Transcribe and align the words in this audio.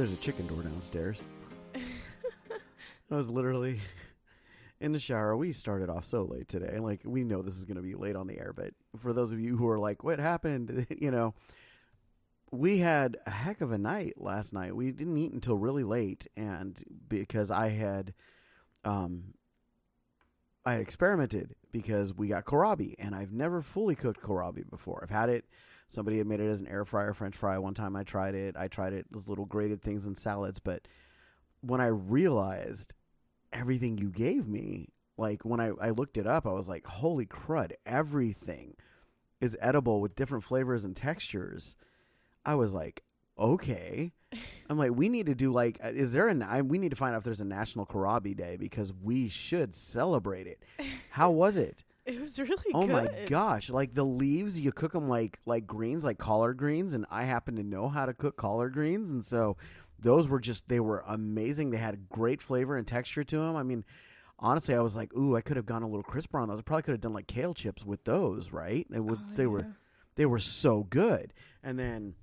there's 0.00 0.12
a 0.14 0.16
chicken 0.16 0.46
door 0.46 0.62
downstairs. 0.62 1.26
I 1.74 3.14
was 3.14 3.28
literally 3.28 3.82
in 4.80 4.92
the 4.92 4.98
shower. 4.98 5.36
We 5.36 5.52
started 5.52 5.90
off 5.90 6.06
so 6.06 6.22
late 6.22 6.48
today. 6.48 6.78
Like 6.78 7.02
we 7.04 7.22
know 7.22 7.42
this 7.42 7.58
is 7.58 7.66
going 7.66 7.76
to 7.76 7.82
be 7.82 7.94
late 7.94 8.16
on 8.16 8.26
the 8.26 8.38
air, 8.38 8.54
but 8.56 8.72
for 8.96 9.12
those 9.12 9.30
of 9.30 9.40
you 9.40 9.58
who 9.58 9.68
are 9.68 9.78
like, 9.78 10.02
"What 10.02 10.18
happened?" 10.18 10.86
you 10.98 11.10
know, 11.10 11.34
we 12.50 12.78
had 12.78 13.18
a 13.26 13.30
heck 13.30 13.60
of 13.60 13.72
a 13.72 13.78
night 13.78 14.14
last 14.16 14.54
night. 14.54 14.74
We 14.74 14.90
didn't 14.90 15.18
eat 15.18 15.32
until 15.32 15.58
really 15.58 15.84
late, 15.84 16.26
and 16.34 16.82
because 17.06 17.50
I 17.50 17.68
had, 17.68 18.14
um, 18.86 19.34
I 20.64 20.72
had 20.72 20.80
experimented 20.80 21.56
because 21.72 22.14
we 22.14 22.28
got 22.28 22.46
kohlrabi, 22.46 22.94
and 22.98 23.14
I've 23.14 23.32
never 23.32 23.60
fully 23.60 23.96
cooked 23.96 24.22
kohlrabi 24.22 24.70
before. 24.70 25.00
I've 25.02 25.10
had 25.10 25.28
it. 25.28 25.44
Somebody 25.90 26.18
had 26.18 26.28
made 26.28 26.38
it 26.38 26.48
as 26.48 26.60
an 26.60 26.68
air 26.68 26.84
fryer 26.84 27.12
French 27.12 27.36
fry 27.36 27.58
one 27.58 27.74
time. 27.74 27.96
I 27.96 28.04
tried 28.04 28.36
it. 28.36 28.56
I 28.56 28.68
tried 28.68 28.92
it 28.92 29.06
those 29.10 29.28
little 29.28 29.44
grated 29.44 29.82
things 29.82 30.06
in 30.06 30.14
salads, 30.14 30.60
but 30.60 30.86
when 31.62 31.80
I 31.80 31.88
realized 31.88 32.94
everything 33.52 33.98
you 33.98 34.08
gave 34.08 34.46
me, 34.46 34.90
like 35.18 35.44
when 35.44 35.58
I, 35.58 35.72
I 35.80 35.90
looked 35.90 36.16
it 36.16 36.28
up, 36.28 36.46
I 36.46 36.52
was 36.52 36.68
like, 36.68 36.86
holy 36.86 37.26
crud, 37.26 37.72
everything 37.84 38.76
is 39.40 39.56
edible 39.60 40.00
with 40.00 40.14
different 40.14 40.44
flavors 40.44 40.84
and 40.84 40.94
textures. 40.94 41.74
I 42.46 42.54
was 42.54 42.72
like, 42.72 43.02
okay. 43.36 44.12
I'm 44.68 44.78
like, 44.78 44.92
we 44.94 45.08
need 45.08 45.26
to 45.26 45.34
do 45.34 45.52
like, 45.52 45.80
uh, 45.82 45.88
is 45.88 46.12
there 46.12 46.28
an, 46.28 46.68
we 46.68 46.78
need 46.78 46.90
to 46.90 46.96
find 46.96 47.16
out 47.16 47.18
if 47.18 47.24
there's 47.24 47.40
a 47.40 47.44
National 47.44 47.84
Kohlrabi 47.84 48.36
Day 48.36 48.56
because 48.56 48.92
we 48.92 49.28
should 49.28 49.74
celebrate 49.74 50.46
it. 50.46 50.62
How 51.10 51.32
was 51.32 51.56
it? 51.56 51.82
It 52.06 52.20
was 52.20 52.38
really 52.38 52.56
oh 52.74 52.86
good. 52.86 52.90
Oh 52.90 53.00
good. 53.02 53.12
my 53.12 53.24
gosh! 53.26 53.70
Like 53.70 53.94
the 53.94 54.04
leaves, 54.04 54.60
you 54.60 54.72
cook 54.72 54.92
them 54.92 55.08
like 55.08 55.38
like 55.46 55.66
greens, 55.66 56.04
like 56.04 56.18
collard 56.18 56.56
greens, 56.56 56.94
and 56.94 57.06
I 57.10 57.24
happen 57.24 57.56
to 57.56 57.62
know 57.62 57.88
how 57.88 58.06
to 58.06 58.14
cook 58.14 58.36
collard 58.36 58.72
greens, 58.72 59.10
and 59.10 59.24
so 59.24 59.56
those 59.98 60.28
were 60.28 60.40
just 60.40 60.68
they 60.68 60.80
were 60.80 61.04
amazing. 61.06 61.70
They 61.70 61.76
had 61.78 62.08
great 62.08 62.40
flavor 62.40 62.76
and 62.76 62.86
texture 62.86 63.22
to 63.24 63.38
them. 63.38 63.54
I 63.54 63.62
mean, 63.62 63.84
honestly, 64.38 64.74
I 64.74 64.80
was 64.80 64.96
like, 64.96 65.14
ooh, 65.14 65.36
I 65.36 65.42
could 65.42 65.56
have 65.56 65.66
gone 65.66 65.82
a 65.82 65.86
little 65.86 66.02
crisper 66.02 66.38
on 66.38 66.48
those. 66.48 66.58
I 66.58 66.62
probably 66.62 66.82
could 66.82 66.92
have 66.92 67.00
done 67.00 67.12
like 67.12 67.26
kale 67.26 67.54
chips 67.54 67.84
with 67.84 68.04
those, 68.04 68.50
right? 68.52 68.86
It 68.92 69.04
was 69.04 69.18
Oh, 69.20 69.32
they 69.36 69.46
were 69.46 69.66
they 70.16 70.26
were 70.26 70.38
so 70.38 70.84
good. 70.84 71.32
And 71.62 71.78
then, 71.78 72.14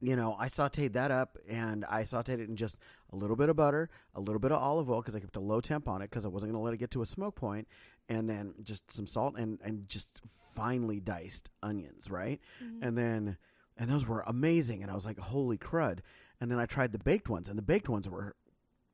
you 0.00 0.16
know, 0.16 0.36
I 0.38 0.48
sauteed 0.48 0.94
that 0.94 1.10
up 1.10 1.38
and 1.48 1.84
I 1.84 2.02
sauteed 2.02 2.40
it 2.40 2.48
in 2.48 2.56
just 2.56 2.76
a 3.12 3.16
little 3.16 3.36
bit 3.36 3.48
of 3.48 3.56
butter, 3.56 3.88
a 4.14 4.20
little 4.20 4.40
bit 4.40 4.50
of 4.52 4.60
olive 4.60 4.90
oil 4.90 5.00
because 5.00 5.14
I 5.16 5.20
kept 5.20 5.36
a 5.36 5.40
low 5.40 5.60
temp 5.60 5.88
on 5.88 6.02
it 6.02 6.10
because 6.10 6.24
I 6.24 6.28
wasn't 6.28 6.52
going 6.52 6.60
to 6.60 6.64
let 6.64 6.74
it 6.74 6.78
get 6.78 6.90
to 6.92 7.02
a 7.02 7.06
smoke 7.06 7.36
point, 7.36 7.68
and 8.10 8.28
then 8.28 8.52
just 8.62 8.92
some 8.92 9.06
salt 9.06 9.36
and 9.38 9.58
and 9.64 9.88
just 9.88 10.20
finely 10.54 11.00
diced 11.00 11.48
onions, 11.62 12.10
right? 12.10 12.40
Mm-hmm. 12.62 12.82
And 12.84 12.98
then 12.98 13.38
and 13.78 13.88
those 13.88 14.06
were 14.06 14.22
amazing, 14.26 14.82
and 14.82 14.90
I 14.90 14.94
was 14.94 15.06
like, 15.06 15.18
holy 15.18 15.56
crud! 15.56 16.00
And 16.40 16.50
then 16.50 16.58
I 16.58 16.66
tried 16.66 16.92
the 16.92 16.98
baked 16.98 17.30
ones, 17.30 17.48
and 17.48 17.56
the 17.56 17.62
baked 17.62 17.88
ones 17.88 18.10
were. 18.10 18.34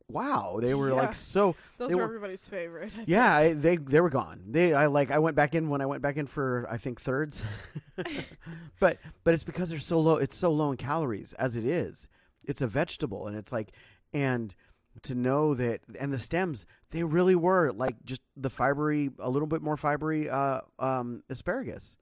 Wow, 0.08 0.58
they 0.62 0.72
were 0.72 0.90
Yeah. 0.90 0.94
like 0.94 1.16
so 1.16 1.56
Those 1.78 1.90
were 1.90 1.96
were- 1.96 2.04
everybody's 2.04 2.48
favorite. 2.48 2.96
I 2.96 3.04
yeah, 3.08 3.34
I, 3.36 3.52
they 3.54 3.74
they 3.76 4.00
were 4.00 4.08
gone. 4.10 4.40
They 4.46 4.72
I 4.72 4.86
like 4.86 5.10
I 5.10 5.18
went 5.18 5.34
back 5.34 5.52
in 5.56 5.68
when 5.68 5.80
I 5.80 5.86
went 5.86 6.00
back 6.00 6.16
in 6.16 6.28
for 6.28 6.64
I 6.70 6.76
think 6.76 7.00
thirds, 7.00 7.42
but 8.78 8.98
but 9.24 9.34
it's 9.34 9.42
because 9.42 9.70
they're 9.70 9.78
so 9.80 9.98
low. 9.98 10.16
It's 10.16 10.36
so 10.36 10.52
low 10.52 10.70
in 10.70 10.76
calories 10.76 11.32
as 11.32 11.56
it 11.56 11.64
is. 11.64 12.06
It's 12.44 12.62
a 12.62 12.68
vegetable, 12.68 13.26
and 13.26 13.36
it's 13.36 13.50
like 13.50 13.72
and 14.14 14.54
to 15.02 15.14
know 15.14 15.54
that 15.54 15.80
and 15.98 16.12
the 16.12 16.18
stems 16.18 16.64
they 16.90 17.04
really 17.04 17.34
were 17.34 17.70
like 17.72 17.96
just 18.04 18.22
the 18.36 18.48
fibery 18.50 19.12
a 19.18 19.28
little 19.30 19.48
bit 19.48 19.60
more 19.62 19.76
fibery 19.76 20.30
uh 20.32 20.60
um 20.78 21.22
asparagus. 21.28 21.96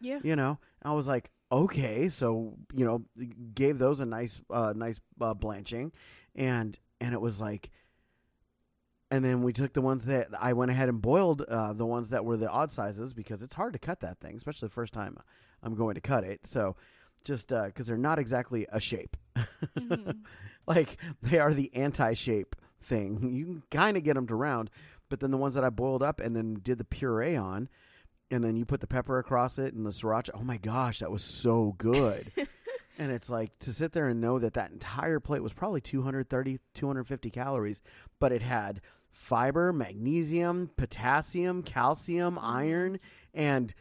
Yeah. 0.00 0.20
you 0.22 0.36
know 0.36 0.58
i 0.82 0.92
was 0.94 1.06
like 1.08 1.30
okay 1.50 2.08
so 2.08 2.54
you 2.74 2.84
know 2.84 3.02
gave 3.54 3.78
those 3.78 4.00
a 4.00 4.06
nice 4.06 4.40
uh 4.50 4.72
nice 4.76 5.00
uh, 5.20 5.34
blanching 5.34 5.92
and 6.36 6.78
and 7.00 7.12
it 7.14 7.20
was 7.20 7.40
like 7.40 7.70
and 9.10 9.24
then 9.24 9.42
we 9.42 9.52
took 9.52 9.72
the 9.72 9.80
ones 9.80 10.06
that 10.06 10.28
i 10.38 10.52
went 10.52 10.70
ahead 10.70 10.88
and 10.88 11.00
boiled 11.02 11.42
uh 11.48 11.72
the 11.72 11.86
ones 11.86 12.10
that 12.10 12.24
were 12.24 12.36
the 12.36 12.48
odd 12.48 12.70
sizes 12.70 13.12
because 13.12 13.42
it's 13.42 13.54
hard 13.54 13.72
to 13.72 13.78
cut 13.78 14.00
that 14.00 14.20
thing 14.20 14.36
especially 14.36 14.68
the 14.68 14.74
first 14.74 14.92
time 14.92 15.16
i'm 15.62 15.74
going 15.74 15.94
to 15.94 16.00
cut 16.00 16.22
it 16.24 16.46
so 16.46 16.76
just 17.24 17.52
uh 17.52 17.66
because 17.66 17.86
they're 17.86 17.96
not 17.96 18.18
exactly 18.18 18.66
a 18.70 18.78
shape 18.80 19.16
Mhm. 19.76 20.18
like 20.68 20.96
they 21.22 21.38
are 21.38 21.52
the 21.52 21.74
anti-shape 21.74 22.54
thing. 22.80 23.32
You 23.32 23.44
can 23.44 23.62
kind 23.70 23.96
of 23.96 24.04
get 24.04 24.14
them 24.14 24.26
to 24.28 24.34
round, 24.34 24.70
but 25.08 25.20
then 25.20 25.30
the 25.30 25.36
ones 25.36 25.54
that 25.54 25.64
I 25.64 25.70
boiled 25.70 26.02
up 26.02 26.20
and 26.20 26.36
then 26.36 26.60
did 26.62 26.78
the 26.78 26.84
puree 26.84 27.36
on, 27.36 27.68
and 28.30 28.44
then 28.44 28.56
you 28.56 28.64
put 28.64 28.80
the 28.80 28.86
pepper 28.86 29.18
across 29.18 29.58
it 29.58 29.74
and 29.74 29.86
the 29.86 29.90
sriracha. 29.90 30.30
Oh 30.34 30.42
my 30.42 30.58
gosh, 30.58 31.00
that 31.00 31.10
was 31.10 31.22
so 31.22 31.74
good. 31.78 32.30
and 32.98 33.10
it's 33.12 33.30
like 33.30 33.58
to 33.60 33.72
sit 33.72 33.92
there 33.92 34.08
and 34.08 34.20
know 34.20 34.38
that 34.38 34.54
that 34.54 34.70
entire 34.70 35.20
plate 35.20 35.42
was 35.42 35.52
probably 35.52 35.80
230 35.80 36.58
250 36.74 37.30
calories, 37.30 37.80
but 38.20 38.32
it 38.32 38.42
had 38.42 38.80
fiber, 39.10 39.72
magnesium, 39.72 40.70
potassium, 40.76 41.62
calcium, 41.62 42.38
iron, 42.40 42.94
mm-hmm. 42.94 43.40
and 43.40 43.74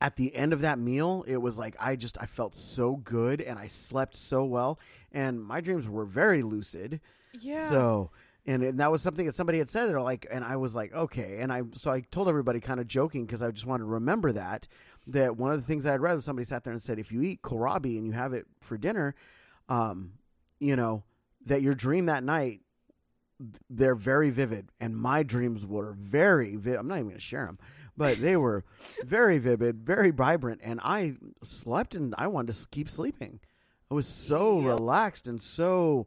at 0.00 0.16
the 0.16 0.34
end 0.34 0.52
of 0.52 0.62
that 0.62 0.78
meal, 0.78 1.24
it 1.26 1.36
was 1.38 1.58
like 1.58 1.76
I 1.78 1.96
just 1.96 2.16
I 2.20 2.26
felt 2.26 2.54
so 2.54 2.96
good 2.96 3.40
and 3.40 3.58
I 3.58 3.66
slept 3.66 4.16
so 4.16 4.44
well 4.44 4.78
and 5.12 5.42
my 5.42 5.60
dreams 5.60 5.88
were 5.88 6.04
very 6.04 6.42
lucid. 6.42 7.00
Yeah. 7.38 7.68
So 7.68 8.10
and, 8.46 8.62
and 8.62 8.80
that 8.80 8.90
was 8.90 9.02
something 9.02 9.26
that 9.26 9.34
somebody 9.34 9.58
had 9.58 9.68
said. 9.68 9.86
They're 9.88 10.00
like, 10.00 10.26
and 10.30 10.42
I 10.42 10.56
was 10.56 10.74
like, 10.74 10.92
okay. 10.94 11.38
And 11.40 11.52
I 11.52 11.62
so 11.72 11.92
I 11.92 12.00
told 12.00 12.28
everybody, 12.28 12.60
kind 12.60 12.80
of 12.80 12.88
joking, 12.88 13.26
because 13.26 13.42
I 13.42 13.50
just 13.50 13.66
wanted 13.66 13.84
to 13.84 13.90
remember 13.90 14.32
that 14.32 14.66
that 15.06 15.36
one 15.36 15.52
of 15.52 15.58
the 15.58 15.66
things 15.66 15.86
I 15.86 15.92
had 15.92 16.00
read 16.00 16.14
was 16.14 16.24
somebody 16.24 16.44
sat 16.44 16.64
there 16.64 16.72
and 16.72 16.82
said, 16.82 16.98
if 16.98 17.12
you 17.12 17.22
eat 17.22 17.42
kohlrabi 17.42 17.96
and 17.96 18.04
you 18.04 18.12
have 18.12 18.32
it 18.32 18.46
for 18.60 18.78
dinner, 18.78 19.14
um, 19.68 20.12
you 20.58 20.76
know, 20.76 21.04
that 21.46 21.62
your 21.62 21.74
dream 21.74 22.06
that 22.06 22.22
night 22.22 22.60
they're 23.70 23.94
very 23.94 24.30
vivid, 24.30 24.68
and 24.78 24.94
my 24.96 25.22
dreams 25.22 25.64
were 25.64 25.94
very. 25.98 26.56
Vi- 26.56 26.74
I'm 26.74 26.88
not 26.88 26.96
even 26.96 27.06
going 27.08 27.16
to 27.16 27.20
share 27.20 27.46
them, 27.46 27.58
but 28.00 28.18
they 28.18 28.34
were 28.34 28.64
very 29.04 29.36
vivid, 29.38 29.84
very 29.84 30.10
vibrant, 30.10 30.58
and 30.64 30.80
I 30.82 31.16
slept 31.42 31.94
and 31.94 32.14
I 32.16 32.28
wanted 32.28 32.54
to 32.54 32.66
keep 32.70 32.88
sleeping. 32.88 33.40
I 33.90 33.94
was 33.94 34.06
so 34.06 34.58
Yep. 34.58 34.66
relaxed 34.68 35.28
and 35.28 35.40
so 35.42 36.06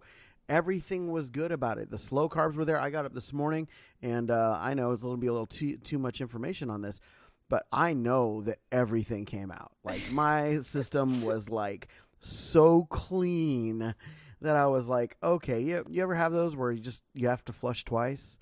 everything 0.49 1.11
was 1.11 1.29
good 1.29 1.51
about 1.51 1.77
it. 1.77 1.91
The 1.91 1.99
slow 1.99 2.27
carbs 2.27 2.55
were 2.55 2.65
there. 2.65 2.79
I 2.79 2.89
got 2.89 3.05
up 3.05 3.13
this 3.13 3.31
morning, 3.31 3.67
and 4.01 4.31
uh, 4.31 4.57
I 4.59 4.73
know 4.73 4.91
it's 4.91 5.03
going 5.03 5.17
to 5.17 5.21
be 5.21 5.27
a 5.27 5.31
little 5.31 5.45
too 5.45 5.77
too 5.77 5.99
much 5.99 6.19
information 6.19 6.71
on 6.71 6.81
this, 6.81 6.99
but 7.47 7.67
I 7.71 7.93
know 7.93 8.41
that 8.41 8.57
everything 8.71 9.25
came 9.25 9.51
out. 9.51 9.73
Like 9.83 10.11
my 10.11 10.59
system 10.61 11.21
was 11.23 11.47
like 11.49 11.89
so 12.19 12.85
clean 12.89 13.93
that 14.41 14.55
I 14.55 14.65
was 14.65 14.89
like, 14.89 15.15
okay, 15.21 15.61
you, 15.61 15.85
you 15.91 16.01
ever 16.01 16.15
have 16.15 16.31
those 16.31 16.55
where 16.55 16.71
you 16.71 16.79
just 16.79 17.03
you 17.13 17.27
have 17.27 17.45
to 17.45 17.53
flush 17.53 17.83
twice? 17.85 18.39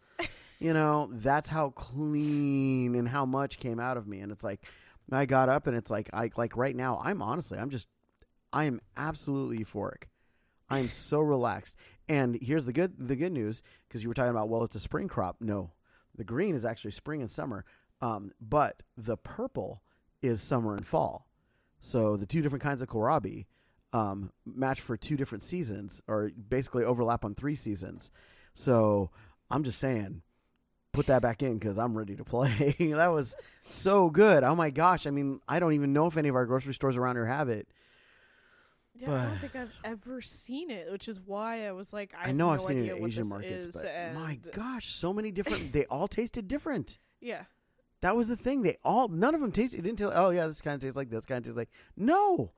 You 0.62 0.74
know, 0.74 1.10
that's 1.12 1.50
how 1.50 1.72
clean 1.72 2.94
and 2.94 3.10
how 3.10 3.26
much 3.26 3.58
came 3.58 3.80
out 3.80 3.98
of 3.98 4.08
me. 4.08 4.20
And 4.20 4.32
it's 4.32 4.44
like 4.44 4.64
I 5.12 5.26
got 5.26 5.50
up 5.50 5.66
and 5.66 5.76
it's 5.76 5.90
like 5.90 6.10
I 6.14 6.30
like 6.38 6.56
right 6.56 6.76
now 6.76 7.02
I'm 7.04 7.22
honestly 7.22 7.58
I'm 7.58 7.72
just 7.72 7.90
I 8.54 8.66
am 8.66 8.80
absolutely 8.96 9.58
euphoric. 9.58 10.04
I 10.70 10.78
am 10.78 10.90
so 10.90 11.20
relaxed. 11.20 11.76
And 12.08 12.38
here's 12.40 12.68
the 12.68 12.74
good 12.74 12.94
the 13.00 13.16
good 13.16 13.32
news 13.32 13.64
because 13.88 14.04
you 14.04 14.10
were 14.10 14.14
talking 14.14 14.30
about 14.30 14.50
well 14.50 14.64
it's 14.64 14.76
a 14.76 14.80
spring 14.80 15.08
crop. 15.08 15.38
No. 15.40 15.72
The 16.16 16.24
green 16.24 16.54
is 16.54 16.64
actually 16.64 16.92
spring 16.92 17.22
and 17.22 17.32
summer. 17.32 17.66
Um, 18.00 18.32
but 18.40 18.84
the 18.96 19.18
purple 19.18 19.82
is 20.22 20.44
summer 20.44 20.76
and 20.76 20.86
fall. 20.86 21.28
So 21.80 22.18
the 22.18 22.28
two 22.28 22.44
different 22.44 22.62
kinds 22.62 22.84
of 22.84 22.88
kohlrabi 22.88 23.48
um, 23.94 24.32
match 24.46 24.80
for 24.80 24.96
two 24.96 25.18
different 25.18 25.42
seasons, 25.42 26.02
or 26.07 26.31
basically 26.50 26.84
overlap 26.84 27.25
on 27.25 27.34
three 27.34 27.56
seasons. 27.56 28.12
So 28.54 29.10
I'm 29.50 29.64
just 29.64 29.80
saying, 29.80 30.22
put 30.92 31.08
that 31.08 31.22
back 31.22 31.42
in 31.42 31.58
because 31.58 31.78
I'm 31.78 31.98
ready 31.98 32.16
to 32.16 32.24
play. 32.24 32.76
that 32.80 33.08
was 33.08 33.36
so 33.64 34.10
good. 34.10 34.44
Oh 34.44 34.56
my 34.56 34.70
gosh! 34.70 35.08
I 35.08 35.12
mean, 35.12 35.40
I 35.48 35.60
don't 35.60 35.74
even 35.74 35.94
know 35.94 36.08
if 36.08 36.18
any 36.18 36.30
of 36.30 36.36
our 36.36 36.46
grocery 36.46 36.74
stores 36.74 36.98
around 36.98 37.16
here 37.16 37.26
have 37.26 37.50
it. 37.50 37.68
Yeah, 38.96 39.14
I 39.14 39.26
don't 39.26 39.40
think 39.40 39.56
I've 39.56 39.74
ever 39.84 40.22
seen 40.22 40.70
it, 40.70 40.92
which 40.92 41.08
is 41.08 41.20
why 41.20 41.66
I 41.66 41.72
was 41.72 41.92
like, 41.92 42.14
I, 42.16 42.30
I, 42.30 42.32
know 42.34 42.48
no 42.48 42.54
I've 42.54 42.62
seen 42.62 42.86
it 42.86 42.96
in 42.96 43.04
Asian 43.04 43.28
markets, 43.28 43.68
is, 43.68 43.82
but 43.82 44.14
my 44.14 44.40
gosh, 44.54 44.88
so 44.88 45.12
many 45.12 45.32
different. 45.32 45.74
they 45.74 45.86
all 45.86 46.08
tasted 46.08 46.48
different. 46.48 46.98
Yeah. 47.24 47.44
That 48.02 48.16
was 48.16 48.28
the 48.28 48.36
thing. 48.36 48.64
They 48.64 48.78
all 48.84 49.08
none 49.08 49.36
of 49.36 49.42
them 49.42 49.52
tasted. 49.52 49.78
It 49.78 49.84
didn't 49.84 50.00
tell. 50.00 50.12
Oh 50.12 50.32
yeah, 50.32 50.48
this 50.48 50.60
kind 50.60 50.74
of 50.74 50.82
tastes 50.82 50.98
like 50.98 51.12
this. 51.12 51.28
Kind 51.28 51.38
of 51.38 51.44
tastes 51.44 51.56
like 51.56 51.70
no. 51.96 52.52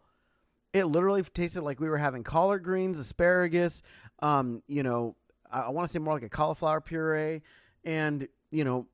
It 0.71 0.85
literally 0.85 1.21
tasted 1.21 1.63
like 1.63 1.81
we 1.81 1.89
were 1.89 1.97
having 1.97 2.23
collard 2.23 2.63
greens, 2.63 2.97
asparagus. 2.97 3.83
Um, 4.19 4.63
you 4.67 4.83
know, 4.83 5.17
I, 5.51 5.63
I 5.63 5.69
want 5.69 5.85
to 5.85 5.91
say 5.91 5.99
more 5.99 6.13
like 6.13 6.23
a 6.23 6.29
cauliflower 6.29 6.79
puree, 6.79 7.41
and 7.83 8.27
you 8.51 8.63
know, 8.63 8.87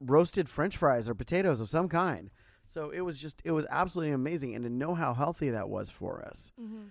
roasted 0.00 0.48
French 0.48 0.76
fries 0.76 1.08
or 1.08 1.14
potatoes 1.14 1.60
of 1.60 1.68
some 1.70 1.88
kind. 1.88 2.30
So 2.66 2.90
it 2.90 3.00
was 3.00 3.18
just, 3.18 3.40
it 3.44 3.52
was 3.52 3.66
absolutely 3.70 4.12
amazing, 4.12 4.54
and 4.54 4.62
to 4.64 4.70
know 4.70 4.94
how 4.94 5.14
healthy 5.14 5.48
that 5.50 5.68
was 5.70 5.88
for 5.90 6.22
us 6.22 6.52
Mm-hmm. 6.60 6.88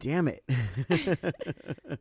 damn 0.00 0.28
it. 0.28 0.42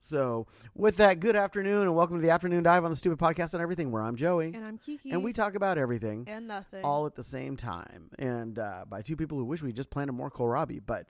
so, 0.00 0.46
with 0.74 0.96
that, 0.98 1.20
good 1.20 1.36
afternoon 1.36 1.82
and 1.82 1.94
welcome 1.94 2.16
to 2.16 2.22
the 2.22 2.30
afternoon 2.30 2.62
dive 2.62 2.84
on 2.84 2.90
the 2.90 2.96
stupid 2.96 3.18
podcast 3.18 3.54
on 3.54 3.60
everything. 3.60 3.90
Where 3.90 4.02
I'm 4.02 4.16
Joey, 4.16 4.52
And 4.54 4.64
I'm 4.64 4.78
Kiki. 4.78 5.10
and 5.10 5.22
we 5.24 5.32
talk 5.32 5.54
about 5.54 5.78
everything 5.78 6.24
and 6.28 6.48
nothing. 6.48 6.84
all 6.84 7.06
at 7.06 7.14
the 7.14 7.22
same 7.24 7.56
time, 7.56 8.10
and 8.18 8.58
uh, 8.58 8.84
by 8.88 9.02
two 9.02 9.16
people 9.16 9.38
who 9.38 9.44
wish 9.44 9.62
we 9.62 9.72
just 9.72 9.90
planted 9.90 10.12
more 10.12 10.30
kohlrabi, 10.30 10.80
but 10.84 11.06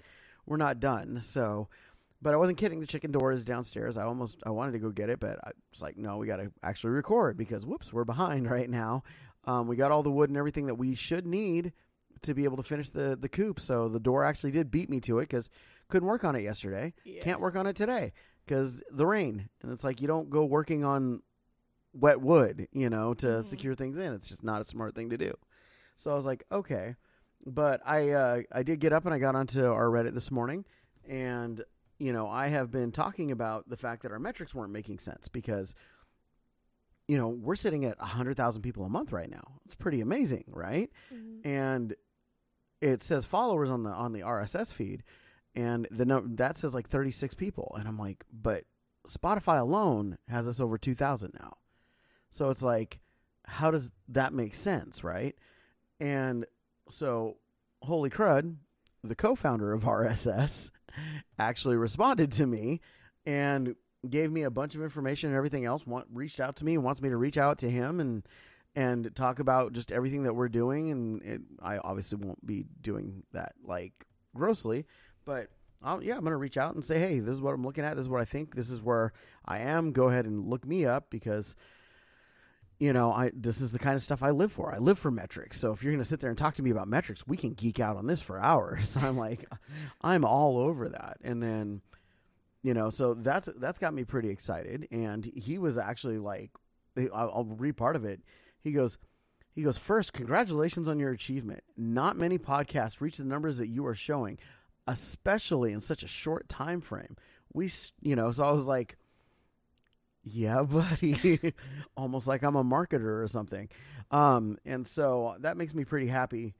we're 0.47 0.57
not 0.57 0.81
done. 0.81 1.21
So, 1.21 1.69
But 2.23 2.35
I 2.35 2.37
wasn't 2.37 2.59
kidding. 2.59 2.81
The 2.81 2.87
chicken 2.87 3.13
door 3.13 3.33
is 3.33 3.45
downstairs. 3.45 3.97
I 3.97 4.05
almost 4.05 4.43
I 4.45 4.51
wanted 4.51 4.73
to 4.73 4.79
go 4.79 4.91
get 4.91 5.09
it, 5.09 5.21
but 5.21 5.39
I 5.43 5.53
was 5.73 5.81
like, 5.81 5.97
no, 5.97 6.19
we 6.19 6.27
got 6.27 6.37
to 6.37 6.53
actually 6.63 6.91
record 6.91 7.37
because 7.37 7.65
whoops, 7.65 7.93
we're 7.93 8.05
behind 8.05 8.51
right 8.51 8.69
now. 8.69 9.03
Um, 9.45 9.67
we 9.67 9.77
got 9.77 9.91
all 9.91 10.03
the 10.03 10.11
wood 10.11 10.29
and 10.29 10.37
everything 10.37 10.67
that 10.67 10.75
we 10.75 10.95
should 10.95 11.27
need 11.27 11.73
to 12.23 12.35
be 12.35 12.45
able 12.45 12.59
to 12.59 12.63
finish 12.63 12.91
the 12.91 13.17
the 13.19 13.29
coop. 13.31 13.59
So 13.59 13.89
the 13.89 14.01
door 14.01 14.25
actually 14.25 14.51
did 14.51 14.71
beat 14.71 14.91
me 14.91 15.01
to 15.01 15.19
it 15.19 15.23
because 15.23 15.49
couldn't 15.89 16.09
work 16.09 16.25
on 16.25 16.37
it 16.37 16.43
yesterday. 16.43 16.93
Yeah. 17.05 17.23
Can't 17.23 17.41
work 17.41 17.57
on 17.57 17.67
it 17.67 17.75
today 17.75 18.13
because 18.45 18.83
the 18.91 19.07
rain. 19.07 19.49
And 19.63 19.73
it's 19.73 19.83
like 19.85 20.03
you 20.03 20.07
don't 20.07 20.29
go 20.29 20.45
working 20.45 20.85
on 20.85 21.23
wet 21.95 22.21
wood, 22.21 22.69
you 22.73 22.91
know, 22.91 23.15
to 23.15 23.27
Mhm. 23.27 23.45
secure 23.45 23.75
things 23.75 23.97
in. 23.99 24.13
It's 24.13 24.29
just 24.29 24.45
not 24.45 24.61
a 24.61 24.65
smart 24.65 24.95
thing 24.95 25.09
to 25.11 25.17
do. 25.17 25.33
So 25.97 26.11
I 26.11 26.15
was 26.15 26.27
like, 26.27 26.45
okay. 26.53 26.97
But 27.47 27.81
I 27.87 28.11
uh, 28.11 28.43
I 28.53 28.63
did 28.63 28.79
get 28.81 28.93
up 28.93 29.07
and 29.07 29.15
I 29.15 29.19
got 29.19 29.35
onto 29.35 29.65
our 29.65 29.87
Reddit 29.87 30.13
this 30.13 30.31
morning, 30.31 30.67
and 31.09 31.63
you 32.01 32.13
know 32.13 32.29
I 32.29 32.49
have 32.49 32.71
been 32.73 32.91
talking 32.91 33.31
about 33.31 33.69
the 33.69 33.77
fact 33.77 34.03
that 34.03 34.11
our 34.11 34.19
metrics 34.19 34.55
weren't 34.55 34.73
making 34.73 34.99
sense 34.99 35.29
because 35.29 35.75
you 37.07 37.17
know 37.17 37.29
we're 37.29 37.55
sitting 37.57 37.85
at 37.85 37.99
hundred 37.99 38.37
thousand 38.37 38.63
people 38.63 38.85
a 38.85 38.89
month 38.89 39.13
right 39.13 39.31
now. 39.31 39.61
It's 39.65 39.75
pretty 39.75 40.01
amazing, 40.01 40.45
right? 40.49 40.91
Mhm. 41.15 41.45
and 41.47 41.95
it 42.81 43.03
says 43.03 43.27
followers 43.27 43.71
on 43.71 43.83
the 43.83 43.91
on 43.91 44.13
the 44.13 44.23
RSS 44.23 44.73
feed, 44.73 45.03
and 45.55 45.87
the 45.91 46.07
num- 46.07 46.37
that 46.37 46.57
says 46.57 46.75
like 46.75 46.89
36 46.89 47.35
people, 47.35 47.77
and 47.79 47.87
I'm 47.87 47.99
like, 47.99 48.25
but 48.33 48.65
Spotify 49.07 49.61
alone 49.61 50.17
has 50.29 50.49
us 50.49 50.61
over 50.61 50.79
2,000 50.79 51.33
now, 51.39 51.59
so 52.31 52.49
it's 52.49 52.63
like, 52.63 53.01
how 53.45 53.71
does 53.71 53.93
that 54.09 54.33
make 54.33 54.55
sense, 54.55 55.05
right? 55.05 55.35
And 55.99 56.47
so, 56.89 57.37
holy 57.83 58.09
crud, 58.09 58.57
the 59.05 59.15
co-founder 59.15 59.73
of 59.73 59.83
RSS 59.85 60.71
actually 61.39 61.77
responded 61.77 62.33
to 62.33 62.47
me 62.47 62.81
and 63.27 63.75
gave 64.09 64.31
me 64.31 64.43
a 64.43 64.51
bunch 64.51 64.75
of 64.75 64.83
information 64.83 65.31
and 65.31 65.37
everything 65.37 65.65
else. 65.65 65.87
Want, 65.87 66.07
reached 66.13 66.41
out 66.41 66.57
to 66.57 66.65
me 66.65 66.75
and 66.75 66.85
wants 66.85 67.03
me 67.03 67.09
to 67.09 67.17
reach 67.17 67.39
out 67.39 67.59
to 67.59 67.71
him 67.71 68.01
and 68.01 68.27
and 68.77 69.15
talk 69.17 69.41
about 69.41 69.73
just 69.73 69.91
everything 69.91 70.23
that 70.23 70.35
we're 70.35 70.49
doing. 70.49 70.91
And 70.91 71.23
it, 71.23 71.41
I 71.61 71.79
obviously 71.79 72.19
won't 72.25 72.45
be 72.47 72.65
doing 72.81 73.25
that 73.33 73.53
like 73.65 73.93
grossly, 74.35 74.87
but 75.25 75.49
I'll, 75.83 76.03
yeah, 76.03 76.15
I'm 76.15 76.21
going 76.21 76.31
to 76.31 76.37
reach 76.37 76.57
out 76.57 76.75
and 76.75 76.85
say, 76.85 76.99
hey, 76.99 77.19
this 77.19 77.35
is 77.35 77.41
what 77.41 77.53
I'm 77.53 77.65
looking 77.65 77.85
at. 77.85 77.97
This 77.97 78.05
is 78.05 78.09
what 78.09 78.21
I 78.21 78.27
think. 78.27 78.55
This 78.55 78.71
is 78.71 78.81
where 78.81 79.13
I 79.45 79.59
am. 79.59 79.93
Go 79.93 80.09
ahead 80.09 80.27
and 80.27 80.49
look 80.49 80.67
me 80.67 80.87
up 80.87 81.11
because. 81.11 81.57
You 82.81 82.95
know, 82.95 83.13
I 83.13 83.31
this 83.35 83.61
is 83.61 83.73
the 83.73 83.79
kind 83.79 83.95
of 83.95 84.03
stuff 84.03 84.23
I 84.23 84.31
live 84.31 84.51
for. 84.51 84.75
I 84.75 84.79
live 84.79 84.99
for 84.99 85.11
metrics. 85.11 85.61
So 85.61 85.71
if 85.71 85.85
you're 85.85 85.93
going 85.93 86.03
to 86.03 86.09
sit 86.09 86.21
there 86.21 86.31
and 86.31 86.39
talk 86.39 86.55
to 86.55 86.63
me 86.63 86.71
about 86.71 86.89
metrics, 86.89 87.27
we 87.27 87.37
can 87.37 87.53
geek 87.53 87.79
out 87.79 87.99
on 87.99 88.07
this 88.07 88.23
for 88.23 88.41
hours. 88.41 88.97
I'm 89.01 89.19
like, 89.19 89.45
I'm 90.01 90.25
all 90.25 90.57
over 90.57 90.89
that. 90.89 91.19
And 91.23 91.43
then, 91.43 91.83
you 92.63 92.73
know, 92.73 92.89
so 92.89 93.13
that's 93.13 93.51
that's 93.59 93.79
got 93.79 93.93
me 93.93 94.05
pretty 94.05 94.31
excited. 94.31 94.89
And 94.91 95.31
he 95.37 95.59
was 95.59 95.77
actually 95.77 96.17
like, 96.17 96.53
I'll, 97.15 97.45
read 97.45 97.77
part 97.77 97.97
of 97.97 98.07
it. 98.07 98.23
He 98.63 98.73
goes, 98.73 98.97
he 99.55 99.63
goes 99.63 99.77
first. 99.77 100.15
Congratulations 100.15 100.89
on 100.89 100.99
your 100.99 101.11
achievement. 101.11 101.63
Not 101.77 102.17
many 102.17 102.39
podcasts 102.39 103.03
reach 103.03 103.19
the 103.19 103.25
numbers 103.25 103.59
that 103.59 103.69
you 103.69 103.87
are 103.87 103.95
showing, 103.95 104.39
especially 104.87 105.75
in 105.75 105.83
such 105.83 106.03
a 106.03 106.09
short 106.09 106.49
time 106.49 106.81
frame. 106.81 107.17
We, 107.53 107.71
you 108.01 108.17
know, 108.17 108.31
so 108.31 108.45
I 108.45 108.53
was 108.53 108.67
like, 108.67 108.97
yeah, 110.33 110.63
buddy, 110.65 111.55
almost 111.97 112.27
like 112.27 112.43
I'm 112.43 112.57
a 112.57 112.65
marketer 112.65 113.23
or 113.23 113.29
something. 113.29 113.69
Um, 114.11 114.59
and 114.65 114.87
so 114.87 115.37
that 115.41 115.57
makes 115.57 115.75
me 115.75 115.85
pretty 115.85 116.09
happy. 116.09 116.55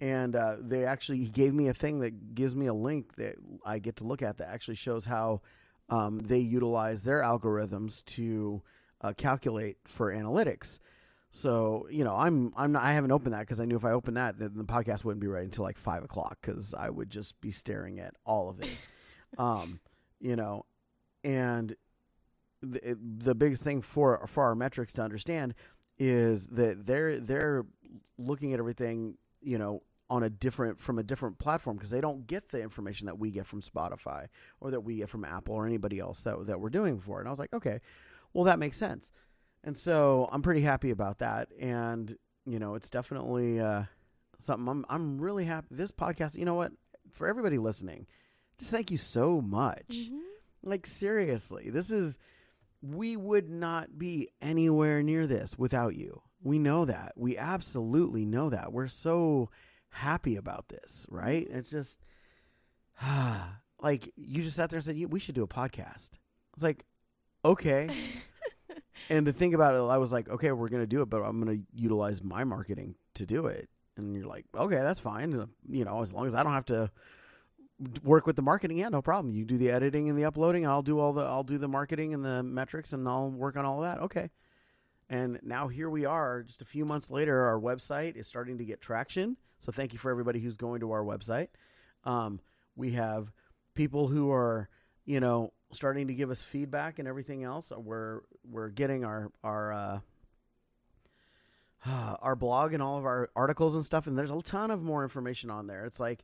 And 0.00 0.36
uh, 0.36 0.56
they 0.60 0.84
actually 0.84 1.18
he 1.18 1.30
gave 1.30 1.54
me 1.54 1.68
a 1.68 1.74
thing 1.74 2.00
that 2.00 2.34
gives 2.34 2.54
me 2.54 2.66
a 2.66 2.74
link 2.74 3.16
that 3.16 3.36
I 3.64 3.78
get 3.78 3.96
to 3.96 4.04
look 4.04 4.22
at 4.22 4.38
that 4.38 4.48
actually 4.48 4.74
shows 4.74 5.06
how 5.06 5.40
um, 5.88 6.18
they 6.18 6.38
utilize 6.38 7.04
their 7.04 7.22
algorithms 7.22 8.04
to 8.06 8.62
uh, 9.00 9.14
calculate 9.16 9.78
for 9.84 10.12
analytics. 10.12 10.80
So 11.30 11.86
you 11.90 12.04
know, 12.04 12.14
I'm 12.14 12.52
I'm 12.56 12.72
not 12.72 12.82
I 12.82 12.92
haven't 12.92 13.12
opened 13.12 13.34
that 13.34 13.40
because 13.40 13.60
I 13.60 13.64
knew 13.64 13.76
if 13.76 13.84
I 13.84 13.92
opened 13.92 14.16
that, 14.16 14.38
then 14.38 14.52
the 14.54 14.64
podcast 14.64 15.04
wouldn't 15.04 15.20
be 15.20 15.28
ready 15.28 15.46
until 15.46 15.64
like 15.64 15.78
five 15.78 16.02
o'clock 16.02 16.38
because 16.40 16.74
I 16.74 16.90
would 16.90 17.10
just 17.10 17.40
be 17.40 17.50
staring 17.50 17.98
at 17.98 18.14
all 18.24 18.50
of 18.50 18.60
it. 18.60 18.70
um, 19.38 19.80
you 20.20 20.36
know, 20.36 20.66
and 21.24 21.74
the, 22.72 22.98
the 23.18 23.34
biggest 23.34 23.62
thing 23.62 23.82
for 23.82 24.26
for 24.26 24.44
our 24.44 24.54
metrics 24.54 24.92
to 24.94 25.02
understand 25.02 25.54
is 25.98 26.46
that 26.48 26.86
they're 26.86 27.18
they're 27.18 27.64
looking 28.18 28.52
at 28.52 28.58
everything 28.58 29.16
you 29.40 29.58
know 29.58 29.82
on 30.08 30.22
a 30.22 30.30
different 30.30 30.78
from 30.78 30.98
a 30.98 31.02
different 31.02 31.38
platform 31.38 31.76
because 31.76 31.90
they 31.90 32.00
don't 32.00 32.26
get 32.26 32.50
the 32.50 32.60
information 32.62 33.06
that 33.06 33.18
we 33.18 33.30
get 33.30 33.46
from 33.46 33.60
Spotify 33.60 34.26
or 34.60 34.70
that 34.70 34.80
we 34.80 34.96
get 34.96 35.08
from 35.08 35.24
Apple 35.24 35.54
or 35.54 35.66
anybody 35.66 35.98
else 35.98 36.22
that 36.22 36.46
that 36.46 36.60
we're 36.60 36.70
doing 36.70 36.98
for 36.98 37.18
it. 37.18 37.22
And 37.22 37.28
I 37.28 37.30
was 37.32 37.38
like, 37.38 37.52
okay, 37.52 37.80
well 38.32 38.44
that 38.44 38.58
makes 38.58 38.76
sense. 38.76 39.10
And 39.64 39.76
so 39.76 40.28
I'm 40.30 40.42
pretty 40.42 40.60
happy 40.60 40.90
about 40.90 41.18
that. 41.18 41.48
And 41.58 42.16
you 42.44 42.60
know, 42.60 42.76
it's 42.76 42.88
definitely 42.88 43.58
uh, 43.58 43.84
something 44.38 44.68
I'm 44.68 44.84
I'm 44.88 45.18
really 45.18 45.44
happy. 45.46 45.66
This 45.72 45.90
podcast, 45.90 46.36
you 46.36 46.44
know 46.44 46.54
what, 46.54 46.72
for 47.10 47.26
everybody 47.26 47.58
listening, 47.58 48.06
just 48.58 48.70
thank 48.70 48.92
you 48.92 48.96
so 48.96 49.40
much. 49.40 49.88
Mhm. 49.88 50.20
Like 50.62 50.86
seriously, 50.86 51.68
this 51.70 51.90
is 51.90 52.16
we 52.82 53.16
would 53.16 53.48
not 53.48 53.98
be 53.98 54.28
anywhere 54.40 55.02
near 55.02 55.26
this 55.26 55.58
without 55.58 55.96
you. 55.96 56.22
We 56.42 56.58
know 56.58 56.84
that. 56.84 57.12
We 57.16 57.36
absolutely 57.36 58.24
know 58.24 58.50
that. 58.50 58.72
We're 58.72 58.88
so 58.88 59.50
happy 59.90 60.36
about 60.36 60.68
this, 60.68 61.06
right? 61.10 61.46
It's 61.50 61.70
just 61.70 61.98
like 63.80 64.12
you 64.16 64.42
just 64.42 64.56
sat 64.56 64.70
there 64.70 64.78
and 64.78 64.84
said, 64.84 65.12
"We 65.12 65.20
should 65.20 65.34
do 65.34 65.42
a 65.42 65.48
podcast." 65.48 66.10
It's 66.54 66.62
like, 66.62 66.84
okay. 67.44 67.88
and 69.10 69.26
to 69.26 69.32
think 69.32 69.54
about 69.54 69.74
it, 69.74 69.78
I 69.78 69.98
was 69.98 70.12
like, 70.12 70.28
"Okay, 70.28 70.52
we're 70.52 70.68
gonna 70.68 70.86
do 70.86 71.02
it, 71.02 71.10
but 71.10 71.22
I'm 71.22 71.38
gonna 71.38 71.60
utilize 71.74 72.22
my 72.22 72.44
marketing 72.44 72.96
to 73.14 73.26
do 73.26 73.46
it." 73.46 73.68
And 73.96 74.14
you're 74.14 74.26
like, 74.26 74.46
"Okay, 74.54 74.76
that's 74.76 75.00
fine. 75.00 75.48
You 75.68 75.84
know, 75.84 76.02
as 76.02 76.12
long 76.12 76.26
as 76.26 76.34
I 76.34 76.42
don't 76.42 76.52
have 76.52 76.66
to." 76.66 76.90
Work 78.02 78.26
with 78.26 78.36
the 78.36 78.42
marketing. 78.42 78.78
Yeah 78.78 78.88
no 78.88 79.02
problem. 79.02 79.34
You 79.34 79.44
do 79.44 79.58
the 79.58 79.70
editing 79.70 80.08
and 80.08 80.18
the 80.18 80.24
uploading. 80.24 80.66
I'll 80.66 80.82
do 80.82 80.98
all 80.98 81.12
the 81.12 81.22
i'll 81.22 81.44
do 81.44 81.58
the 81.58 81.68
marketing 81.68 82.14
and 82.14 82.24
the 82.24 82.42
metrics 82.42 82.92
and 82.92 83.06
i'll 83.08 83.30
work 83.30 83.56
on 83.56 83.64
all 83.64 83.80
that. 83.80 84.00
Okay. 84.00 84.30
And 85.08 85.38
now 85.42 85.68
here 85.68 85.88
we 85.88 86.04
are 86.04 86.42
just 86.42 86.62
a 86.62 86.64
few 86.64 86.84
months 86.84 87.10
later 87.10 87.44
our 87.44 87.60
website 87.60 88.16
is 88.16 88.26
starting 88.26 88.58
to 88.58 88.64
get 88.64 88.80
traction. 88.80 89.36
So 89.60 89.72
thank 89.72 89.92
you 89.92 89.98
for 89.98 90.10
everybody 90.10 90.40
who's 90.40 90.56
going 90.56 90.80
to 90.80 90.90
our 90.92 91.02
website. 91.02 91.48
Um, 92.04 92.40
we 92.74 92.92
have 92.92 93.32
people 93.74 94.08
who 94.08 94.30
are 94.30 94.68
you 95.04 95.20
know 95.20 95.52
starting 95.72 96.08
to 96.08 96.14
give 96.14 96.30
us 96.30 96.42
feedback 96.42 96.98
and 96.98 97.06
everything 97.06 97.44
else. 97.44 97.72
We're 97.76 98.22
we're 98.48 98.70
getting 98.70 99.04
our 99.04 99.30
our 99.44 99.72
uh, 99.72 99.98
our 102.20 102.36
blog 102.36 102.72
and 102.72 102.82
all 102.82 102.98
of 102.98 103.04
our 103.04 103.30
articles 103.36 103.74
and 103.74 103.84
stuff 103.84 104.06
and 104.06 104.16
there's 104.16 104.30
a 104.30 104.42
ton 104.42 104.70
of 104.70 104.82
more 104.82 105.02
information 105.02 105.50
on 105.50 105.66
there. 105.66 105.84
It's 105.84 106.00
like 106.00 106.22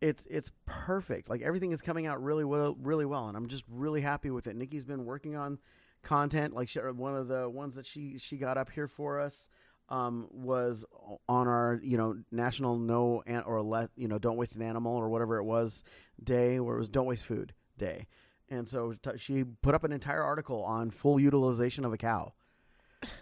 it's 0.00 0.26
it's 0.26 0.50
perfect. 0.66 1.28
Like 1.28 1.42
everything 1.42 1.72
is 1.72 1.82
coming 1.82 2.06
out 2.06 2.22
really 2.22 2.44
well, 2.44 2.76
really 2.80 3.04
well, 3.04 3.28
and 3.28 3.36
I'm 3.36 3.48
just 3.48 3.64
really 3.68 4.00
happy 4.00 4.30
with 4.30 4.46
it. 4.46 4.56
Nikki's 4.56 4.84
been 4.84 5.04
working 5.04 5.36
on 5.36 5.58
content. 6.02 6.54
Like 6.54 6.68
she, 6.68 6.78
one 6.80 7.16
of 7.16 7.28
the 7.28 7.48
ones 7.48 7.74
that 7.76 7.86
she 7.86 8.18
she 8.18 8.36
got 8.36 8.56
up 8.56 8.70
here 8.70 8.86
for 8.86 9.20
us 9.20 9.48
um, 9.88 10.28
was 10.30 10.84
on 11.28 11.48
our 11.48 11.80
you 11.82 11.96
know 11.96 12.16
national 12.30 12.78
no 12.78 13.22
an, 13.26 13.42
or 13.46 13.62
let 13.62 13.90
you 13.96 14.08
know 14.08 14.18
don't 14.18 14.36
waste 14.36 14.56
an 14.56 14.62
animal 14.62 14.96
or 14.96 15.08
whatever 15.08 15.36
it 15.38 15.44
was 15.44 15.82
day 16.22 16.60
where 16.60 16.76
it 16.76 16.78
was 16.78 16.88
don't 16.88 17.06
waste 17.06 17.26
food 17.26 17.54
day, 17.76 18.06
and 18.48 18.68
so 18.68 18.94
t- 19.02 19.18
she 19.18 19.44
put 19.44 19.74
up 19.74 19.84
an 19.84 19.92
entire 19.92 20.22
article 20.22 20.62
on 20.64 20.90
full 20.90 21.18
utilization 21.18 21.84
of 21.84 21.92
a 21.92 21.96
cow. 21.98 22.32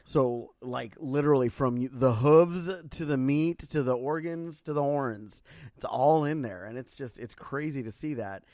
So, 0.04 0.54
like, 0.62 0.94
literally 0.98 1.48
from 1.48 1.88
the 1.92 2.14
hooves 2.14 2.70
to 2.90 3.04
the 3.04 3.16
meat 3.16 3.58
to 3.58 3.82
the 3.82 3.96
organs 3.96 4.62
to 4.62 4.72
the 4.72 4.82
horns, 4.82 5.42
it's 5.76 5.84
all 5.84 6.24
in 6.24 6.42
there, 6.42 6.64
and 6.64 6.78
it's 6.78 6.96
just 6.96 7.18
it's 7.18 7.34
crazy 7.34 7.82
to 7.82 7.92
see 7.92 8.14
that. 8.14 8.44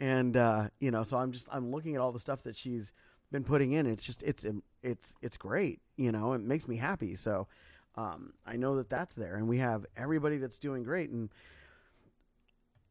And 0.00 0.36
uh, 0.36 0.68
you 0.80 0.90
know, 0.90 1.02
so 1.04 1.18
I'm 1.18 1.32
just 1.32 1.48
I'm 1.52 1.70
looking 1.70 1.94
at 1.94 2.00
all 2.00 2.12
the 2.12 2.18
stuff 2.18 2.42
that 2.42 2.56
she's 2.56 2.92
been 3.30 3.44
putting 3.44 3.72
in. 3.72 3.86
It's 3.86 4.04
just 4.04 4.22
it's 4.22 4.44
it's 4.82 5.14
it's 5.22 5.36
great. 5.36 5.80
You 5.96 6.12
know, 6.12 6.32
it 6.32 6.40
makes 6.40 6.66
me 6.66 6.76
happy. 6.76 7.14
So 7.14 7.46
um, 7.94 8.32
I 8.46 8.56
know 8.56 8.76
that 8.76 8.90
that's 8.90 9.14
there, 9.14 9.36
and 9.36 9.48
we 9.48 9.58
have 9.58 9.86
everybody 9.96 10.38
that's 10.38 10.58
doing 10.58 10.82
great, 10.82 11.10
and 11.10 11.30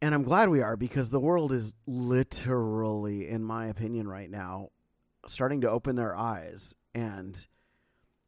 and 0.01 0.15
I'm 0.15 0.23
glad 0.23 0.49
we 0.49 0.61
are 0.61 0.75
because 0.75 1.09
the 1.09 1.19
world 1.19 1.53
is 1.53 1.73
literally, 1.85 3.27
in 3.27 3.43
my 3.43 3.67
opinion, 3.67 4.07
right 4.07 4.29
now, 4.29 4.69
starting 5.27 5.61
to 5.61 5.69
open 5.69 5.95
their 5.95 6.15
eyes 6.15 6.75
and 6.95 7.45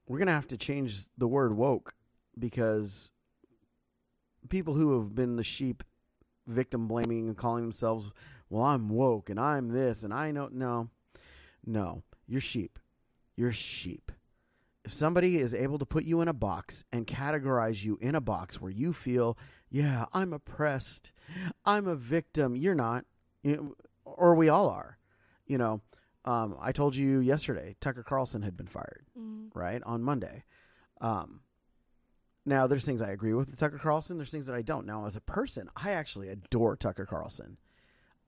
we're 0.08 0.18
going 0.18 0.28
to 0.28 0.34
have 0.34 0.48
to 0.50 0.58
change 0.58 1.06
the 1.18 1.28
word 1.28 1.56
woke 1.56 1.94
because 2.38 3.10
people 4.50 4.74
who 4.74 5.00
have 5.00 5.16
been 5.16 5.36
the 5.36 5.44
sheep 5.44 5.84
victim 6.46 6.88
blaming 6.88 7.28
and 7.28 7.38
calling 7.38 7.64
themselves 7.64 8.12
well 8.50 8.64
i'm 8.64 8.90
woke 8.90 9.30
and 9.30 9.40
i'm 9.40 9.70
this 9.70 10.04
and 10.04 10.14
i 10.14 10.30
know 10.30 10.50
no 10.52 10.90
no 11.66 12.04
you're 12.28 12.42
sheep. 12.42 12.80
You're 13.36 13.52
sheep. 13.52 14.12
If 14.86 14.94
somebody 14.94 15.38
is 15.38 15.54
able 15.54 15.80
to 15.80 15.86
put 15.86 16.04
you 16.04 16.22
in 16.22 16.28
a 16.28 16.34
box 16.34 16.84
and 16.92 17.08
categorize 17.08 17.84
you 17.86 17.98
in 18.02 18.16
a 18.16 18.22
box 18.22 18.60
where 18.60 18.72
you 18.72 18.92
feel 18.92 19.38
yeah 19.70 20.06
i'm 20.14 20.34
oppressed. 20.34 21.12
I'm 21.66 21.88
a 21.88 21.96
victim 21.96 22.56
you're 22.56 22.76
not 22.76 23.06
you 23.44 23.56
know, 23.56 23.76
or 24.06 24.36
we 24.36 24.50
all 24.50 24.70
are. 24.70 24.98
You 25.46 25.58
know, 25.58 25.82
um, 26.26 26.56
I 26.60 26.72
told 26.72 26.96
you 26.96 27.20
yesterday 27.20 27.76
Tucker 27.82 28.04
Carlson 28.04 28.42
had 28.44 28.56
been 28.58 28.68
fired, 28.68 29.06
Mm. 29.18 29.50
right 29.54 29.82
on 29.84 30.04
Monday. 30.04 30.44
Um, 31.02 31.42
now 32.46 32.68
there's 32.68 32.86
things 32.86 33.02
I 33.02 33.12
agree 33.12 33.34
with 33.34 33.56
Tucker 33.58 33.78
Carlson. 33.78 34.18
There's 34.18 34.32
things 34.32 34.46
that 34.48 34.56
I 34.56 34.62
don't. 34.62 34.86
Now 34.86 35.06
as 35.06 35.16
a 35.16 35.22
person, 35.22 35.70
I 35.76 35.92
actually 35.92 36.30
adore 36.30 36.76
Tucker 36.76 37.06
Carlson. 37.06 37.58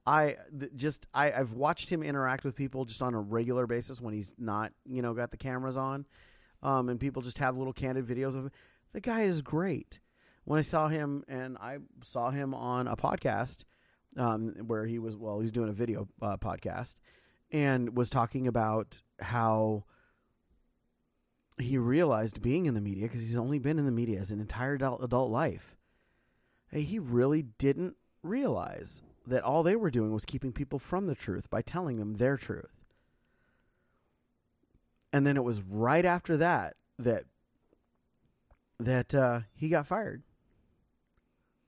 I 0.08 0.38
th- 0.58 0.72
just 0.75 1.08
I, 1.14 1.32
I've 1.32 1.54
watched 1.54 1.90
him 1.90 2.04
interact 2.04 2.44
with 2.44 2.56
people 2.56 2.86
just 2.86 3.02
on 3.02 3.14
a 3.14 3.20
regular 3.20 3.66
basis 3.68 4.00
when 4.00 4.14
he's 4.14 4.34
not 4.38 4.72
you 4.86 5.02
know 5.02 5.14
got 5.14 5.32
the 5.32 5.38
cameras 5.38 5.78
on, 5.78 6.06
um, 6.64 6.90
and 6.90 7.00
people 7.00 7.22
just 7.22 7.40
have 7.40 7.58
little 7.58 7.74
candid 7.74 8.06
videos 8.06 8.36
of 8.36 8.46
him. 8.46 8.52
The 8.94 9.02
guy 9.02 9.22
is 9.22 9.42
great. 9.42 10.00
When 10.46 10.60
I 10.60 10.62
saw 10.62 10.88
him 10.90 11.24
and 11.28 11.58
I 11.58 11.80
saw 12.04 12.30
him 12.30 12.54
on 12.54 12.88
a 12.88 12.96
podcast, 12.96 13.64
um, 14.16 14.50
where 14.68 14.86
he 14.86 15.00
was 15.00 15.18
well, 15.18 15.38
he 15.40 15.42
was 15.42 15.52
doing 15.52 15.70
a 15.70 15.74
video 15.74 16.08
uh, 16.22 16.38
podcast 16.38 16.96
and 17.56 17.96
was 17.96 18.10
talking 18.10 18.48
about 18.48 19.02
how 19.22 19.86
he 21.58 21.78
realized 21.78 22.42
being 22.42 22.66
in 22.66 22.74
the 22.74 22.82
media 22.82 23.06
because 23.06 23.22
he's 23.22 23.38
only 23.38 23.60
been 23.60 23.80
in 23.80 23.86
the 23.86 23.94
media 23.94 24.20
his 24.20 24.30
entire 24.30 24.74
adult, 24.74 25.02
adult 25.02 25.32
life. 25.32 25.78
He 26.70 27.00
really 27.00 27.44
didn't 27.58 27.96
realize 28.22 29.02
that 29.26 29.42
all 29.42 29.64
they 29.64 29.78
were 29.78 29.90
doing 29.90 30.12
was 30.12 30.26
keeping 30.26 30.52
people 30.52 30.80
from 30.80 31.08
the 31.08 31.16
truth 31.16 31.50
by 31.50 31.62
telling 31.62 31.96
them 31.96 32.16
their 32.16 32.36
truth. 32.36 32.84
And 35.14 35.26
then 35.26 35.38
it 35.38 35.46
was 35.46 35.62
right 35.62 36.04
after 36.04 36.36
that 36.36 36.76
that 37.00 37.24
that 38.82 39.16
uh, 39.16 39.40
he 39.56 39.70
got 39.70 39.88
fired 39.88 40.24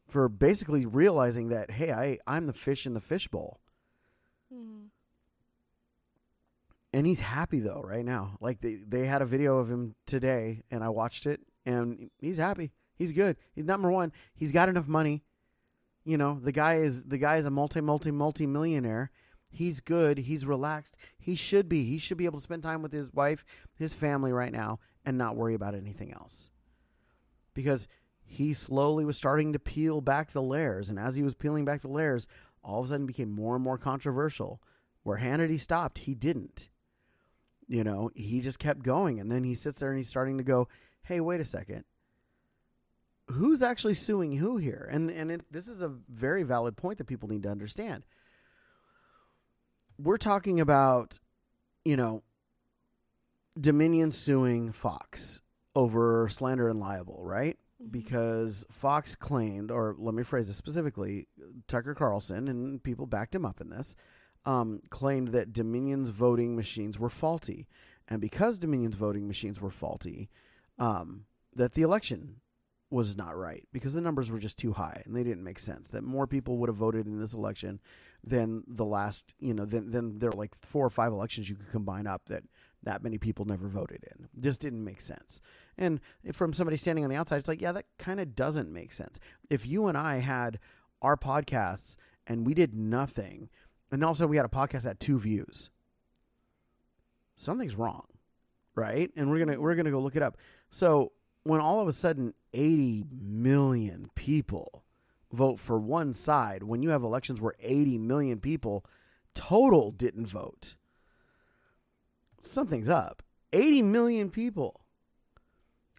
for 0.10 0.28
basically 0.28 0.86
realizing 0.86 1.48
that 1.48 1.72
hey, 1.72 1.94
I 1.94 2.18
I'm 2.28 2.46
the 2.46 2.52
fish 2.52 2.86
in 2.86 2.94
the 2.94 3.00
fishbowl. 3.00 3.62
Mm. 4.54 4.88
And 6.98 7.06
he's 7.06 7.20
happy 7.20 7.60
though 7.60 7.84
right 7.86 8.04
now. 8.04 8.38
Like 8.42 8.60
they 8.60 8.74
they 8.74 9.06
had 9.06 9.22
a 9.22 9.26
video 9.26 9.60
of 9.60 9.70
him 9.70 9.94
today 10.08 10.64
and 10.72 10.84
I 10.84 10.90
watched 10.90 11.28
it 11.28 11.42
and 11.64 12.10
he's 12.18 12.38
happy. 12.40 12.72
He's 12.96 13.12
good. 13.12 13.38
He's 13.54 13.66
number 13.66 13.92
1. 13.92 14.12
He's 14.34 14.52
got 14.52 14.68
enough 14.68 14.88
money. 14.88 15.22
You 16.04 16.18
know, 16.18 16.40
the 16.42 16.52
guy 16.52 16.78
is 16.78 17.04
the 17.04 17.20
guy 17.20 17.38
is 17.38 17.46
a 17.46 17.52
multi 17.52 17.82
multi 17.82 18.10
multi 18.10 18.48
millionaire. 18.48 19.12
He's 19.52 19.80
good. 19.80 20.18
He's 20.18 20.48
relaxed. 20.48 20.96
He 21.20 21.36
should 21.36 21.70
be. 21.70 21.84
He 21.84 22.00
should 22.00 22.18
be 22.18 22.26
able 22.26 22.40
to 22.40 22.44
spend 22.44 22.64
time 22.64 22.82
with 22.82 22.94
his 22.94 23.14
wife, 23.14 23.46
his 23.78 23.94
family 23.94 24.32
right 24.32 24.52
now 24.52 24.80
and 25.06 25.20
not 25.20 25.36
worry 25.36 25.54
about 25.54 25.76
anything 25.76 26.12
else. 26.12 26.50
Because 27.54 27.88
he 28.24 28.54
slowly 28.54 29.06
was 29.06 29.18
starting 29.18 29.54
to 29.54 29.60
peel 29.60 30.02
back 30.02 30.32
the 30.32 30.42
layers 30.42 30.90
and 30.90 30.98
as 30.98 31.16
he 31.16 31.22
was 31.22 31.36
peeling 31.36 31.64
back 31.64 31.82
the 31.82 31.90
layers, 31.90 32.26
all 32.64 32.80
of 32.80 32.88
a 32.88 32.90
sudden 32.90 33.06
became 33.06 33.30
more 33.30 33.54
and 33.54 33.64
more 33.64 33.78
controversial. 33.78 34.64
Where 35.04 35.20
Hannity 35.20 35.60
stopped, 35.60 36.00
he 36.00 36.16
didn't. 36.16 36.70
You 37.68 37.84
know, 37.84 38.12
he 38.16 38.42
just 38.42 38.60
kept 38.60 38.84
going 38.84 39.20
and 39.20 39.32
then 39.32 39.44
he 39.44 39.54
sits 39.54 39.80
there 39.80 39.90
and 39.90 39.98
he's 39.98 40.10
starting 40.10 40.38
to 40.38 40.44
go, 40.44 40.68
"Hey, 41.04 41.20
wait 41.20 41.42
a 41.42 41.46
second 41.46 41.84
who's 43.32 43.62
actually 43.62 43.94
suing 43.94 44.38
who 44.38 44.58
here? 44.58 44.88
And 44.92 45.10
and 45.10 45.32
it, 45.32 45.42
this 45.52 45.68
is 45.68 45.82
a 45.82 45.90
very 46.10 46.44
valid 46.44 46.78
point 46.78 46.98
that 46.98 47.06
people 47.06 47.30
need 47.30 47.44
to 47.44 47.50
understand. 47.50 48.06
We're 49.98 50.18
talking 50.18 50.60
about, 50.60 51.20
you 51.84 51.98
know, 51.98 52.24
Dominion 53.60 54.12
suing 54.12 54.72
Fox 54.72 55.42
over 55.76 56.30
slander 56.30 56.70
and 56.70 56.80
libel, 56.80 57.20
right? 57.24 57.58
Mm-hmm. 57.82 57.92
Because 57.92 58.66
Fox 58.72 59.16
claimed, 59.16 59.72
or 59.72 59.96
let 59.98 60.14
me 60.14 60.24
phrase 60.24 60.48
this 60.48 60.56
specifically, 60.56 61.28
Tucker 61.68 61.96
Carlson 61.96 62.48
and 62.48 62.82
people 62.82 63.06
backed 63.08 63.36
him 63.36 63.46
up 63.46 63.60
in 63.60 63.70
this, 63.70 63.96
um, 64.48 64.82
claimed 64.90 65.28
that 65.30 65.52
Dominion's 65.52 66.08
voting 66.08 66.56
machines 66.56 66.98
were 66.98 67.10
faulty, 67.10 67.68
and 68.08 68.22
because 68.22 68.58
Dominion's 68.58 68.96
voting 68.96 69.28
machines 69.28 69.60
were 69.60 69.70
faulty, 69.70 70.30
um, 70.80 71.26
that 71.54 71.74
the 71.74 71.82
election 71.82 72.38
was 72.90 73.18
not 73.18 73.36
right 73.36 73.68
because 73.74 73.94
the 73.94 74.00
numbers 74.00 74.32
were 74.32 74.40
just 74.40 74.58
too 74.58 74.72
high 74.72 75.02
and 75.06 75.14
they 75.14 75.24
didn't 75.24 75.44
make 75.44 75.60
sense. 75.60 75.90
That 75.90 76.06
more 76.06 76.26
people 76.26 76.58
would 76.58 76.70
have 76.70 76.78
voted 76.78 77.06
in 77.06 77.20
this 77.20 77.34
election 77.34 77.82
than 78.24 78.64
the 78.66 78.86
last, 78.86 79.36
you 79.40 79.54
know, 79.54 79.66
than 79.66 79.92
than 79.92 80.20
there 80.20 80.32
like 80.32 80.56
four 80.56 80.86
or 80.86 80.90
five 80.90 81.12
elections 81.12 81.50
you 81.50 81.56
could 81.58 81.70
combine 81.70 82.08
up 82.08 82.28
that 82.28 82.44
that 82.84 83.04
many 83.04 83.18
people 83.18 83.44
never 83.44 83.68
voted 83.68 84.06
in. 84.16 84.30
Just 84.42 84.62
didn't 84.62 84.86
make 84.86 85.02
sense. 85.02 85.42
And 85.78 86.00
from 86.32 86.54
somebody 86.54 86.78
standing 86.78 87.04
on 87.04 87.10
the 87.10 87.18
outside, 87.18 87.38
it's 87.38 87.50
like, 87.50 87.62
yeah, 87.62 87.74
that 87.74 87.88
kind 88.00 88.22
of 88.22 88.34
doesn't 88.34 88.72
make 88.72 88.94
sense. 88.94 89.20
If 89.50 89.68
you 89.68 89.88
and 89.88 89.98
I 89.98 90.20
had 90.20 90.60
our 91.02 91.18
podcasts 91.18 91.98
and 92.26 92.46
we 92.46 92.54
did 92.54 92.74
nothing, 92.74 93.50
and 93.92 94.04
all 94.04 94.12
of 94.12 94.18
a 94.18 94.20
sudden 94.20 94.30
we 94.30 94.38
had 94.38 94.46
a 94.46 94.50
podcast 94.50 94.90
at 94.90 95.00
two 95.00 95.20
views, 95.20 95.70
something's 97.36 97.76
wrong, 97.76 98.06
right? 98.76 99.12
And 99.16 99.30
we're 99.30 99.40
gonna 99.40 99.60
we're 99.60 99.76
gonna 99.76 99.92
go 99.92 100.00
look 100.00 100.16
it 100.16 100.22
up. 100.22 100.38
So 100.70 101.14
when 101.44 101.62
all 101.62 101.80
of 101.80 101.88
a 101.88 101.94
sudden 101.94 102.34
80 102.54 103.06
million 103.12 104.10
people 104.16 104.84
vote 105.32 105.60
for 105.60 105.80
one 105.80 106.14
side, 106.14 106.64
when 106.64 106.84
you 106.84 106.90
have 106.90 107.04
elections 107.04 107.40
where 107.40 107.54
80 107.60 107.98
million 107.98 108.40
people 108.40 108.86
total 109.34 109.92
didn't 109.92 110.26
vote, 110.26 110.76
something's 112.40 112.90
up. 112.90 113.24
80 113.54 113.82
million 113.84 114.30
people. 114.30 114.82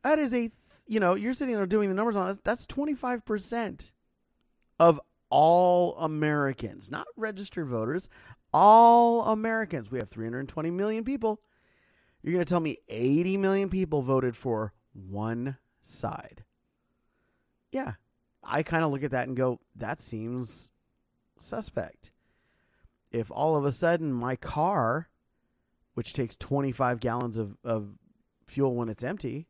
That 0.02 0.18
is 0.18 0.34
a, 0.34 0.50
you 0.86 1.00
know, 1.00 1.14
you're 1.14 1.34
sitting 1.34 1.54
there 1.54 1.66
doing 1.66 1.88
the 1.88 1.94
numbers 1.94 2.16
on. 2.16 2.38
That's 2.44 2.66
25% 2.66 3.90
of 4.78 5.00
all 5.30 5.96
Americans, 5.98 6.90
not 6.90 7.06
registered 7.16 7.66
voters, 7.66 8.08
all 8.52 9.24
Americans. 9.26 9.90
We 9.90 9.98
have 9.98 10.08
320 10.08 10.70
million 10.70 11.04
people. 11.04 11.40
You're 12.22 12.32
going 12.32 12.44
to 12.44 12.48
tell 12.48 12.60
me 12.60 12.78
80 12.88 13.36
million 13.36 13.68
people 13.68 14.02
voted 14.02 14.36
for 14.36 14.72
one 14.92 15.56
side. 15.82 16.44
Yeah. 17.70 17.94
I 18.42 18.62
kind 18.62 18.84
of 18.84 18.90
look 18.90 19.02
at 19.02 19.10
that 19.10 19.28
and 19.28 19.36
go, 19.36 19.60
that 19.76 20.00
seems 20.00 20.70
suspect. 21.36 22.10
If 23.10 23.30
all 23.30 23.56
of 23.56 23.64
a 23.64 23.72
sudden 23.72 24.12
my 24.12 24.36
car, 24.36 25.08
which 25.94 26.12
takes 26.12 26.36
25 26.36 27.00
gallons 27.00 27.38
of, 27.38 27.56
of 27.64 27.90
fuel 28.46 28.74
when 28.74 28.88
it's 28.88 29.04
empty, 29.04 29.48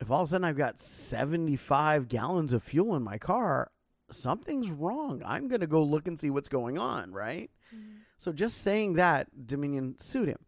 if 0.00 0.10
all 0.10 0.22
of 0.22 0.28
a 0.28 0.30
sudden 0.30 0.44
I've 0.44 0.56
got 0.56 0.78
75 0.78 2.08
gallons 2.08 2.52
of 2.52 2.62
fuel 2.62 2.94
in 2.94 3.02
my 3.02 3.18
car, 3.18 3.70
something's 4.10 4.70
wrong. 4.70 5.22
I'm 5.24 5.48
going 5.48 5.60
to 5.60 5.66
go 5.66 5.82
look 5.82 6.06
and 6.06 6.18
see 6.18 6.30
what's 6.30 6.48
going 6.48 6.78
on, 6.78 7.12
right? 7.12 7.50
Mm-hmm. 7.74 7.98
So 8.16 8.32
just 8.32 8.58
saying 8.58 8.94
that, 8.94 9.46
Dominion 9.46 9.98
sued 9.98 10.28
him. 10.28 10.38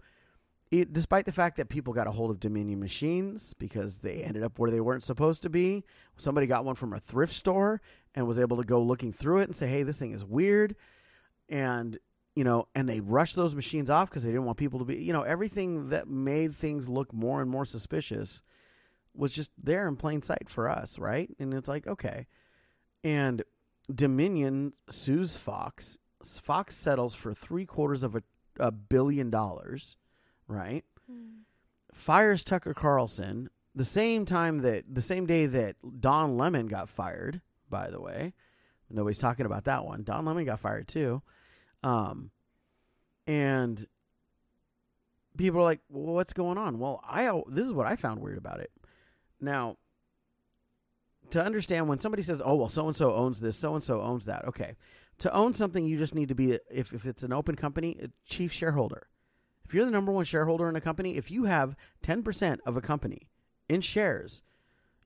It, 0.70 0.92
despite 0.92 1.24
the 1.24 1.32
fact 1.32 1.56
that 1.56 1.70
people 1.70 1.94
got 1.94 2.06
a 2.06 2.10
hold 2.10 2.30
of 2.30 2.40
Dominion 2.40 2.78
machines 2.78 3.54
because 3.54 3.98
they 3.98 4.22
ended 4.22 4.42
up 4.42 4.58
where 4.58 4.70
they 4.70 4.80
weren't 4.80 5.02
supposed 5.02 5.42
to 5.42 5.50
be, 5.50 5.84
somebody 6.16 6.46
got 6.46 6.64
one 6.64 6.74
from 6.74 6.92
a 6.92 7.00
thrift 7.00 7.32
store 7.32 7.80
and 8.14 8.26
was 8.26 8.38
able 8.38 8.58
to 8.58 8.64
go 8.64 8.82
looking 8.82 9.12
through 9.12 9.38
it 9.38 9.44
and 9.44 9.56
say, 9.56 9.66
"Hey, 9.66 9.82
this 9.82 9.98
thing 9.98 10.12
is 10.12 10.26
weird," 10.26 10.76
and 11.48 11.98
you 12.36 12.44
know, 12.44 12.68
and 12.74 12.88
they 12.88 13.00
rushed 13.00 13.34
those 13.34 13.56
machines 13.56 13.90
off 13.90 14.10
because 14.10 14.22
they 14.22 14.30
didn't 14.30 14.44
want 14.44 14.58
people 14.58 14.78
to 14.78 14.84
be, 14.84 15.02
you 15.02 15.12
know, 15.12 15.22
everything 15.22 15.88
that 15.88 16.06
made 16.06 16.54
things 16.54 16.88
look 16.88 17.12
more 17.12 17.40
and 17.40 17.50
more 17.50 17.64
suspicious 17.64 18.42
was 19.12 19.32
just 19.32 19.50
there 19.60 19.88
in 19.88 19.96
plain 19.96 20.22
sight 20.22 20.48
for 20.48 20.68
us, 20.68 21.00
right? 21.00 21.28
And 21.40 21.52
it's 21.52 21.68
like, 21.68 21.88
okay, 21.88 22.28
and 23.02 23.42
Dominion 23.92 24.74
sues 24.88 25.36
Fox. 25.36 25.98
Fox 26.22 26.76
settles 26.76 27.14
for 27.14 27.32
three 27.32 27.64
quarters 27.64 28.02
of 28.02 28.16
a, 28.16 28.22
a 28.58 28.70
billion 28.70 29.30
dollars 29.30 29.96
right? 30.48 30.84
Mm. 31.10 31.42
Fires 31.92 32.42
Tucker 32.42 32.74
Carlson 32.74 33.50
the 33.74 33.84
same 33.84 34.24
time 34.24 34.58
that 34.60 34.84
the 34.92 35.02
same 35.02 35.26
day 35.26 35.46
that 35.46 35.76
Don 36.00 36.36
Lemon 36.36 36.66
got 36.66 36.88
fired. 36.88 37.42
By 37.70 37.90
the 37.90 38.00
way, 38.00 38.32
nobody's 38.90 39.18
talking 39.18 39.46
about 39.46 39.64
that 39.64 39.84
one. 39.84 40.02
Don 40.02 40.24
Lemon 40.24 40.46
got 40.46 40.58
fired 40.58 40.88
too, 40.88 41.22
um, 41.82 42.30
and 43.26 43.86
people 45.36 45.60
are 45.60 45.64
like, 45.64 45.80
well, 45.90 46.14
"What's 46.14 46.32
going 46.32 46.56
on?" 46.56 46.78
Well, 46.78 47.02
I 47.06 47.30
this 47.48 47.66
is 47.66 47.74
what 47.74 47.86
I 47.86 47.94
found 47.94 48.20
weird 48.20 48.38
about 48.38 48.60
it. 48.60 48.72
Now, 49.40 49.76
to 51.30 51.44
understand 51.44 51.88
when 51.88 51.98
somebody 51.98 52.22
says, 52.22 52.42
"Oh, 52.44 52.54
well, 52.54 52.68
so 52.68 52.86
and 52.86 52.96
so 52.96 53.14
owns 53.14 53.40
this, 53.40 53.56
so 53.56 53.74
and 53.74 53.82
so 53.82 54.00
owns 54.00 54.24
that," 54.26 54.44
okay. 54.46 54.76
To 55.18 55.34
own 55.34 55.52
something, 55.52 55.84
you 55.84 55.98
just 55.98 56.14
need 56.14 56.28
to 56.28 56.34
be 56.34 56.58
if 56.70 56.92
if 56.92 57.06
it's 57.06 57.22
an 57.22 57.32
open 57.32 57.56
company, 57.56 57.98
a 58.02 58.08
chief 58.24 58.52
shareholder. 58.52 59.08
If 59.64 59.74
you're 59.74 59.84
the 59.84 59.90
number 59.90 60.12
one 60.12 60.24
shareholder 60.24 60.68
in 60.68 60.76
a 60.76 60.80
company, 60.80 61.16
if 61.16 61.30
you 61.30 61.44
have 61.44 61.76
10% 62.02 62.58
of 62.64 62.78
a 62.78 62.80
company 62.80 63.28
in 63.68 63.82
shares, 63.82 64.40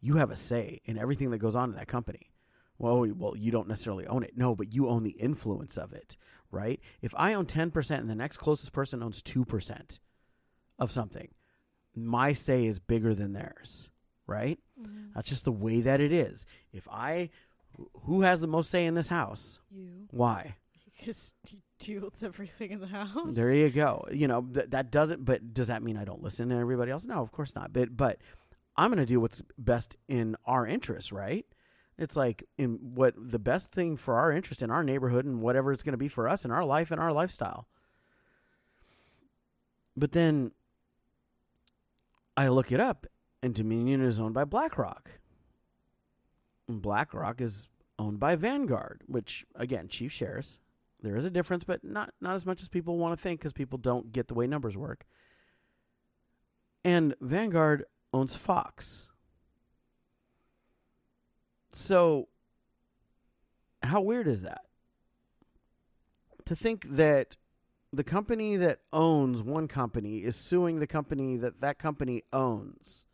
you 0.01 0.17
have 0.17 0.31
a 0.31 0.37
say 0.37 0.81
in 0.85 0.97
everything 0.97 1.31
that 1.31 1.39
goes 1.39 1.57
on 1.57 1.71
in 1.71 1.77
that 1.77 1.89
company. 1.89 2.31
Well, 2.79 2.95
oh, 2.95 3.13
well, 3.17 3.37
you 3.37 3.51
don't 3.51 3.69
necessarily 3.69 4.07
own 4.07 4.23
it. 4.23 4.37
No, 4.37 4.55
but 4.55 4.73
you 4.73 4.89
own 4.89 5.03
the 5.03 5.19
influence 5.19 5.77
of 5.77 5.93
it, 5.93 6.17
right? 6.51 6.81
If 7.01 7.13
I 7.17 7.35
own 7.35 7.47
10% 7.47 7.99
and 7.99 8.11
the 8.11 8.15
next 8.15 8.39
closest 8.39 8.73
person 8.73 9.03
owns 9.03 9.23
2% 9.23 9.99
of 10.79 10.91
something, 10.91 11.29
my 11.95 12.33
say 12.33 12.65
is 12.67 12.79
bigger 12.79 13.15
than 13.15 13.33
theirs, 13.33 13.91
right? 14.33 14.59
Mm-hmm. 14.81 15.13
That's 15.15 15.29
just 15.29 15.45
the 15.45 15.53
way 15.53 15.81
that 15.83 16.01
it 16.01 16.13
is. 16.13 16.47
If 16.73 16.89
I 16.89 17.31
who 18.05 18.23
has 18.23 18.41
the 18.41 18.47
most 18.47 18.71
say 18.71 18.87
in 18.87 18.95
this 18.95 19.09
house? 19.09 19.61
You. 19.71 20.07
Why? 20.11 20.57
Because 20.85 21.35
you 21.51 21.59
deal 21.79 22.03
with 22.03 22.23
everything 22.23 22.71
in 22.71 22.81
the 22.81 22.87
house. 22.87 23.35
There 23.35 23.53
you 23.53 23.71
go. 23.71 24.07
You 24.11 24.29
know 24.29 24.43
th- 24.43 24.71
that 24.71 24.91
doesn't. 24.91 25.25
But 25.25 25.53
does 25.53 25.69
that 25.69 25.83
mean 25.83 25.97
I 25.97 26.05
don't 26.05 26.23
listen 26.23 26.49
to 26.49 26.57
everybody 26.57 26.91
else? 26.91 27.07
No, 27.07 27.21
of 27.21 27.33
course 27.33 27.55
not. 27.55 27.73
But 27.73 27.97
but 27.97 28.19
I'm 28.77 28.91
going 28.91 28.99
to 28.99 29.07
do 29.07 29.21
what's 29.21 29.43
best 29.59 29.97
in 30.09 30.37
our 30.47 30.67
interest, 30.67 31.13
right? 31.13 31.47
It's 31.99 32.17
like 32.17 32.45
in 32.57 32.79
what 32.95 33.15
the 33.17 33.39
best 33.39 33.73
thing 33.73 33.97
for 33.97 34.17
our 34.17 34.33
interest 34.33 34.63
in 34.63 34.71
our 34.71 34.83
neighborhood 34.83 35.25
and 35.25 35.43
whatever 35.43 35.73
it's 35.73 35.83
going 35.83 35.93
to 35.93 35.99
be 35.99 36.09
for 36.09 36.29
us 36.29 36.45
in 36.45 36.51
our 36.51 36.65
life 36.65 36.91
and 36.91 37.01
our 37.01 37.13
lifestyle. 37.13 37.69
But 39.97 40.13
then 40.13 40.53
I 42.37 42.49
look 42.49 42.73
it 42.73 42.81
up, 42.81 43.07
and 43.43 43.55
Dominion 43.55 44.03
is 44.03 44.21
owned 44.21 44.35
by 44.35 44.45
BlackRock. 44.45 45.11
And 46.69 46.81
BlackRock 46.81 47.41
is 47.41 47.69
owned 47.99 48.21
by 48.21 48.37
Vanguard, 48.37 49.03
which 49.07 49.45
again, 49.55 49.89
chief 49.89 50.13
shares. 50.13 50.59
There 51.03 51.17
is 51.17 51.25
a 51.25 51.31
difference, 51.31 51.65
but 51.65 51.83
not 51.83 52.15
not 52.21 52.35
as 52.35 52.47
much 52.47 52.63
as 52.63 52.69
people 52.69 52.97
want 52.97 53.17
to 53.17 53.21
think 53.21 53.41
because 53.41 53.53
people 53.53 53.79
don't 53.79 54.13
get 54.13 54.29
the 54.29 54.35
way 54.35 54.47
numbers 54.47 54.77
work. 54.77 55.05
And 56.85 57.15
Vanguard 57.21 57.85
owns 58.13 58.37
Fox. 58.37 59.09
So, 61.73 62.29
how 63.83 64.01
weird 64.01 64.29
is 64.29 64.43
that? 64.43 64.63
To 66.45 66.55
think 66.55 66.87
that 66.89 67.37
the 67.93 68.05
company 68.05 68.57
that 68.57 68.81
owns 68.93 69.43
one 69.43 69.69
company 69.69 70.19
is 70.19 70.37
suing 70.37 70.79
the 70.79 70.87
company 70.87 71.37
that 71.37 71.61
that 71.61 71.79
company 71.79 72.23
owns. 72.33 73.07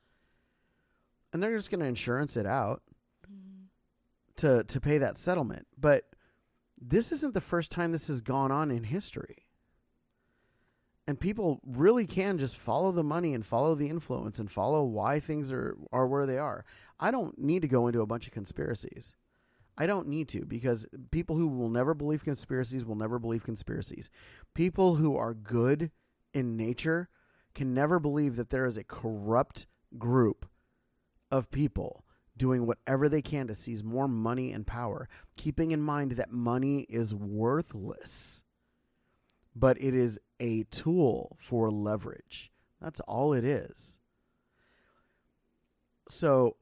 And 1.38 1.42
they're 1.44 1.56
just 1.56 1.70
going 1.70 1.78
to 1.78 1.86
insurance 1.86 2.36
it 2.36 2.46
out 2.46 2.82
mm-hmm. 3.24 3.66
to 4.38 4.64
to 4.64 4.80
pay 4.80 4.98
that 4.98 5.16
settlement. 5.16 5.68
But 5.78 6.02
this 6.80 7.12
isn't 7.12 7.32
the 7.32 7.40
first 7.40 7.70
time 7.70 7.92
this 7.92 8.08
has 8.08 8.20
gone 8.20 8.50
on 8.50 8.72
in 8.72 8.82
history. 8.82 9.46
And 11.06 11.20
people 11.20 11.60
really 11.64 12.08
can 12.08 12.38
just 12.38 12.56
follow 12.56 12.90
the 12.90 13.04
money 13.04 13.34
and 13.34 13.46
follow 13.46 13.76
the 13.76 13.88
influence 13.88 14.40
and 14.40 14.50
follow 14.50 14.82
why 14.82 15.20
things 15.20 15.52
are, 15.52 15.76
are 15.92 16.08
where 16.08 16.26
they 16.26 16.38
are. 16.38 16.64
I 16.98 17.12
don't 17.12 17.38
need 17.38 17.62
to 17.62 17.68
go 17.68 17.86
into 17.86 18.00
a 18.00 18.06
bunch 18.06 18.26
of 18.26 18.32
conspiracies. 18.32 19.14
I 19.76 19.86
don't 19.86 20.08
need 20.08 20.26
to 20.30 20.44
because 20.44 20.88
people 21.12 21.36
who 21.36 21.46
will 21.46 21.70
never 21.70 21.94
believe 21.94 22.24
conspiracies 22.24 22.84
will 22.84 22.96
never 22.96 23.20
believe 23.20 23.44
conspiracies. 23.44 24.10
People 24.54 24.96
who 24.96 25.16
are 25.16 25.34
good 25.34 25.92
in 26.34 26.56
nature 26.56 27.08
can 27.54 27.74
never 27.74 28.00
believe 28.00 28.34
that 28.34 28.50
there 28.50 28.66
is 28.66 28.76
a 28.76 28.82
corrupt 28.82 29.68
group 29.98 30.44
of 31.30 31.50
people 31.50 32.04
doing 32.36 32.66
whatever 32.66 33.08
they 33.08 33.20
can 33.20 33.48
to 33.48 33.54
seize 33.54 33.82
more 33.82 34.08
money 34.08 34.52
and 34.52 34.66
power, 34.66 35.08
keeping 35.36 35.72
in 35.72 35.80
mind 35.80 36.12
that 36.12 36.30
money 36.30 36.86
is 36.88 37.14
worthless, 37.14 38.42
but 39.54 39.80
it 39.80 39.94
is 39.94 40.18
a 40.38 40.62
tool 40.70 41.36
for 41.38 41.70
leverage. 41.70 42.52
That's 42.80 43.00
all 43.00 43.32
it 43.32 43.44
is. 43.44 43.98
So, 46.08 46.56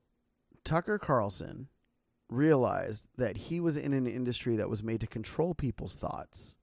Tucker 0.65 0.99
Carlson 0.99 1.69
realized 2.29 3.07
that 3.17 3.37
he 3.37 3.61
was 3.61 3.77
in 3.77 3.93
an 3.93 4.07
industry 4.07 4.57
that 4.57 4.71
was 4.71 4.83
made 4.83 5.01
to 5.01 5.07
control 5.07 5.55
people's 5.55 5.95
thoughts. 5.95 6.57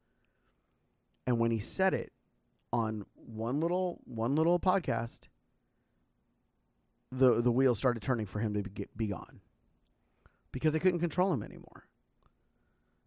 And 1.25 1.39
when 1.39 1.51
he 1.51 1.59
said 1.59 1.93
it 1.93 2.11
on 2.73 3.05
one 3.15 3.61
little 3.61 4.01
one 4.03 4.35
little 4.35 4.59
podcast, 4.59 5.27
the 7.17 7.41
the 7.41 7.51
wheels 7.51 7.77
started 7.77 8.01
turning 8.01 8.25
for 8.25 8.39
him 8.39 8.53
to 8.53 8.63
be, 8.63 8.87
be 8.95 9.07
gone 9.07 9.41
because 10.51 10.73
they 10.73 10.79
couldn't 10.79 10.99
control 10.99 11.33
him 11.33 11.43
anymore. 11.43 11.87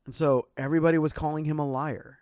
And 0.04 0.14
so 0.14 0.48
everybody 0.56 0.98
was 0.98 1.12
calling 1.12 1.44
him 1.44 1.58
a 1.58 1.66
liar. 1.66 2.18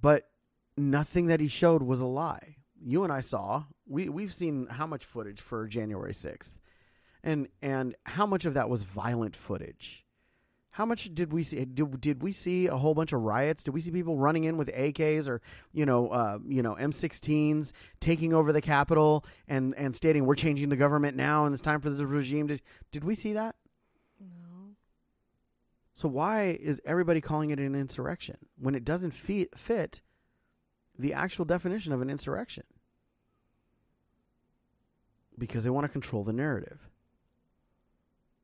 But 0.00 0.28
nothing 0.76 1.26
that 1.26 1.40
he 1.40 1.48
showed 1.48 1.82
was 1.82 2.00
a 2.00 2.06
lie. 2.06 2.56
You 2.80 3.04
and 3.04 3.12
I 3.12 3.20
saw, 3.20 3.64
we 3.86 4.08
we've 4.08 4.32
seen 4.32 4.68
how 4.68 4.86
much 4.86 5.04
footage 5.04 5.40
for 5.40 5.66
January 5.66 6.12
6th. 6.12 6.54
And 7.22 7.48
and 7.60 7.96
how 8.06 8.26
much 8.26 8.44
of 8.44 8.54
that 8.54 8.70
was 8.70 8.84
violent 8.84 9.34
footage? 9.34 10.04
How 10.78 10.86
much 10.86 11.12
did 11.12 11.32
we 11.32 11.42
see? 11.42 11.64
Did, 11.64 12.00
did 12.00 12.22
we 12.22 12.30
see 12.30 12.68
a 12.68 12.76
whole 12.76 12.94
bunch 12.94 13.12
of 13.12 13.20
riots? 13.22 13.64
Did 13.64 13.74
we 13.74 13.80
see 13.80 13.90
people 13.90 14.16
running 14.16 14.44
in 14.44 14.56
with 14.56 14.72
AKs 14.72 15.28
or 15.28 15.42
you 15.72 15.84
know 15.84 16.06
uh, 16.06 16.38
you 16.46 16.62
know 16.62 16.76
M16s 16.76 17.72
taking 17.98 18.32
over 18.32 18.52
the 18.52 18.60
Capitol 18.60 19.24
and 19.48 19.74
and 19.76 19.92
stating 19.96 20.24
we're 20.24 20.36
changing 20.36 20.68
the 20.68 20.76
government 20.76 21.16
now 21.16 21.46
and 21.46 21.52
it's 21.52 21.64
time 21.64 21.80
for 21.80 21.90
this 21.90 22.00
regime 22.00 22.46
to? 22.46 22.60
Did 22.92 23.02
we 23.02 23.16
see 23.16 23.32
that? 23.32 23.56
No. 24.20 24.76
So 25.94 26.06
why 26.06 26.56
is 26.60 26.80
everybody 26.84 27.20
calling 27.20 27.50
it 27.50 27.58
an 27.58 27.74
insurrection 27.74 28.36
when 28.56 28.76
it 28.76 28.84
doesn't 28.84 29.10
fit, 29.10 29.58
fit 29.58 30.00
the 30.96 31.12
actual 31.12 31.44
definition 31.44 31.92
of 31.92 32.02
an 32.02 32.08
insurrection? 32.08 32.62
Because 35.36 35.64
they 35.64 35.70
want 35.70 35.86
to 35.86 35.92
control 35.92 36.22
the 36.22 36.32
narrative. 36.32 36.88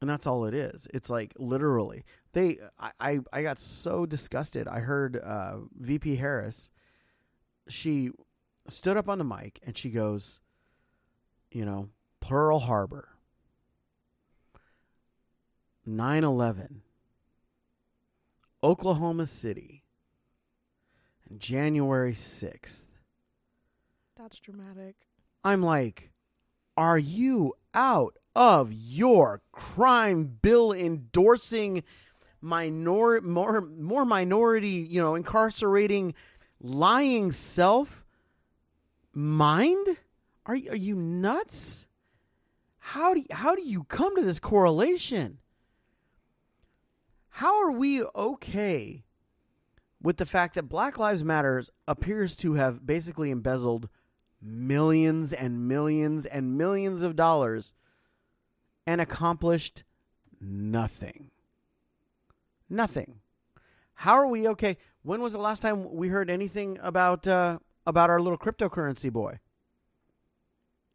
And 0.01 0.11
that's 0.11 0.27
all 0.27 0.45
it 0.45 0.53
is. 0.53 0.87
It's 0.93 1.09
like 1.09 1.33
literally 1.39 2.05
they. 2.35 2.59
I 2.79 2.91
I, 3.01 3.19
I 3.33 3.43
got 3.43 3.59
so 3.59 4.07
disgusted. 4.07 4.69
I 4.69 4.81
heard 4.81 5.17
uh, 5.17 5.57
VP 5.79 6.17
Harris. 6.17 6.71
She 7.69 8.11
stood 8.69 8.97
up 8.97 9.09
on 9.09 9.19
the 9.19 9.25
mic 9.25 9.61
and 9.65 9.77
she 9.77 9.91
goes, 9.91 10.41
you 11.51 11.65
know, 11.65 11.89
Pearl 12.21 12.59
Harbor, 12.59 13.09
9 15.87 16.25
11, 16.25 16.83
Oklahoma 18.63 19.27
City, 19.27 19.85
and 21.29 21.41
January 21.41 22.13
6th. 22.13 22.87
That's 24.17 24.39
dramatic. 24.41 24.97
I'm 25.43 25.63
like, 25.63 26.11
are 26.77 26.99
you 26.99 27.55
out 27.75 28.17
of 28.35 28.73
your 28.73 29.43
crime 29.53 30.39
bill 30.41 30.73
endorsing 30.73 31.83
minor 32.45 33.21
more 33.23 33.63
more 33.63 34.05
minority, 34.05 34.69
you 34.69 35.01
know, 35.01 35.15
incarcerating 35.15 36.15
lying 36.61 37.33
self 37.33 38.05
mind? 39.13 39.97
Are 40.47 40.55
you, 40.55 40.71
are 40.71 40.77
you 40.77 40.95
nuts? 40.95 41.87
How 42.79 43.15
do 43.15 43.21
you, 43.21 43.27
how 43.31 43.55
do 43.55 43.63
you 43.63 43.85
come 43.85 44.15
to 44.17 44.23
this 44.23 44.39
correlation? 44.39 45.39
How 47.31 47.63
are 47.63 47.73
we 47.73 48.05
okay 48.05 49.05
with 50.03 50.19
the 50.19 50.27
fact 50.27 50.55
that 50.55 50.69
Black 50.69 50.99
Lives 50.99 51.25
Matters 51.25 51.71
appears 51.89 52.37
to 52.37 52.55
have 52.55 52.87
basically 52.87 53.31
embezzled 53.31 53.89
millions 54.41 55.33
and 55.33 55.67
millions 55.67 56.27
and 56.27 56.59
millions 56.59 57.03
of 57.03 57.17
dollars 57.17 57.73
and 58.87 59.01
accomplished 59.01 59.83
nothing. 60.41 61.31
Nothing. 62.69 63.21
How 63.95 64.15
are 64.15 64.27
we 64.27 64.49
okay? 64.49 64.77
When 65.03 65.21
was 65.21 65.33
the 65.33 65.39
last 65.39 65.61
time 65.61 65.95
we 65.95 66.09
heard 66.09 66.31
anything 66.31 66.79
about 66.83 67.27
uh, 67.27 67.59
about 67.87 68.11
our 68.11 68.21
little 68.21 68.39
cryptocurrency 68.39 69.13
boy? 69.13 69.39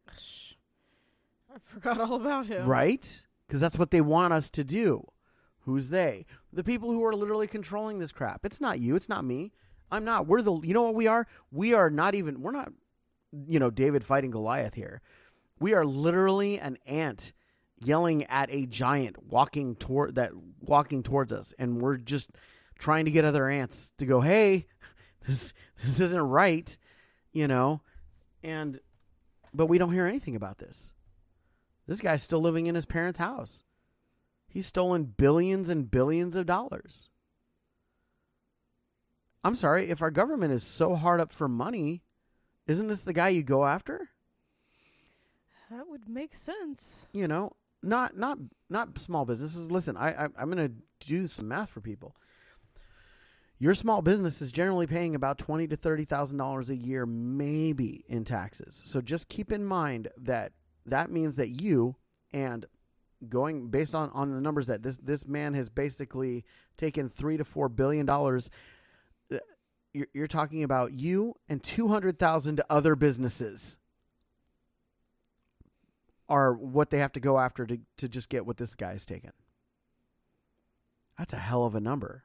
I 0.08 1.58
forgot 1.64 2.00
all 2.00 2.14
about 2.14 2.46
him. 2.46 2.66
Right? 2.66 3.24
Because 3.46 3.60
that's 3.60 3.78
what 3.78 3.90
they 3.90 4.00
want 4.00 4.32
us 4.32 4.50
to 4.50 4.64
do. 4.64 5.06
Who's 5.60 5.88
they? 5.88 6.26
The 6.52 6.64
people 6.64 6.90
who 6.90 7.04
are 7.04 7.14
literally 7.14 7.46
controlling 7.46 7.98
this 7.98 8.12
crap. 8.12 8.44
It's 8.44 8.60
not 8.60 8.80
you. 8.80 8.96
It's 8.96 9.08
not 9.08 9.24
me. 9.24 9.52
I'm 9.90 10.04
not. 10.04 10.26
We're 10.26 10.42
the. 10.42 10.60
You 10.62 10.74
know 10.74 10.82
what 10.82 10.94
we 10.94 11.06
are? 11.06 11.26
We 11.50 11.74
are 11.74 11.90
not 11.90 12.14
even. 12.14 12.42
We're 12.42 12.52
not. 12.52 12.72
You 13.46 13.58
know, 13.58 13.70
David 13.70 14.04
fighting 14.04 14.30
Goliath 14.30 14.74
here. 14.74 15.00
We 15.58 15.74
are 15.74 15.84
literally 15.84 16.58
an 16.58 16.78
ant 16.86 17.32
yelling 17.82 18.24
at 18.24 18.50
a 18.52 18.66
giant 18.66 19.24
walking 19.24 19.74
toward 19.74 20.14
that 20.16 20.32
walking 20.60 21.02
towards 21.02 21.32
us, 21.32 21.54
and 21.58 21.80
we're 21.80 21.96
just 21.96 22.30
trying 22.78 23.04
to 23.04 23.10
get 23.10 23.24
other 23.24 23.48
ants 23.48 23.92
to 23.98 24.06
go. 24.06 24.20
Hey, 24.20 24.66
this 25.26 25.52
this 25.78 26.00
isn't 26.00 26.20
right. 26.20 26.76
You 27.32 27.46
know, 27.46 27.82
and 28.42 28.80
but 29.54 29.66
we 29.66 29.78
don't 29.78 29.92
hear 29.92 30.06
anything 30.06 30.36
about 30.36 30.58
this. 30.58 30.92
This 31.86 32.00
guy's 32.00 32.22
still 32.22 32.40
living 32.40 32.66
in 32.66 32.74
his 32.74 32.86
parents' 32.86 33.18
house. 33.18 33.64
He's 34.48 34.66
stolen 34.66 35.04
billions 35.04 35.70
and 35.70 35.90
billions 35.90 36.36
of 36.36 36.46
dollars. 36.46 37.10
I'm 39.42 39.54
sorry, 39.54 39.88
if 39.88 40.02
our 40.02 40.10
government 40.10 40.52
is 40.52 40.62
so 40.62 40.94
hard 40.94 41.20
up 41.20 41.32
for 41.32 41.48
money, 41.48 42.02
isn't 42.66 42.88
this 42.88 43.02
the 43.02 43.12
guy 43.12 43.30
you 43.30 43.42
go 43.42 43.64
after? 43.64 44.10
That 45.70 45.88
would 45.88 46.08
make 46.08 46.34
sense. 46.34 47.06
You 47.12 47.26
know, 47.26 47.52
not 47.82 48.16
not 48.16 48.38
not 48.68 48.98
small 48.98 49.24
businesses. 49.24 49.70
Listen, 49.70 49.96
I, 49.96 50.10
I 50.10 50.28
I'm 50.38 50.50
going 50.50 50.68
to 50.68 51.06
do 51.06 51.26
some 51.26 51.48
math 51.48 51.70
for 51.70 51.80
people. 51.80 52.14
Your 53.58 53.74
small 53.74 54.00
business 54.00 54.40
is 54.40 54.52
generally 54.52 54.86
paying 54.86 55.14
about 55.14 55.38
twenty 55.38 55.66
to 55.68 55.76
thirty 55.76 56.04
thousand 56.04 56.38
dollars 56.38 56.70
a 56.70 56.76
year, 56.76 57.06
maybe 57.06 58.04
in 58.08 58.24
taxes. 58.24 58.82
So 58.84 59.00
just 59.00 59.28
keep 59.28 59.52
in 59.52 59.64
mind 59.64 60.08
that 60.16 60.52
that 60.86 61.10
means 61.10 61.36
that 61.36 61.48
you 61.48 61.96
and 62.32 62.66
going 63.28 63.68
based 63.68 63.94
on, 63.94 64.10
on 64.10 64.30
the 64.30 64.40
numbers 64.40 64.66
that 64.68 64.82
this 64.82 64.96
this 64.98 65.26
man 65.26 65.54
has 65.54 65.68
basically 65.68 66.44
taken 66.78 67.08
three 67.08 67.36
to 67.36 67.44
four 67.44 67.68
billion 67.68 68.06
dollars 68.06 68.48
uh, 69.32 69.38
you're, 69.92 70.06
you're 70.14 70.26
talking 70.26 70.62
about 70.62 70.92
you 70.92 71.34
and 71.48 71.62
200,000 71.62 72.60
other 72.70 72.96
businesses 72.96 73.76
are 76.30 76.54
what 76.54 76.90
they 76.90 76.98
have 76.98 77.12
to 77.12 77.20
go 77.20 77.38
after 77.38 77.66
to, 77.66 77.78
to 77.98 78.08
just 78.08 78.28
get 78.30 78.46
what 78.46 78.56
this 78.56 78.74
guy's 78.74 79.04
taken. 79.04 79.32
That's 81.18 81.32
a 81.34 81.38
hell 81.38 81.64
of 81.64 81.74
a 81.74 81.80
number, 81.80 82.24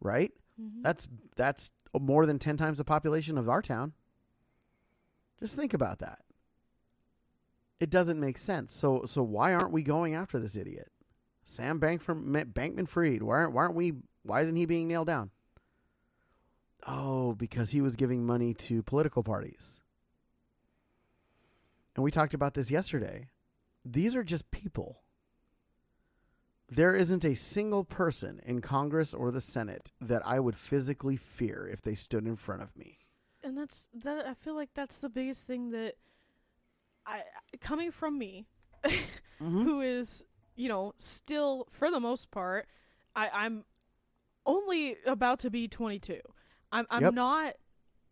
right? 0.00 0.30
Mhm. 0.60 0.82
That's 0.82 1.08
that's 1.34 1.72
more 1.98 2.26
than 2.26 2.38
10 2.38 2.56
times 2.56 2.78
the 2.78 2.84
population 2.84 3.36
of 3.38 3.48
our 3.48 3.62
town. 3.62 3.94
Just 5.40 5.56
think 5.56 5.74
about 5.74 5.98
that. 5.98 6.20
It 7.80 7.90
doesn't 7.90 8.20
make 8.20 8.38
sense. 8.38 8.72
So 8.72 9.04
so 9.04 9.22
why 9.22 9.52
aren't 9.52 9.72
we 9.72 9.82
going 9.82 10.14
after 10.14 10.38
this 10.38 10.56
idiot? 10.56 10.92
Sam 11.44 11.80
Bankman 11.80 12.52
Bankman 12.52 12.88
Fried. 12.88 13.22
Why 13.22 13.38
aren't 13.38 13.52
why 13.52 13.62
aren't 13.62 13.74
we 13.74 13.94
why 14.22 14.42
isn't 14.42 14.56
he 14.56 14.66
being 14.66 14.86
nailed 14.86 15.08
down? 15.08 15.30
Oh, 16.86 17.34
because 17.34 17.70
he 17.70 17.80
was 17.80 17.96
giving 17.96 18.24
money 18.26 18.52
to 18.54 18.82
political 18.82 19.22
parties. 19.22 19.80
And 21.94 22.04
we 22.04 22.10
talked 22.10 22.34
about 22.34 22.54
this 22.54 22.70
yesterday. 22.70 23.28
These 23.84 24.16
are 24.16 24.24
just 24.24 24.50
people. 24.50 25.02
There 26.68 26.94
isn't 26.96 27.24
a 27.24 27.34
single 27.34 27.84
person 27.84 28.40
in 28.44 28.60
Congress 28.60 29.12
or 29.14 29.30
the 29.30 29.40
Senate 29.40 29.92
that 30.00 30.26
I 30.26 30.40
would 30.40 30.56
physically 30.56 31.16
fear 31.16 31.68
if 31.70 31.82
they 31.82 31.94
stood 31.94 32.26
in 32.26 32.36
front 32.36 32.62
of 32.62 32.76
me. 32.76 32.98
and 33.42 33.58
that's 33.58 33.90
that. 33.92 34.26
I 34.26 34.32
feel 34.32 34.54
like 34.54 34.70
that's 34.72 35.00
the 35.00 35.10
biggest 35.10 35.46
thing 35.46 35.70
that 35.72 35.96
I 37.04 37.20
coming 37.60 37.90
from 37.92 38.18
me, 38.18 38.46
Mhm. 38.84 39.64
who 39.64 39.82
is 39.82 40.24
you 40.56 40.66
know 40.70 40.94
still 40.96 41.66
for 41.70 41.90
the 41.90 42.00
most 42.00 42.30
part, 42.30 42.66
I 43.14 43.28
I'm 43.30 43.66
only 44.46 44.96
about 45.04 45.40
to 45.40 45.50
be 45.50 45.68
22. 45.68 46.20
I'm 46.72 46.86
I'm 46.88 47.02
Yep. 47.02 47.12
not 47.14 47.54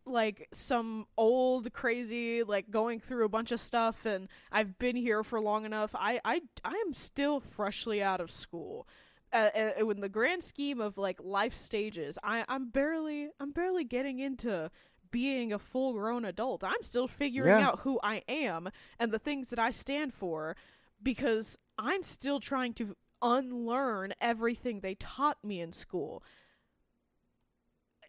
like 0.05 0.49
some 0.53 1.07
old 1.17 1.73
crazy 1.73 2.43
like 2.43 2.71
going 2.71 2.99
through 3.01 3.25
a 3.25 3.29
bunch 3.29 3.53
of 3.53 3.61
stuff 3.61 4.05
and 4.05 4.29
I've 4.51 4.79
been 4.79 4.97
here 4.97 5.23
for 5.23 5.41
long 5.41 5.65
enough. 5.65 5.95
I 5.95 6.21
I 6.25 6.43
I 6.65 6.83
am 6.87 6.93
still 6.93 7.41
freshly 7.41 8.03
out 8.03 8.21
of 8.21 8.31
school. 8.31 8.87
Uh, 9.33 9.49
uh, 9.57 9.89
in 9.91 10.01
the 10.01 10.11
grand 10.11 10.45
scheme 10.45 10.79
of 10.81 10.99
like 10.99 11.19
life 11.23 11.55
stages, 11.55 12.19
I 12.23 12.45
I'm 12.49 12.69
barely 12.71 13.31
I'm 13.41 13.53
barely 13.53 13.85
getting 13.85 14.19
into 14.19 14.71
being 15.11 15.53
a 15.53 15.59
full 15.59 15.93
grown 15.95 16.25
adult. 16.25 16.65
I'm 16.65 16.83
still 16.83 17.07
figuring 17.09 17.59
Yeah. 17.59 17.69
out 17.69 17.81
who 17.81 17.99
I 18.03 18.23
am 18.29 18.71
and 18.99 19.13
the 19.13 19.19
things 19.19 19.51
that 19.51 19.59
I 19.59 19.71
stand 19.71 20.13
for 20.15 20.57
because 21.03 21.59
I'm 21.79 22.03
still 22.03 22.41
trying 22.41 22.75
to 22.75 22.97
unlearn 23.21 24.13
everything 24.21 24.81
they 24.81 24.95
taught 24.97 25.39
me 25.45 25.61
in 25.61 25.73
school. 25.73 26.23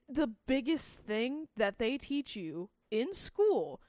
The 0.07 0.27
biggest 0.45 1.01
thing 1.01 1.47
that 1.57 1.79
they 1.79 1.97
teach 1.97 2.35
you 2.35 2.69
in 2.91 3.13
school, 3.13 3.81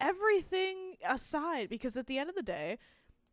everything 0.00 0.96
aside, 1.06 1.68
because 1.68 1.96
at 1.96 2.06
the 2.06 2.18
end 2.18 2.28
of 2.28 2.34
the 2.36 2.42
day, 2.42 2.78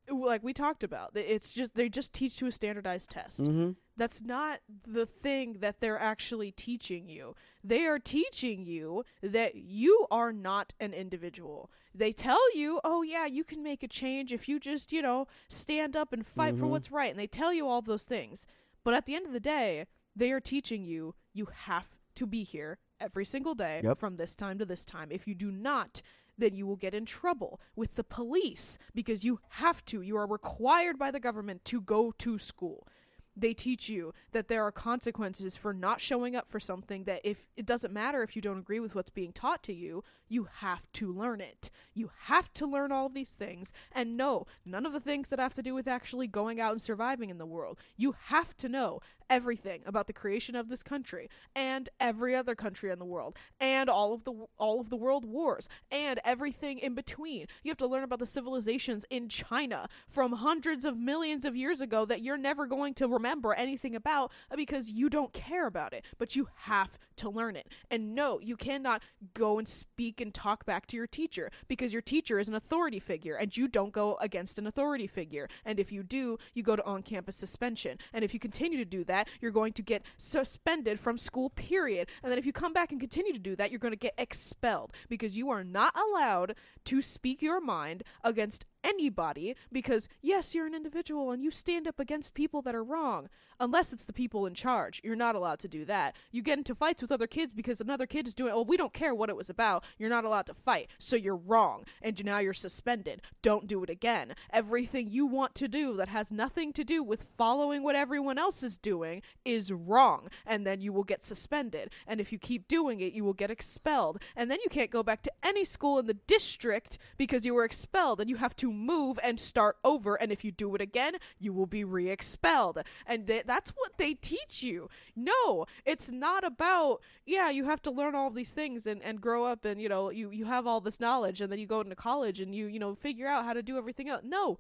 like 0.10 0.44
we 0.44 0.54
talked 0.54 0.84
about, 0.84 1.12
it's 1.16 1.54
just 1.54 1.76
they 1.76 1.88
just 1.90 2.14
teach 2.14 2.38
to 2.38 2.48
a 2.48 2.52
standardized 2.52 3.10
test. 3.12 3.42
Mhm. 3.42 3.76
That's 3.98 4.22
not 4.24 4.62
the 4.68 5.06
thing 5.06 5.60
that 5.60 5.80
they're 5.80 6.00
actually 6.00 6.52
teaching 6.52 7.08
you. 7.08 7.36
They 7.64 7.86
are 7.86 8.00
teaching 8.00 8.66
you 8.66 9.04
that 9.22 9.56
you 9.56 10.08
are 10.10 10.34
not 10.34 10.74
an 10.80 10.94
individual. 10.94 11.70
They 11.94 12.14
tell 12.14 12.42
you, 12.58 12.82
oh, 12.84 13.04
yeah, 13.04 13.26
you 13.26 13.44
can 13.44 13.62
make 13.62 13.84
a 13.84 13.88
change 13.88 14.34
if 14.34 14.50
you 14.50 14.60
just, 14.60 14.92
you 14.92 15.02
know, 15.02 15.28
stand 15.50 15.96
up 15.96 16.14
and 16.14 16.26
fight 16.26 16.58
for 16.58 16.66
Mhm. 16.66 16.70
what's 16.70 16.92
right. 16.92 17.12
And 17.12 17.20
they 17.20 17.28
tell 17.28 17.54
you 17.54 17.68
all 17.68 17.82
those 17.82 18.06
things. 18.06 18.48
But 18.84 18.96
at 18.96 19.06
the 19.06 19.14
end 19.14 19.28
of 19.28 19.34
the 19.34 19.40
day, 19.40 19.86
they 20.16 20.32
are 20.32 20.40
teaching 20.40 20.84
you 20.84 21.14
you 21.34 21.46
have 21.46 21.96
to 22.15 22.26
be 22.26 22.43
here 22.43 22.78
every 23.00 23.26
single 23.26 23.56
day 23.56 23.82
Yep. 23.84 23.97
from 23.97 24.17
this 24.17 24.36
time 24.36 24.58
to 24.60 24.65
this 24.65 24.86
time. 24.86 25.10
If 25.12 25.28
you 25.28 25.36
do 25.36 25.52
not, 25.52 26.02
then 26.38 26.54
you 26.56 26.65
will 26.65 26.76
get 26.76 26.93
in 26.93 27.06
trouble 27.06 27.60
with 27.76 27.95
the 27.95 28.04
police 28.04 28.78
because 28.95 29.24
you 29.24 29.39
have 29.50 29.84
to. 29.86 30.02
You 30.02 30.17
are 30.17 30.28
required 30.28 30.97
by 30.97 31.12
the 31.12 31.19
government 31.19 31.65
to 31.65 31.82
go 31.82 32.12
to 32.19 32.38
school. 32.39 32.88
They 33.34 33.54
teach 33.54 33.88
you 33.88 34.13
that 34.34 34.50
there 34.50 34.62
are 34.65 34.74
consequences 34.74 35.56
for 35.56 35.74
not 35.74 36.02
showing 36.02 36.36
up 36.36 36.50
for 36.50 36.60
something 36.60 37.06
that 37.06 37.21
if 37.24 37.47
it 37.56 37.65
doesn't 37.65 37.93
matter 37.93 38.24
if 38.24 38.36
you 38.36 38.41
don't 38.41 38.58
agree 38.60 38.82
with 38.82 38.93
what's 38.93 39.10
being 39.10 39.32
taught 39.32 39.63
to 39.63 39.74
you, 39.74 40.04
you 40.28 40.50
have 40.56 40.91
to 40.93 41.13
learn 41.13 41.39
it. 41.39 41.69
You 41.93 42.12
have 42.24 42.54
to 42.56 42.65
learn 42.67 42.91
all 42.91 43.06
of 43.06 43.13
these 43.13 43.32
things. 43.34 43.71
And 43.93 44.17
no, 44.17 44.47
none 44.65 44.86
of 44.86 44.91
the 44.91 45.00
things 45.00 45.30
that 45.30 45.39
have 45.39 45.54
to 45.54 45.62
do 45.62 45.74
with 45.74 45.88
actually 45.88 46.28
going 46.28 46.60
out 46.60 46.74
and 46.74 46.82
surviving 46.82 47.30
in 47.30 47.38
the 47.38 47.45
world. 47.45 47.80
You 47.95 48.15
have 48.26 48.56
to 48.58 48.67
know 48.67 49.00
everything 49.32 49.82
about 49.86 50.08
the 50.08 50.13
creation 50.13 50.56
of 50.56 50.67
this 50.67 50.84
country 50.84 51.30
and 51.56 51.88
every 52.02 52.36
other 52.36 52.54
country 52.54 52.91
in 52.91 53.00
the 53.00 53.06
world 53.06 53.38
and 53.62 53.89
all 53.89 54.13
of 54.13 54.26
the 54.26 54.34
all 54.58 54.82
of 54.82 54.89
the 54.89 54.98
world 54.98 55.24
wars 55.24 55.70
and 55.89 56.20
everything 56.26 56.78
in 56.78 56.94
between. 56.94 57.48
You 57.63 57.72
have 57.72 57.78
to 57.78 57.88
learn 57.88 58.04
about 58.04 58.20
the 58.20 58.26
civilizations 58.26 59.06
in 59.10 59.30
China 59.30 59.88
from 60.10 60.34
hundreds 60.34 60.84
of 60.84 60.98
millions 60.98 61.46
of 61.46 61.56
years 61.56 61.80
ago 61.80 62.04
that 62.06 62.22
you're 62.22 62.38
never 62.38 62.67
going 62.67 62.94
to 62.96 63.08
remember 63.08 63.54
anything 63.54 63.96
about 63.96 64.32
because 64.56 64.91
you 64.91 65.10
don't 65.10 65.32
care 65.32 65.65
about 65.65 65.94
it, 65.94 66.06
but 66.17 66.36
you 66.36 66.50
have 66.63 67.00
to 67.15 67.30
learn 67.30 67.56
it. 67.56 67.70
And 67.89 68.13
no, 68.13 68.39
you 68.41 68.58
cannot 68.58 69.02
go 69.34 69.58
and 69.58 69.67
speak 69.67 70.20
and 70.20 70.34
talk 70.34 70.65
back 70.65 70.88
to 70.88 70.98
your 70.98 71.08
teacher 71.08 71.50
because 71.70 71.94
your 71.94 72.02
teacher 72.02 72.38
is 72.38 72.50
an 72.50 72.56
authority 72.56 73.00
figure 73.00 73.36
and 73.36 73.56
you 73.56 73.70
don't 73.70 73.94
go 73.94 74.17
against 74.20 74.60
an 74.60 74.67
authority 74.67 75.08
figure. 75.08 75.48
And 75.63 75.80
if 75.80 75.91
you 75.91 76.04
do, 76.04 76.38
you 76.54 76.63
go 76.63 76.76
to 76.76 76.86
on 76.86 77.02
campus 77.04 77.38
suspension. 77.38 77.98
And 78.12 78.26
if 78.26 78.34
you 78.34 78.39
continue 78.39 78.78
to 78.78 78.86
do 78.86 79.06
that, 79.06 79.21
you're 79.40 79.52
going 79.52 79.74
to 79.74 79.82
get 79.82 80.04
suspended 80.18 81.00
from 81.00 81.18
school, 81.18 81.50
period. 81.50 82.10
And 82.24 82.32
then 82.32 82.40
if 82.40 82.46
you 82.46 82.54
come 82.54 82.74
back 82.74 82.92
and 82.92 83.00
continue 83.00 83.34
to 83.34 83.40
do 83.40 83.56
that, 83.56 83.72
you're 83.72 83.80
going 83.80 83.94
to 83.94 83.98
get 83.98 84.14
expelled 84.18 84.92
because 85.10 85.38
you 85.38 85.50
are 85.50 85.64
not 85.64 85.96
allowed 85.96 86.56
to 86.86 87.02
speak 87.02 87.42
your 87.42 87.62
mind 87.62 88.04
against 88.24 88.66
anybody 88.84 89.56
because 89.72 90.08
yes 90.22 90.54
you're 90.56 90.67
an 90.67 90.76
individual 90.76 91.32
and 91.32 91.44
you 91.44 91.52
stand 91.52 91.88
up 91.88 92.00
against 92.00 92.34
people 92.34 92.62
that 92.62 92.76
are 92.76 92.84
wrong 92.84 93.30
unless 93.62 93.94
it's 93.94 94.06
the 94.06 94.13
people 94.13 94.48
in 94.48 94.56
charge. 94.56 95.00
You're 95.04 95.15
not 95.15 95.36
allowed 95.36 95.60
to 95.60 95.67
do 95.67 95.86
that. 95.86 96.15
You 96.32 96.41
get 96.41 96.58
into 96.58 96.74
fights 96.74 97.02
with 97.02 97.12
other 97.12 97.28
kids 97.28 97.54
because 97.54 97.80
another 97.80 98.08
kid 98.08 98.28
is 98.28 98.36
doing 98.36 98.54
well 98.54 98.65
we 98.65 98.76
don't 98.76 98.94
care 98.94 99.13
what 99.13 99.30
it 99.30 99.36
was 99.36 99.50
about. 99.50 99.84
You're 99.98 100.10
not 100.10 100.26
allowed 100.26 100.48
to 100.48 100.54
fight. 100.54 100.89
So 100.98 101.15
you're 101.15 101.36
wrong. 101.36 101.84
And 102.02 102.24
now 102.26 102.39
you're 102.39 102.54
suspended. 102.54 103.22
Don't 103.41 103.67
do 103.67 103.84
it 103.84 103.89
again. 103.89 104.34
Everything 104.52 105.10
you 105.10 105.26
want 105.28 105.56
to 105.56 105.67
do 105.67 105.96
that 105.98 106.10
has 106.10 106.32
nothing 106.32 106.74
to 106.74 106.84
do 106.84 107.04
with 107.04 107.24
following 107.38 107.84
what 107.84 107.96
everyone 107.96 108.39
else 108.39 108.63
is 108.63 108.78
doing 108.78 109.22
is 109.46 109.72
wrong. 109.72 110.30
And 110.46 110.65
then 110.65 110.82
you 110.82 110.91
will 110.91 111.04
get 111.04 111.24
suspended. 111.24 111.91
And 112.08 112.20
if 112.20 112.32
you 112.32 112.39
keep 112.39 112.67
doing 112.67 113.00
it 113.00 113.13
you 113.13 113.24
will 113.24 113.34
get 113.34 113.52
expelled. 113.52 114.22
And 114.36 114.50
then 114.50 114.60
you 114.63 114.70
can't 114.70 114.89
go 114.89 115.04
back 115.04 115.22
to 115.24 115.32
any 115.44 115.65
school 115.65 116.00
in 116.00 116.08
the 116.08 116.15
district 116.15 116.98
because 117.17 117.46
you 117.46 117.54
were 117.54 117.63
expelled 117.63 118.20
and 118.20 118.30
you 118.30 118.38
have 118.38 118.56
to 118.58 118.71
move 118.72 119.20
and 119.24 119.40
start 119.40 119.78
over 119.84 120.16
and 120.16 120.32
if 120.32 120.44
you 120.44 120.52
do 120.52 120.74
it 120.76 120.82
again 120.82 121.14
you 121.40 121.54
will 121.54 121.66
be 121.66 121.84
re-expelled 121.84 122.80
and 123.06 123.28
th- 123.28 123.44
that's 123.46 123.72
what 123.72 123.98
they 123.98 124.14
teach 124.14 124.64
you 124.64 124.90
no 125.16 125.66
it's 125.86 126.12
not 126.12 126.44
about 126.44 127.02
yeah 127.26 127.50
you 127.50 127.66
have 127.66 127.82
to 127.82 127.92
learn 127.92 128.16
all 128.16 128.28
of 128.28 128.36
these 128.36 128.52
things 128.54 128.88
and, 128.88 129.02
and 129.04 129.22
grow 129.22 129.46
up 129.46 129.66
and 129.66 129.82
you 129.82 129.90
know 129.90 130.10
you, 130.10 130.32
you 130.32 130.46
have 130.46 130.66
all 130.68 130.82
this 130.82 131.00
knowledge 131.00 131.42
and 131.42 131.52
then 131.52 131.60
you 131.60 131.68
go 131.68 131.82
into 131.82 131.96
college 131.96 132.40
and 132.40 132.54
you 132.56 132.66
you 132.68 132.80
know 132.80 132.96
figure 132.96 133.28
out 133.28 133.46
how 133.46 133.54
to 133.54 133.64
do 133.64 133.78
everything 133.78 134.10
else 134.10 134.22
no 134.24 134.60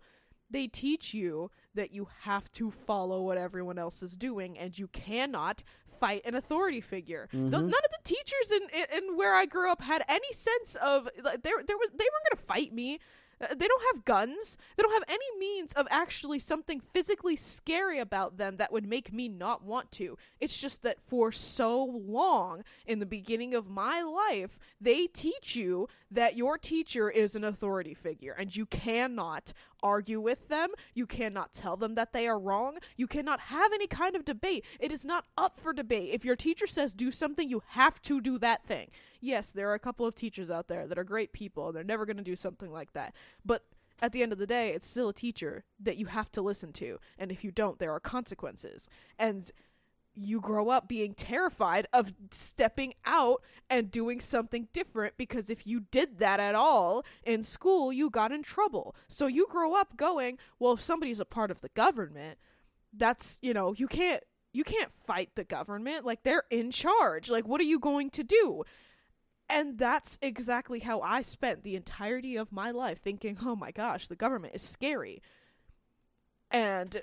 they 0.49 0.67
teach 0.67 1.13
you 1.13 1.49
that 1.73 1.93
you 1.93 2.09
have 2.23 2.51
to 2.51 2.69
follow 2.69 3.21
what 3.21 3.37
everyone 3.37 3.77
else 3.79 4.03
is 4.03 4.17
doing 4.17 4.57
and 4.57 4.77
you 4.77 4.87
cannot 4.87 5.63
fight 5.87 6.21
an 6.25 6.35
authority 6.35 6.81
figure. 6.81 7.29
Mhm. 7.31 7.49
none 7.51 7.63
of 7.63 7.71
the 7.71 7.99
teachers 8.03 8.51
in, 8.51 8.63
in 8.77 8.85
in 9.09 9.17
where 9.17 9.33
I 9.35 9.45
grew 9.45 9.71
up 9.71 9.81
had 9.81 10.03
any 10.09 10.33
sense 10.33 10.75
of 10.75 11.07
like, 11.23 11.43
there 11.43 11.63
there 11.65 11.77
was 11.77 11.89
they 11.91 12.03
weren't 12.03 12.29
going 12.29 12.37
to 12.37 12.43
fight 12.45 12.73
me. 12.73 12.99
Uh, 13.41 13.47
They 13.55 13.67
don't 13.67 13.83
have 13.93 14.05
guns. 14.05 14.57
They 14.75 14.83
don't 14.83 14.93
have 14.93 15.09
any 15.09 15.37
means 15.39 15.73
of 15.73 15.87
actually 15.89 16.39
something 16.39 16.79
physically 16.93 17.35
scary 17.35 17.99
about 17.99 18.37
them 18.37 18.57
that 18.57 18.71
would 18.71 18.85
make 18.85 19.11
me 19.11 19.27
not 19.27 19.63
want 19.63 19.91
to. 19.93 20.17
It's 20.39 20.59
just 20.59 20.83
that 20.83 21.01
for 21.01 21.31
so 21.31 21.83
long 21.83 22.63
in 22.85 22.99
the 22.99 23.05
beginning 23.05 23.53
of 23.53 23.69
my 23.69 24.01
life, 24.01 24.59
they 24.79 25.07
teach 25.07 25.55
you 25.55 25.87
that 26.09 26.37
your 26.37 26.57
teacher 26.57 27.09
is 27.09 27.35
an 27.35 27.43
authority 27.43 27.93
figure 27.93 28.35
and 28.37 28.55
you 28.55 28.65
cannot 28.65 29.53
argue 29.83 30.19
with 30.19 30.47
them. 30.47 30.69
You 30.93 31.05
cannot 31.05 31.53
tell 31.53 31.75
them 31.75 31.95
that 31.95 32.13
they 32.13 32.27
are 32.27 32.39
wrong. 32.39 32.77
You 32.97 33.07
cannot 33.07 33.39
have 33.41 33.73
any 33.73 33.87
kind 33.87 34.15
of 34.15 34.25
debate. 34.25 34.65
It 34.79 34.91
is 34.91 35.05
not 35.05 35.25
up 35.37 35.57
for 35.57 35.73
debate. 35.73 36.13
If 36.13 36.25
your 36.25 36.35
teacher 36.35 36.67
says 36.67 36.93
do 36.93 37.11
something, 37.11 37.49
you 37.49 37.63
have 37.69 38.01
to 38.03 38.21
do 38.21 38.37
that 38.39 38.63
thing. 38.63 38.89
Yes, 39.19 39.51
there 39.51 39.69
are 39.69 39.75
a 39.75 39.79
couple 39.79 40.05
of 40.05 40.15
teachers 40.15 40.49
out 40.49 40.67
there 40.67 40.87
that 40.87 40.97
are 40.97 41.03
great 41.03 41.33
people 41.33 41.67
and 41.67 41.75
they're 41.75 41.83
never 41.83 42.05
going 42.05 42.17
to 42.17 42.23
do 42.23 42.35
something 42.35 42.71
like 42.71 42.93
that. 42.93 43.13
But 43.45 43.65
at 44.01 44.11
the 44.11 44.23
end 44.23 44.33
of 44.33 44.39
the 44.39 44.47
day, 44.47 44.69
it's 44.71 44.87
still 44.87 45.09
a 45.09 45.13
teacher 45.13 45.63
that 45.79 45.97
you 45.97 46.07
have 46.07 46.31
to 46.31 46.41
listen 46.41 46.73
to. 46.73 46.99
And 47.19 47.31
if 47.31 47.43
you 47.43 47.51
don't, 47.51 47.77
there 47.77 47.91
are 47.91 47.99
consequences. 47.99 48.89
And 49.19 49.51
you 50.13 50.41
grow 50.41 50.69
up 50.69 50.87
being 50.87 51.13
terrified 51.13 51.87
of 51.93 52.13
stepping 52.31 52.93
out 53.05 53.41
and 53.69 53.91
doing 53.91 54.19
something 54.19 54.67
different 54.73 55.15
because 55.17 55.49
if 55.49 55.65
you 55.65 55.81
did 55.91 56.19
that 56.19 56.39
at 56.39 56.55
all 56.55 57.03
in 57.23 57.43
school, 57.43 57.93
you 57.93 58.09
got 58.09 58.31
in 58.31 58.43
trouble. 58.43 58.95
So 59.07 59.27
you 59.27 59.47
grow 59.49 59.73
up 59.75 59.97
going, 59.97 60.37
well, 60.59 60.73
if 60.73 60.81
somebody's 60.81 61.19
a 61.19 61.25
part 61.25 61.51
of 61.51 61.61
the 61.61 61.69
government, 61.69 62.37
that's, 62.93 63.39
you 63.41 63.53
know, 63.53 63.73
you 63.73 63.87
can't 63.87 64.23
You 64.53 64.65
can't 64.65 64.91
fight 65.07 65.29
the 65.35 65.45
government. 65.45 66.05
Like 66.05 66.23
they're 66.23 66.43
in 66.49 66.71
charge. 66.71 67.29
Like 67.31 67.47
what 67.47 67.61
are 67.61 67.69
you 67.73 67.79
going 67.79 68.09
to 68.11 68.23
do? 68.23 68.63
And 69.49 69.77
that's 69.77 70.17
exactly 70.21 70.79
how 70.81 70.99
I 70.99 71.21
spent 71.23 71.63
the 71.63 71.75
entirety 71.75 72.35
of 72.35 72.51
my 72.51 72.71
life 72.71 72.99
thinking, 72.99 73.37
"Oh 73.41 73.55
my 73.55 73.71
gosh, 73.71 74.07
the 74.07 74.15
government 74.17 74.55
is 74.55 74.61
scary." 74.61 75.21
And 76.51 77.01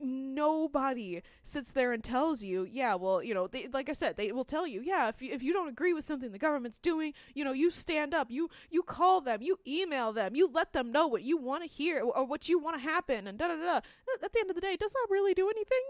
nobody 0.00 1.22
sits 1.42 1.72
there 1.72 1.92
and 1.92 2.02
tells 2.02 2.42
you, 2.42 2.64
yeah, 2.64 2.94
well, 2.94 3.22
you 3.22 3.34
know, 3.34 3.46
they, 3.46 3.68
like 3.72 3.88
I 3.88 3.92
said, 3.92 4.16
they 4.16 4.32
will 4.32 4.44
tell 4.44 4.66
you, 4.66 4.80
yeah, 4.80 5.08
if 5.08 5.20
you, 5.22 5.32
if 5.32 5.42
you 5.42 5.52
don't 5.52 5.68
agree 5.68 5.92
with 5.92 6.04
something 6.04 6.32
the 6.32 6.38
government's 6.38 6.78
doing, 6.78 7.12
you 7.34 7.44
know, 7.44 7.52
you 7.52 7.70
stand 7.70 8.14
up, 8.14 8.30
you 8.30 8.48
you 8.70 8.82
call 8.82 9.20
them, 9.20 9.42
you 9.42 9.58
email 9.66 10.12
them, 10.12 10.34
you 10.34 10.48
let 10.52 10.72
them 10.72 10.90
know 10.92 11.06
what 11.06 11.22
you 11.22 11.36
want 11.36 11.62
to 11.62 11.68
hear 11.68 12.00
or 12.00 12.24
what 12.24 12.48
you 12.48 12.58
want 12.58 12.76
to 12.76 12.82
happen, 12.82 13.26
and 13.26 13.38
da 13.38 13.48
da 13.48 13.56
da. 13.56 13.80
At 14.22 14.32
the 14.32 14.40
end 14.40 14.50
of 14.50 14.56
the 14.56 14.62
day, 14.62 14.76
does 14.76 14.92
that 14.92 15.06
really 15.08 15.34
do 15.34 15.48
anything? 15.48 15.80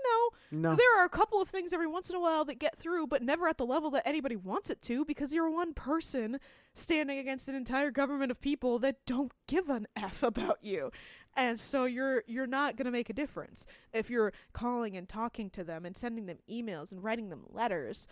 No. 0.50 0.70
No. 0.70 0.76
There 0.76 1.00
are 1.00 1.04
a 1.04 1.08
couple 1.08 1.40
of 1.40 1.48
things 1.48 1.72
every 1.72 1.86
once 1.86 2.10
in 2.10 2.16
a 2.16 2.20
while 2.20 2.44
that 2.44 2.58
get 2.58 2.78
through, 2.78 3.06
but 3.06 3.22
never 3.22 3.48
at 3.48 3.58
the 3.58 3.66
level 3.66 3.90
that 3.92 4.06
anybody 4.06 4.36
wants 4.36 4.70
it 4.70 4.82
to, 4.82 5.04
because 5.04 5.32
you're 5.32 5.50
one 5.50 5.74
person 5.74 6.38
standing 6.72 7.18
against 7.18 7.48
an 7.48 7.54
entire 7.54 7.90
government 7.90 8.30
of 8.30 8.40
people 8.40 8.78
that 8.78 9.04
don't 9.04 9.32
give 9.48 9.68
an 9.68 9.86
f 9.96 10.22
about 10.22 10.58
you 10.62 10.90
and 11.36 11.58
so 11.60 11.84
you're 11.84 12.22
you're 12.26 12.46
not 12.46 12.76
going 12.76 12.86
to 12.86 12.90
make 12.90 13.08
a 13.10 13.12
difference 13.14 13.66
if 13.92 14.10
you're 14.10 14.32
calling 14.52 14.96
and 14.96 15.08
talking 15.08 15.50
to 15.50 15.64
them 15.64 15.84
and 15.86 15.96
sending 15.96 16.26
them 16.26 16.38
emails 16.50 16.92
and 16.92 17.02
writing 17.04 17.28
them 17.30 17.44
letters 17.48 18.06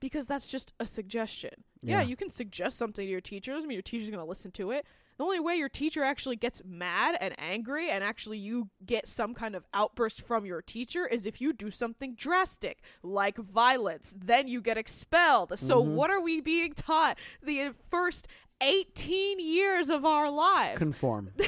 because 0.00 0.26
that's 0.26 0.46
just 0.46 0.72
a 0.80 0.86
suggestion. 0.86 1.50
Yeah, 1.82 2.00
Yeah. 2.00 2.08
you 2.08 2.16
can 2.16 2.30
suggest 2.30 2.78
something 2.78 3.04
to 3.04 3.10
your 3.10 3.20
teacher. 3.20 3.52
Doesn't 3.52 3.68
mean 3.68 3.76
your 3.76 3.82
teacher's 3.82 4.08
going 4.08 4.24
to 4.24 4.28
listen 4.28 4.50
to 4.52 4.70
it. 4.70 4.86
The 5.18 5.24
only 5.24 5.40
way 5.40 5.56
your 5.56 5.68
teacher 5.68 6.02
actually 6.02 6.36
gets 6.36 6.62
mad 6.64 7.18
and 7.20 7.34
angry 7.38 7.90
and 7.90 8.02
actually 8.02 8.38
you 8.38 8.70
get 8.86 9.06
some 9.06 9.34
kind 9.34 9.54
of 9.54 9.66
outburst 9.74 10.22
from 10.22 10.46
your 10.46 10.62
teacher 10.62 11.06
is 11.06 11.26
if 11.26 11.42
you 11.42 11.52
do 11.52 11.70
something 11.70 12.14
drastic, 12.14 12.80
like 13.02 13.36
violence. 13.36 14.14
Then 14.18 14.48
you 14.48 14.62
get 14.62 14.78
expelled. 14.78 15.58
So, 15.58 15.84
Mhm. 15.84 15.88
what 15.94 16.10
are 16.10 16.22
we 16.22 16.40
being 16.40 16.72
taught 16.72 17.18
the 17.42 17.74
first 17.90 18.26
18 18.60 19.38
years 19.40 19.88
of 19.88 20.04
our 20.04 20.30
lives? 20.30 20.78
Conform. 20.78 21.32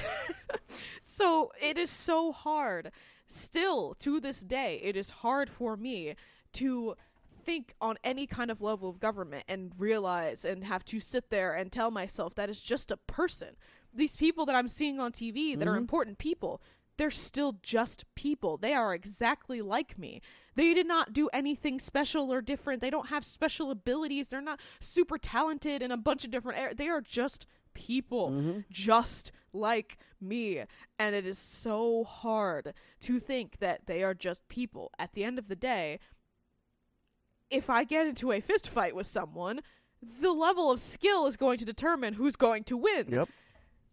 So 1.01 1.53
it 1.61 1.77
is 1.77 1.91
so 1.91 2.33
hard. 2.33 2.91
Still, 3.27 3.95
to 3.95 4.21
this 4.21 4.41
day, 4.41 4.81
it 4.83 4.97
is 4.97 5.11
hard 5.11 5.51
for 5.51 5.77
me 5.77 6.15
to 6.55 6.95
think 7.45 7.75
on 7.81 7.97
any 8.05 8.27
kind 8.27 8.51
of 8.51 8.61
level 8.63 8.89
of 8.89 9.01
government 9.01 9.45
and 9.49 9.73
realize 9.79 10.45
and 10.45 10.65
have 10.65 10.85
to 10.87 11.01
sit 11.01 11.29
there 11.31 11.53
and 11.55 11.71
tell 11.73 11.91
myself 11.91 12.35
that 12.37 12.49
is 12.49 12.63
just 12.63 12.91
a 12.91 12.97
person. 12.97 13.57
These 13.93 14.17
people 14.17 14.47
that 14.47 14.55
I'm 14.55 14.69
seeing 14.69 15.01
on 15.01 15.13
TV 15.13 15.55
that 15.59 15.69
are 15.69 15.75
Mhm. 15.75 15.79
important 15.79 16.19
people, 16.19 16.63
they're 16.97 17.11
still 17.11 17.59
just 17.63 18.05
people. 18.15 18.57
They 18.57 18.73
are 18.75 18.95
exactly 18.95 19.61
like 19.61 19.99
me. 19.99 20.23
They 20.55 20.75
did 20.75 20.87
not 20.87 21.13
do 21.13 21.29
anything 21.33 21.79
special 21.81 22.33
or 22.33 22.41
different. 22.43 22.81
They 22.81 22.91
don't 22.91 23.09
have 23.09 23.25
special 23.25 23.71
abilities. 23.71 24.29
They're 24.29 24.41
not 24.41 24.61
super 24.81 25.19
talented 25.19 25.83
in 25.83 25.91
a 25.91 25.97
bunch 25.97 26.25
of 26.25 26.31
different 26.31 26.59
areas. 26.59 26.77
They 26.77 26.89
are 26.89 27.01
just 27.01 27.47
people 27.75 28.31
Mhm. 28.31 28.65
just 28.69 29.33
like 29.53 29.97
me. 30.21 30.65
And 30.99 31.15
it 31.15 31.25
is 31.27 31.39
so 31.39 32.05
hard 32.05 32.75
to 33.01 33.19
think 33.19 33.59
that 33.59 33.87
they 33.87 34.03
are 34.03 34.15
just 34.15 34.47
people. 34.49 34.91
At 34.99 35.13
the 35.15 35.25
end 35.25 35.39
of 35.39 35.49
the 35.49 35.57
day, 35.57 35.99
if 37.51 37.69
I 37.71 37.85
get 37.85 38.07
into 38.07 38.33
a 38.33 38.41
fist 38.41 38.69
fight 38.69 38.95
with 38.95 39.07
someone, 39.07 39.61
the 40.03 40.33
level 40.33 40.71
of 40.71 40.81
skill 40.81 41.27
is 41.27 41.37
going 41.37 41.59
to 41.59 41.65
determine 41.65 42.15
who's 42.15 42.37
going 42.37 42.65
to 42.65 42.77
win. 42.77 43.09
Yep. 43.11 43.29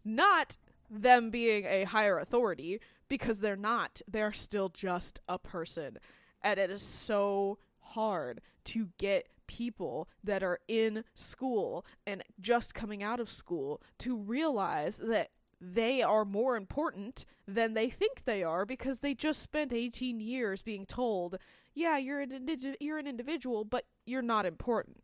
Not 0.04 0.56
them 0.90 1.30
being 1.30 1.64
a 1.66 1.84
higher 1.84 2.18
authority, 2.18 2.80
because 3.08 3.40
they're 3.40 3.56
not. 3.56 4.02
They're 4.08 4.32
still 4.32 4.68
just 4.68 5.20
a 5.28 5.38
person. 5.38 5.98
And 6.42 6.58
it 6.58 6.70
is 6.70 6.82
so 6.82 7.58
hard 7.80 8.40
to 8.64 8.90
get 8.98 9.28
people 9.46 10.08
that 10.22 10.42
are 10.42 10.60
in 10.68 11.04
school 11.14 11.84
and 12.06 12.22
just 12.40 12.74
coming 12.74 13.02
out 13.02 13.18
of 13.18 13.28
school 13.28 13.82
to 13.98 14.16
realize 14.16 14.98
that 14.98 15.30
they 15.60 16.00
are 16.00 16.24
more 16.24 16.56
important 16.56 17.24
than 17.46 17.74
they 17.74 17.90
think 17.90 18.24
they 18.24 18.42
are 18.42 18.64
because 18.64 19.00
they 19.00 19.12
just 19.12 19.42
spent 19.42 19.72
18 19.72 20.20
years 20.20 20.62
being 20.62 20.86
told, 20.86 21.36
yeah, 21.74 21.98
you're 21.98 22.20
an 22.20 22.32
indi- 22.32 22.76
you're 22.80 22.98
an 22.98 23.06
individual, 23.06 23.64
but 23.64 23.84
you're 24.06 24.22
not 24.22 24.46
important. 24.46 25.02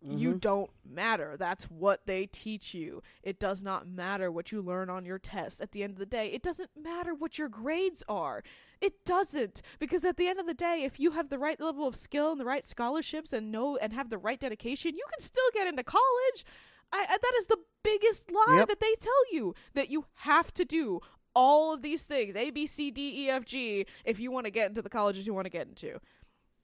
You 0.00 0.34
Mhm. 0.34 0.40
don't 0.40 0.70
matter. 0.84 1.36
That's 1.36 1.64
what 1.64 2.06
they 2.06 2.26
teach 2.26 2.72
you. 2.72 3.02
It 3.22 3.40
does 3.40 3.64
not 3.64 3.88
matter 3.88 4.30
what 4.30 4.52
you 4.52 4.62
learn 4.62 4.88
on 4.88 5.04
your 5.04 5.18
test. 5.18 5.60
At 5.60 5.72
the 5.72 5.82
end 5.82 5.94
of 5.94 5.98
the 5.98 6.06
day, 6.06 6.28
it 6.32 6.40
doesn't 6.42 6.70
matter 6.76 7.12
what 7.14 7.36
your 7.36 7.48
grades 7.48 8.04
are. 8.08 8.44
It 8.80 9.04
doesn't 9.04 9.60
because 9.80 10.04
at 10.04 10.16
the 10.16 10.28
end 10.28 10.38
of 10.38 10.46
the 10.46 10.54
day, 10.54 10.84
if 10.84 11.00
you 11.00 11.10
have 11.12 11.30
the 11.30 11.38
right 11.38 11.60
level 11.60 11.86
of 11.86 11.96
skill 11.96 12.30
and 12.30 12.40
the 12.40 12.44
right 12.44 12.64
scholarships 12.64 13.32
and 13.32 13.50
know 13.50 13.76
and 13.76 13.92
have 13.92 14.08
the 14.08 14.18
right 14.18 14.38
dedication, 14.38 14.96
you 14.96 15.04
can 15.10 15.20
still 15.20 15.50
get 15.52 15.66
into 15.66 15.82
college. 15.82 16.44
I, 16.92 17.04
I 17.08 17.18
that 17.20 17.32
is 17.38 17.48
the 17.48 17.58
biggest 17.82 18.30
lie 18.30 18.56
Yep. 18.58 18.68
that 18.68 18.80
they 18.80 18.94
tell 19.00 19.32
you 19.32 19.54
that 19.74 19.90
you 19.90 20.06
have 20.18 20.54
to 20.54 20.64
do 20.64 21.00
all 21.34 21.74
of 21.74 21.82
these 21.82 22.04
things 22.04 22.34
A 22.36 22.50
B 22.50 22.66
C 22.66 22.90
D 22.92 23.26
E 23.26 23.30
F 23.30 23.44
G 23.44 23.84
if 24.04 24.18
you 24.20 24.30
want 24.30 24.46
to 24.46 24.50
get 24.50 24.68
into 24.68 24.80
the 24.82 24.88
colleges 24.88 25.26
you 25.26 25.34
want 25.34 25.46
to 25.46 25.50
get 25.50 25.66
into. 25.66 25.98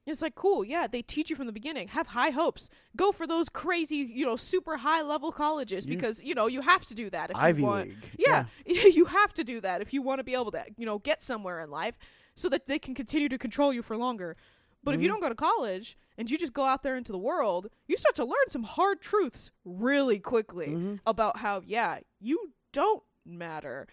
It's 0.07 0.21
like 0.21 0.35
cool, 0.35 0.65
yeah. 0.65 0.87
They 0.87 1.01
teach 1.03 1.31
you 1.31 1.37
from 1.37 1.47
the 1.47 1.53
beginning. 1.53 1.89
Have 1.89 2.09
high 2.09 2.31
hopes. 2.31 2.69
Go 2.95 3.11
for 3.11 3.27
those 3.27 3.49
crazy, 3.49 3.97
you 3.97 4.27
know, 4.27 4.37
super 4.37 4.77
high 4.79 5.01
level 5.03 5.33
colleges 5.33 5.87
You- 5.87 5.97
because 5.97 6.23
you 6.23 6.35
know 6.35 6.47
you 6.47 6.61
have 6.61 6.85
to 6.87 6.95
do 6.95 7.09
that 7.11 7.31
if 7.31 7.37
Ivy 7.37 7.63
you 7.63 7.67
want. 7.67 7.89
League. 7.89 8.11
Yeah, 8.19 8.45
you 8.67 9.07
have 9.07 9.33
to 9.35 9.45
do 9.45 9.61
that 9.63 9.81
if 9.81 9.95
you 9.95 10.03
want 10.03 10.19
to 10.19 10.25
be 10.25 10.35
able 10.35 10.51
to, 10.53 10.65
you 10.77 10.85
know, 10.85 10.99
get 10.99 11.23
somewhere 11.23 11.61
in 11.61 11.71
life 11.71 11.99
so 12.35 12.49
that 12.51 12.67
they 12.67 12.79
can 12.79 12.95
continue 12.95 13.29
to 13.31 13.39
control 13.39 13.73
you 13.73 13.81
for 13.83 13.97
longer. 13.97 14.37
But 14.83 14.95
if 14.95 15.01
you 15.01 15.09
Mhm. 15.09 15.13
don't 15.13 15.21
go 15.21 15.29
to 15.31 15.35
college 15.35 15.97
and 16.19 16.31
you 16.31 16.37
just 16.37 16.53
go 16.53 16.65
out 16.65 16.83
there 16.83 16.97
into 16.97 17.11
the 17.11 17.19
world, 17.19 17.69
you 17.87 17.97
start 17.97 18.15
to 18.17 18.25
learn 18.25 18.51
some 18.51 18.65
hard 18.65 19.01
truths 19.01 19.51
really 19.65 20.19
quickly 20.21 20.69
Mhm. 20.69 21.01
about 21.07 21.39
how, 21.39 21.63
yeah, 21.65 22.01
you 22.21 22.53
don't 22.73 23.03
matter 23.25 23.87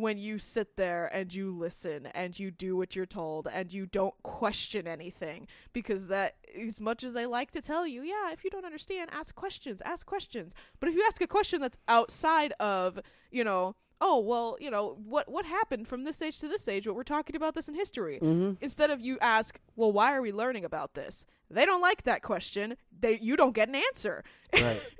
when 0.00 0.18
you 0.18 0.38
sit 0.38 0.76
there 0.76 1.06
and 1.06 1.32
you 1.34 1.50
listen 1.56 2.06
and 2.06 2.38
you 2.38 2.50
do 2.50 2.76
what 2.76 2.96
you're 2.96 3.06
told 3.06 3.46
and 3.52 3.72
you 3.72 3.86
don't 3.86 4.14
question 4.22 4.86
anything 4.86 5.46
because 5.72 6.08
that 6.08 6.36
as 6.58 6.80
much 6.80 7.04
as 7.04 7.16
I 7.16 7.24
like 7.26 7.50
to 7.52 7.60
tell 7.60 7.86
you, 7.86 8.02
yeah, 8.02 8.32
if 8.32 8.44
you 8.44 8.50
don't 8.50 8.64
understand, 8.64 9.10
ask 9.12 9.34
questions, 9.34 9.82
ask 9.84 10.06
questions. 10.06 10.54
But 10.80 10.88
if 10.88 10.94
you 10.94 11.04
ask 11.06 11.20
a 11.22 11.26
question 11.26 11.60
that's 11.60 11.78
outside 11.88 12.52
of, 12.60 12.98
you 13.30 13.44
know, 13.44 13.76
oh, 14.02 14.18
well, 14.18 14.56
you 14.60 14.70
know, 14.70 14.96
what 15.04 15.30
what 15.30 15.44
happened 15.44 15.86
from 15.86 16.04
this 16.04 16.22
age 16.22 16.38
to 16.38 16.48
this 16.48 16.66
age, 16.68 16.86
what 16.86 16.96
we're 16.96 17.02
talking 17.02 17.36
about 17.36 17.54
this 17.54 17.68
in 17.68 17.74
history. 17.74 18.18
Mhm. 18.20 18.56
Instead 18.60 18.90
of 18.90 19.00
you 19.00 19.18
ask, 19.20 19.60
well, 19.76 19.92
why 19.92 20.14
are 20.14 20.22
we 20.22 20.32
learning 20.32 20.64
about 20.64 20.94
this? 20.94 21.26
They 21.50 21.66
don't 21.66 21.82
like 21.82 22.04
that 22.04 22.22
question. 22.22 22.76
They 22.98 23.18
you 23.20 23.36
don't 23.36 23.54
get 23.54 23.68
an 23.68 23.74
answer. 23.74 24.24
Right. 24.54 24.80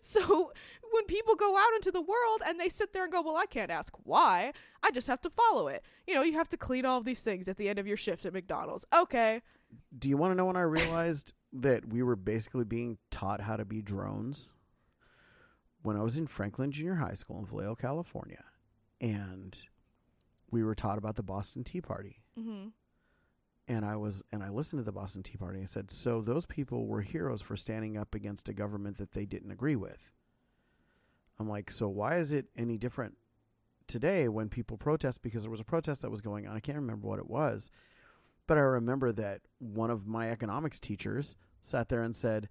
So 0.00 0.52
when 0.92 1.04
people 1.04 1.34
go 1.34 1.56
out 1.56 1.74
into 1.74 1.90
the 1.90 2.00
world 2.00 2.42
and 2.46 2.58
they 2.58 2.68
sit 2.68 2.92
there 2.92 3.04
and 3.04 3.12
go, 3.12 3.22
Well, 3.22 3.36
I 3.36 3.46
can't 3.46 3.70
ask 3.70 3.94
why. 4.04 4.52
I 4.82 4.90
just 4.90 5.06
have 5.08 5.20
to 5.22 5.30
follow 5.30 5.68
it. 5.68 5.84
You 6.06 6.14
know, 6.14 6.22
you 6.22 6.34
have 6.34 6.48
to 6.50 6.56
clean 6.56 6.84
all 6.84 6.98
of 6.98 7.04
these 7.04 7.22
things 7.22 7.48
at 7.48 7.56
the 7.56 7.68
end 7.68 7.78
of 7.78 7.86
your 7.86 7.96
shift 7.96 8.24
at 8.24 8.32
McDonald's. 8.32 8.86
Okay. 8.94 9.42
Do 9.96 10.08
you 10.08 10.16
want 10.16 10.32
to 10.32 10.36
know 10.36 10.46
when 10.46 10.56
I 10.56 10.62
realized 10.62 11.32
that 11.52 11.88
we 11.88 12.02
were 12.02 12.16
basically 12.16 12.64
being 12.64 12.98
taught 13.10 13.40
how 13.40 13.56
to 13.56 13.64
be 13.64 13.82
drones? 13.82 14.54
When 15.82 15.96
I 15.96 16.02
was 16.02 16.18
in 16.18 16.26
Franklin 16.26 16.72
Junior 16.72 16.96
High 16.96 17.14
School 17.14 17.38
in 17.38 17.46
Vallejo, 17.46 17.76
California, 17.76 18.44
and 19.00 19.56
we 20.50 20.62
were 20.62 20.74
taught 20.74 20.98
about 20.98 21.16
the 21.16 21.22
Boston 21.22 21.64
Tea 21.64 21.80
Party. 21.80 22.22
Mm-hmm. 22.38 22.68
And 23.68 23.84
I 23.84 23.96
was 23.96 24.24
and 24.32 24.42
I 24.42 24.48
listened 24.48 24.80
to 24.80 24.84
the 24.84 24.92
Boston 24.92 25.22
Tea 25.22 25.36
Party 25.36 25.58
and 25.58 25.64
I 25.64 25.66
said, 25.66 25.90
"So 25.90 26.22
those 26.22 26.46
people 26.46 26.86
were 26.86 27.02
heroes 27.02 27.42
for 27.42 27.56
standing 27.56 27.96
up 27.96 28.14
against 28.14 28.48
a 28.48 28.54
government 28.54 28.96
that 28.96 29.12
they 29.12 29.26
didn't 29.26 29.50
agree 29.50 29.76
with." 29.76 30.10
I'm 31.38 31.48
like, 31.48 31.70
"So 31.70 31.88
why 31.88 32.16
is 32.16 32.32
it 32.32 32.46
any 32.56 32.78
different 32.78 33.16
today 33.86 34.28
when 34.28 34.48
people 34.48 34.76
protest 34.76 35.22
because 35.22 35.42
there 35.42 35.50
was 35.50 35.60
a 35.60 35.64
protest 35.64 36.02
that 36.02 36.10
was 36.10 36.20
going 36.20 36.46
on? 36.46 36.56
I 36.56 36.60
can't 36.60 36.78
remember 36.78 37.06
what 37.06 37.18
it 37.18 37.28
was, 37.28 37.70
but 38.46 38.58
I 38.58 38.62
remember 38.62 39.12
that 39.12 39.42
one 39.58 39.90
of 39.90 40.06
my 40.06 40.30
economics 40.30 40.80
teachers 40.80 41.36
sat 41.62 41.88
there 41.88 42.02
and 42.02 42.16
said, 42.16 42.48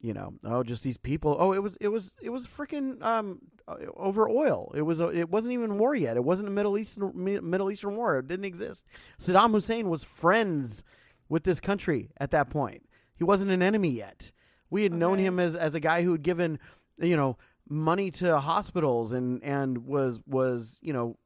you 0.00 0.14
know, 0.14 0.34
oh, 0.44 0.62
just 0.62 0.82
these 0.82 0.96
people. 0.96 1.36
Oh, 1.38 1.52
it 1.52 1.62
was 1.62 1.76
it 1.76 1.88
was 1.88 2.16
it 2.22 2.30
was 2.30 2.46
freaking 2.46 3.02
um 3.02 3.40
uh, 3.68 3.76
over 3.96 4.28
oil. 4.28 4.72
It 4.74 4.82
was 4.82 5.00
a, 5.00 5.08
it 5.08 5.28
wasn't 5.28 5.52
even 5.52 5.78
war 5.78 5.94
yet. 5.94 6.16
It 6.16 6.24
wasn't 6.24 6.48
a 6.48 6.52
Middle 6.52 6.78
Eastern 6.78 7.12
Middle 7.14 7.70
Eastern 7.70 7.96
war. 7.96 8.18
It 8.18 8.28
didn't 8.28 8.46
exist. 8.46 8.86
Saddam 9.18 9.50
Hussein 9.50 9.90
was 9.90 10.02
friends 10.02 10.84
with 11.28 11.44
this 11.44 11.60
country 11.60 12.10
at 12.18 12.30
that 12.30 12.48
point. 12.48 12.88
He 13.14 13.24
wasn't 13.24 13.50
an 13.50 13.62
enemy 13.62 13.90
yet. 13.90 14.32
We 14.70 14.84
had 14.84 14.94
known 14.94 15.18
him 15.18 15.38
as 15.38 15.54
as 15.54 15.74
a 15.74 15.80
guy 15.80 16.02
who 16.02 16.12
had 16.12 16.22
given, 16.22 16.58
you 16.98 17.16
know, 17.16 17.36
money 17.70 18.10
to 18.10 18.38
hospitals 18.40 19.12
and 19.14 19.42
and 19.42 19.86
was 19.86 20.20
was 20.26 20.78
you 20.82 20.92
know 20.92 21.16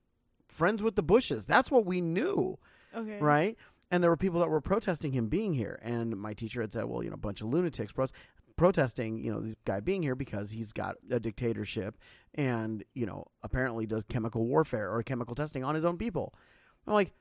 friends 0.46 0.82
with 0.82 0.94
the 0.94 1.02
Bushes. 1.02 1.46
That's 1.46 1.70
what 1.70 1.84
we 1.86 2.00
knew 2.00 2.58
Okay. 2.94 3.18
right? 3.18 3.56
And 3.90 4.02
there 4.02 4.10
were 4.10 4.16
people 4.16 4.38
that 4.40 4.48
were 4.48 4.60
protesting 4.60 5.12
him 5.12 5.28
being 5.28 5.54
here. 5.54 5.78
And 5.82 6.16
my 6.16 6.32
teacher 6.34 6.60
had 6.60 6.72
said, 6.72 6.84
well, 6.84 7.02
you 7.02 7.10
know, 7.10 7.14
a 7.14 7.18
bunch 7.18 7.40
of 7.40 7.48
lunatics 7.48 7.92
pro- 7.92 8.06
protesting, 8.56 9.18
you 9.18 9.32
know, 9.32 9.40
this 9.40 9.56
guy 9.64 9.80
being 9.80 10.02
here 10.02 10.14
because 10.14 10.52
he's 10.52 10.72
got 10.72 10.96
a 11.10 11.18
dictatorship 11.18 11.96
and, 12.34 12.84
you 12.94 13.04
know, 13.06 13.26
apparently 13.42 13.84
does 13.86 14.04
chemical 14.04 14.46
warfare 14.46 14.90
or 14.92 15.02
chemical 15.02 15.34
testing 15.34 15.64
on 15.64 15.74
his 15.74 15.84
own 15.84 15.96
people. 15.98 16.34
I'm 16.86 16.92
like, 16.94 17.12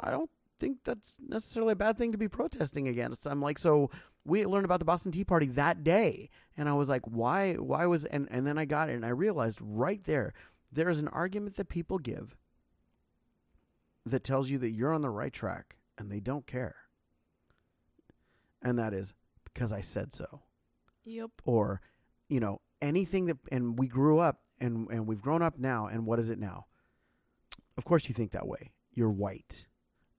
I 0.00 0.10
don't 0.10 0.30
think 0.60 0.78
that's 0.84 1.16
necessarily 1.26 1.72
a 1.72 1.76
bad 1.76 1.96
thing 1.96 2.12
to 2.12 2.18
be 2.18 2.28
protesting 2.28 2.86
against. 2.88 3.26
I'm 3.26 3.40
like, 3.40 3.58
so 3.58 3.90
we 4.28 4.44
learned 4.46 4.64
about 4.64 4.78
the 4.78 4.84
Boston 4.84 5.10
Tea 5.12 5.24
Party 5.24 5.46
that 5.46 5.82
day, 5.82 6.30
and 6.56 6.68
I 6.68 6.74
was 6.74 6.88
like, 6.88 7.02
why? 7.06 7.54
Why 7.54 7.86
was? 7.86 8.04
And 8.04 8.28
and 8.30 8.46
then 8.46 8.58
I 8.58 8.64
got 8.64 8.88
it, 8.90 8.94
and 8.94 9.04
I 9.06 9.10
realized 9.10 9.58
right 9.60 10.02
there, 10.04 10.32
there 10.70 10.88
is 10.88 10.98
an 10.98 11.08
argument 11.08 11.56
that 11.56 11.68
people 11.68 11.98
give 11.98 12.36
that 14.04 14.24
tells 14.24 14.48
you 14.50 14.58
that 14.58 14.70
you're 14.70 14.92
on 14.92 15.02
the 15.02 15.10
right 15.10 15.32
track, 15.32 15.76
and 15.96 16.10
they 16.10 16.20
don't 16.20 16.46
care. 16.46 16.76
And 18.62 18.78
that 18.78 18.92
is 18.92 19.14
because 19.44 19.72
I 19.72 19.80
said 19.80 20.12
so 20.14 20.42
Yep. 21.04 21.30
or 21.44 21.80
you 22.28 22.40
know 22.40 22.60
anything 22.82 23.26
that 23.26 23.38
and 23.50 23.78
we 23.78 23.86
grew 23.86 24.18
up 24.18 24.40
and 24.60 24.88
and 24.90 25.06
we've 25.06 25.22
grown 25.22 25.42
up 25.42 25.58
now 25.58 25.86
and 25.86 26.06
what 26.06 26.18
is 26.18 26.30
it 26.30 26.38
now 26.38 26.66
of 27.76 27.84
course 27.84 28.08
you 28.08 28.14
think 28.14 28.32
that 28.32 28.46
way 28.46 28.72
you're 28.92 29.10
white 29.10 29.66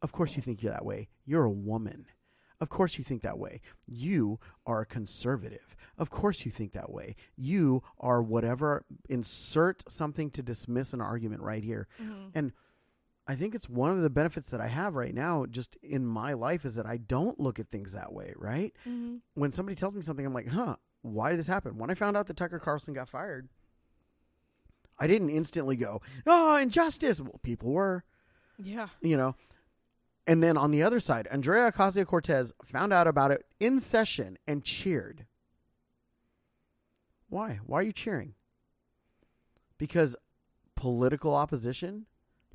of 0.02 0.12
course 0.12 0.36
you 0.36 0.42
think 0.42 0.62
you're 0.64 0.72
that 0.72 0.84
way 0.86 1.08
you're 1.26 1.44
a 1.46 1.52
woman 1.52 2.06
of 2.62 2.70
course 2.70 2.98
you 2.98 3.04
think 3.04 3.22
that 3.22 3.38
way 3.40 3.62
you 3.88 4.40
are 4.66 4.82
a 4.82 4.86
conservative 4.86 5.76
of 5.98 6.10
course 6.10 6.46
you 6.46 6.52
think 6.52 6.74
that 6.74 6.92
way 6.92 7.16
you 7.36 7.82
are 8.00 8.22
whatever 8.22 8.84
insert 9.08 9.90
something 9.90 10.30
to 10.32 10.42
dismiss 10.44 10.94
an 10.94 11.02
argument 11.02 11.42
right 11.42 11.64
here 11.64 11.88
Mhm. 12.02 12.32
and 12.36 12.54
I 13.28 13.36
think 13.36 13.54
it's 13.54 13.70
one 13.70 13.92
of 13.92 14.02
the 14.02 14.10
benefits 14.10 14.50
that 14.50 14.60
I 14.60 14.66
have 14.70 14.96
right 14.96 15.14
now, 15.14 15.46
just 15.46 15.76
in 15.84 16.04
my 16.04 16.34
life, 16.34 16.66
is 16.66 16.74
that 16.74 16.88
I 16.88 16.98
don't 16.98 17.40
look 17.40 17.60
at 17.60 17.70
things 17.70 17.92
that 17.92 18.12
way, 18.12 18.34
right? 18.36 18.76
Mhm. 18.88 19.22
When 19.36 19.52
somebody 19.52 19.76
tells 19.76 19.94
me 19.94 20.02
something, 20.02 20.26
I'm 20.26 20.34
like, 20.34 20.48
huh, 20.48 20.78
why 21.04 21.30
did 21.30 21.38
this 21.38 21.46
happen? 21.46 21.78
When 21.78 21.92
I 21.92 21.94
found 21.94 22.18
out 22.18 22.26
that 22.26 22.38
Tucker 22.38 22.58
Carlson 22.58 22.96
got 22.96 23.08
fired, 23.08 23.48
I 24.98 25.06
didn't 25.06 25.30
instantly 25.30 25.76
go, 25.76 26.02
oh, 26.26 26.58
injustice. 26.58 27.22
Well, 27.22 27.40
people 27.44 27.72
were, 27.72 28.04
Yeah. 28.58 28.90
you 29.00 29.16
know. 29.16 29.36
And 30.30 30.44
then 30.44 30.58
on 30.58 30.70
the 30.70 30.84
other 30.84 31.00
side, 31.00 31.28
Andrea 31.32 31.72
Ocasio 31.72 32.06
Cortez 32.06 32.54
found 32.64 32.94
out 32.94 33.08
about 33.08 33.32
it 33.32 33.46
in 33.60 33.80
session 33.80 34.38
and 34.48 34.64
cheered. 34.64 35.26
Why? 37.30 37.60
Why 37.66 37.80
are 37.80 37.84
you 37.84 37.92
cheering? 37.92 38.36
Because 39.80 40.16
political 40.76 41.34
opposition? 41.34 42.06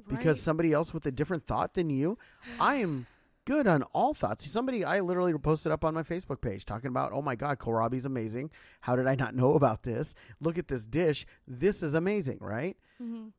because 0.06 0.40
somebody 0.42 0.70
else 0.70 0.92
with 0.92 1.06
a 1.06 1.10
different 1.10 1.44
thought 1.44 1.72
than 1.72 1.88
you. 1.88 2.18
I 2.60 2.74
am 2.74 3.06
good 3.46 3.66
on 3.66 3.82
all 3.94 4.12
thoughts. 4.12 4.48
Somebody 4.50 4.84
I 4.84 5.00
literally 5.00 5.32
posted 5.38 5.72
up 5.72 5.82
on 5.82 5.94
my 5.94 6.02
Facebook 6.02 6.42
page 6.42 6.66
talking 6.66 6.88
about, 6.88 7.12
oh 7.14 7.22
my 7.22 7.37
God, 7.37 7.58
kohlrabi's 7.58 8.04
amazing. 8.04 8.50
How 8.82 8.96
did 8.96 9.06
I 9.06 9.14
not 9.14 9.34
know 9.34 9.54
about 9.54 9.82
this? 9.82 10.14
Look 10.40 10.58
at 10.58 10.68
this 10.68 10.87
dish. 10.87 11.24
This 11.48 11.82
is 11.82 11.94
amazing, 11.94 12.38
right? 12.42 12.76
Mhm. 13.02 13.32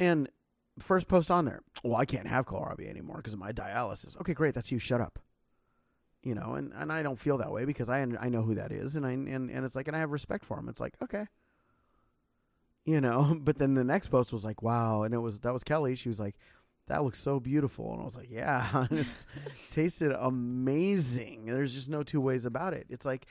And 0.00 0.28
first 0.78 1.08
post 1.08 1.30
on 1.30 1.44
there, 1.44 1.60
well, 1.82 1.96
I 1.96 2.04
can't 2.04 2.26
have 2.26 2.46
kohlrabi 2.46 2.88
anymore 2.88 3.16
because 3.18 3.32
of 3.32 3.38
my 3.38 3.52
dialysis. 3.52 4.18
Okay, 4.20 4.34
great. 4.34 4.54
That's 4.54 4.72
you. 4.72 4.78
Shut 4.78 5.00
up. 5.00 5.18
You 6.22 6.34
know, 6.34 6.54
and, 6.54 6.72
and 6.74 6.90
I 6.90 7.02
don't 7.02 7.18
feel 7.18 7.36
that 7.38 7.52
way 7.52 7.66
because 7.66 7.90
I 7.90 8.00
I 8.00 8.30
know 8.30 8.42
who 8.42 8.54
that 8.54 8.72
is, 8.72 8.96
and 8.96 9.04
I 9.04 9.10
and, 9.12 9.50
and 9.50 9.64
it's 9.64 9.76
like, 9.76 9.88
and 9.88 9.96
I 9.96 10.00
have 10.00 10.10
respect 10.10 10.44
for 10.44 10.58
him. 10.58 10.68
It's 10.70 10.80
like, 10.80 10.94
okay, 11.02 11.26
you 12.84 13.00
know. 13.00 13.38
But 13.44 13.58
then 13.58 13.74
the 13.74 13.84
next 13.84 14.08
post 14.08 14.32
was 14.32 14.44
like, 14.44 14.62
wow, 14.62 15.02
and 15.02 15.12
it 15.12 15.18
was 15.18 15.40
that 15.40 15.52
was 15.52 15.62
Kelly. 15.62 15.94
She 15.96 16.08
was 16.08 16.20
like, 16.20 16.36
that 16.86 17.04
looks 17.04 17.18
so 17.18 17.40
beautiful, 17.40 17.92
and 17.92 18.00
I 18.00 18.04
was 18.04 18.16
like, 18.16 18.30
yeah, 18.30 18.86
it's 18.90 19.26
tasted 19.70 20.12
amazing. 20.12 21.44
There's 21.44 21.74
just 21.74 21.90
no 21.90 22.02
two 22.02 22.22
ways 22.22 22.46
about 22.46 22.72
it. 22.72 22.86
It's 22.88 23.04
like 23.04 23.26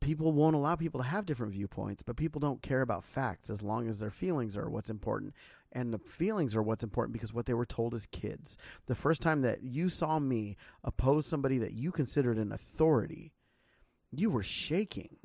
people 0.00 0.32
won't 0.32 0.56
allow 0.56 0.76
people 0.76 1.00
to 1.00 1.06
have 1.06 1.26
different 1.26 1.52
viewpoints, 1.52 2.02
but 2.02 2.16
people 2.16 2.40
don't 2.40 2.62
care 2.62 2.82
about 2.82 3.04
facts 3.04 3.50
as 3.50 3.62
long 3.62 3.88
as 3.88 3.98
their 3.98 4.10
feelings 4.10 4.56
are 4.56 4.68
what's 4.68 4.90
important. 4.90 5.34
And 5.76 5.92
the 5.92 5.98
feelings 5.98 6.56
are 6.56 6.62
what's 6.62 6.82
important 6.82 7.12
because 7.12 7.34
what 7.34 7.44
they 7.44 7.52
were 7.52 7.66
told 7.66 7.92
as 7.92 8.06
kids. 8.06 8.56
The 8.86 8.94
first 8.94 9.20
time 9.20 9.42
that 9.42 9.62
you 9.62 9.90
saw 9.90 10.18
me 10.18 10.56
oppose 10.82 11.26
somebody 11.26 11.58
that 11.58 11.74
you 11.74 11.92
considered 11.92 12.38
an 12.38 12.50
authority, 12.50 13.34
you 14.10 14.30
were 14.30 14.42
shaking. 14.42 15.18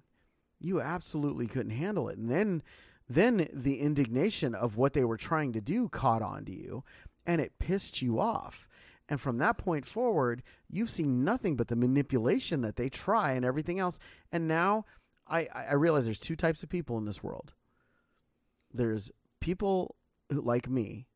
You 0.60 0.82
absolutely 0.82 1.48
couldn't 1.48 1.72
handle 1.72 2.10
it. 2.10 2.18
And 2.18 2.30
then 2.30 2.64
then 3.08 3.48
the 3.54 3.80
indignation 3.80 4.54
of 4.54 4.76
what 4.76 4.92
they 4.92 5.06
were 5.06 5.16
trying 5.16 5.54
to 5.54 5.62
do 5.62 5.88
caught 5.88 6.22
on 6.22 6.44
to 6.44 6.52
you 6.52 6.84
and 7.26 7.40
it 7.40 7.58
pissed 7.58 8.02
you 8.02 8.20
off. 8.20 8.68
And 9.08 9.22
from 9.22 9.38
that 9.38 9.58
point 9.58 9.86
forward, 9.86 10.44
you've 10.70 10.90
seen 10.90 11.24
nothing 11.24 11.56
but 11.56 11.70
the 11.70 11.78
manipulation 11.78 12.60
that 12.62 12.76
they 12.76 12.90
try 12.90 13.32
and 13.32 13.46
everything 13.46 13.80
else. 13.80 14.00
And 14.34 14.50
now 14.50 14.84
I, 15.30 15.48
I 15.54 15.74
realize 15.76 16.04
there's 16.04 16.20
two 16.20 16.36
types 16.36 16.62
of 16.62 16.68
people 16.68 16.98
in 16.98 17.06
this 17.06 17.24
world. 17.24 17.54
There's 18.74 19.12
people 19.40 19.96
who, 20.32 20.41
like 20.41 20.70
me, 20.70 21.08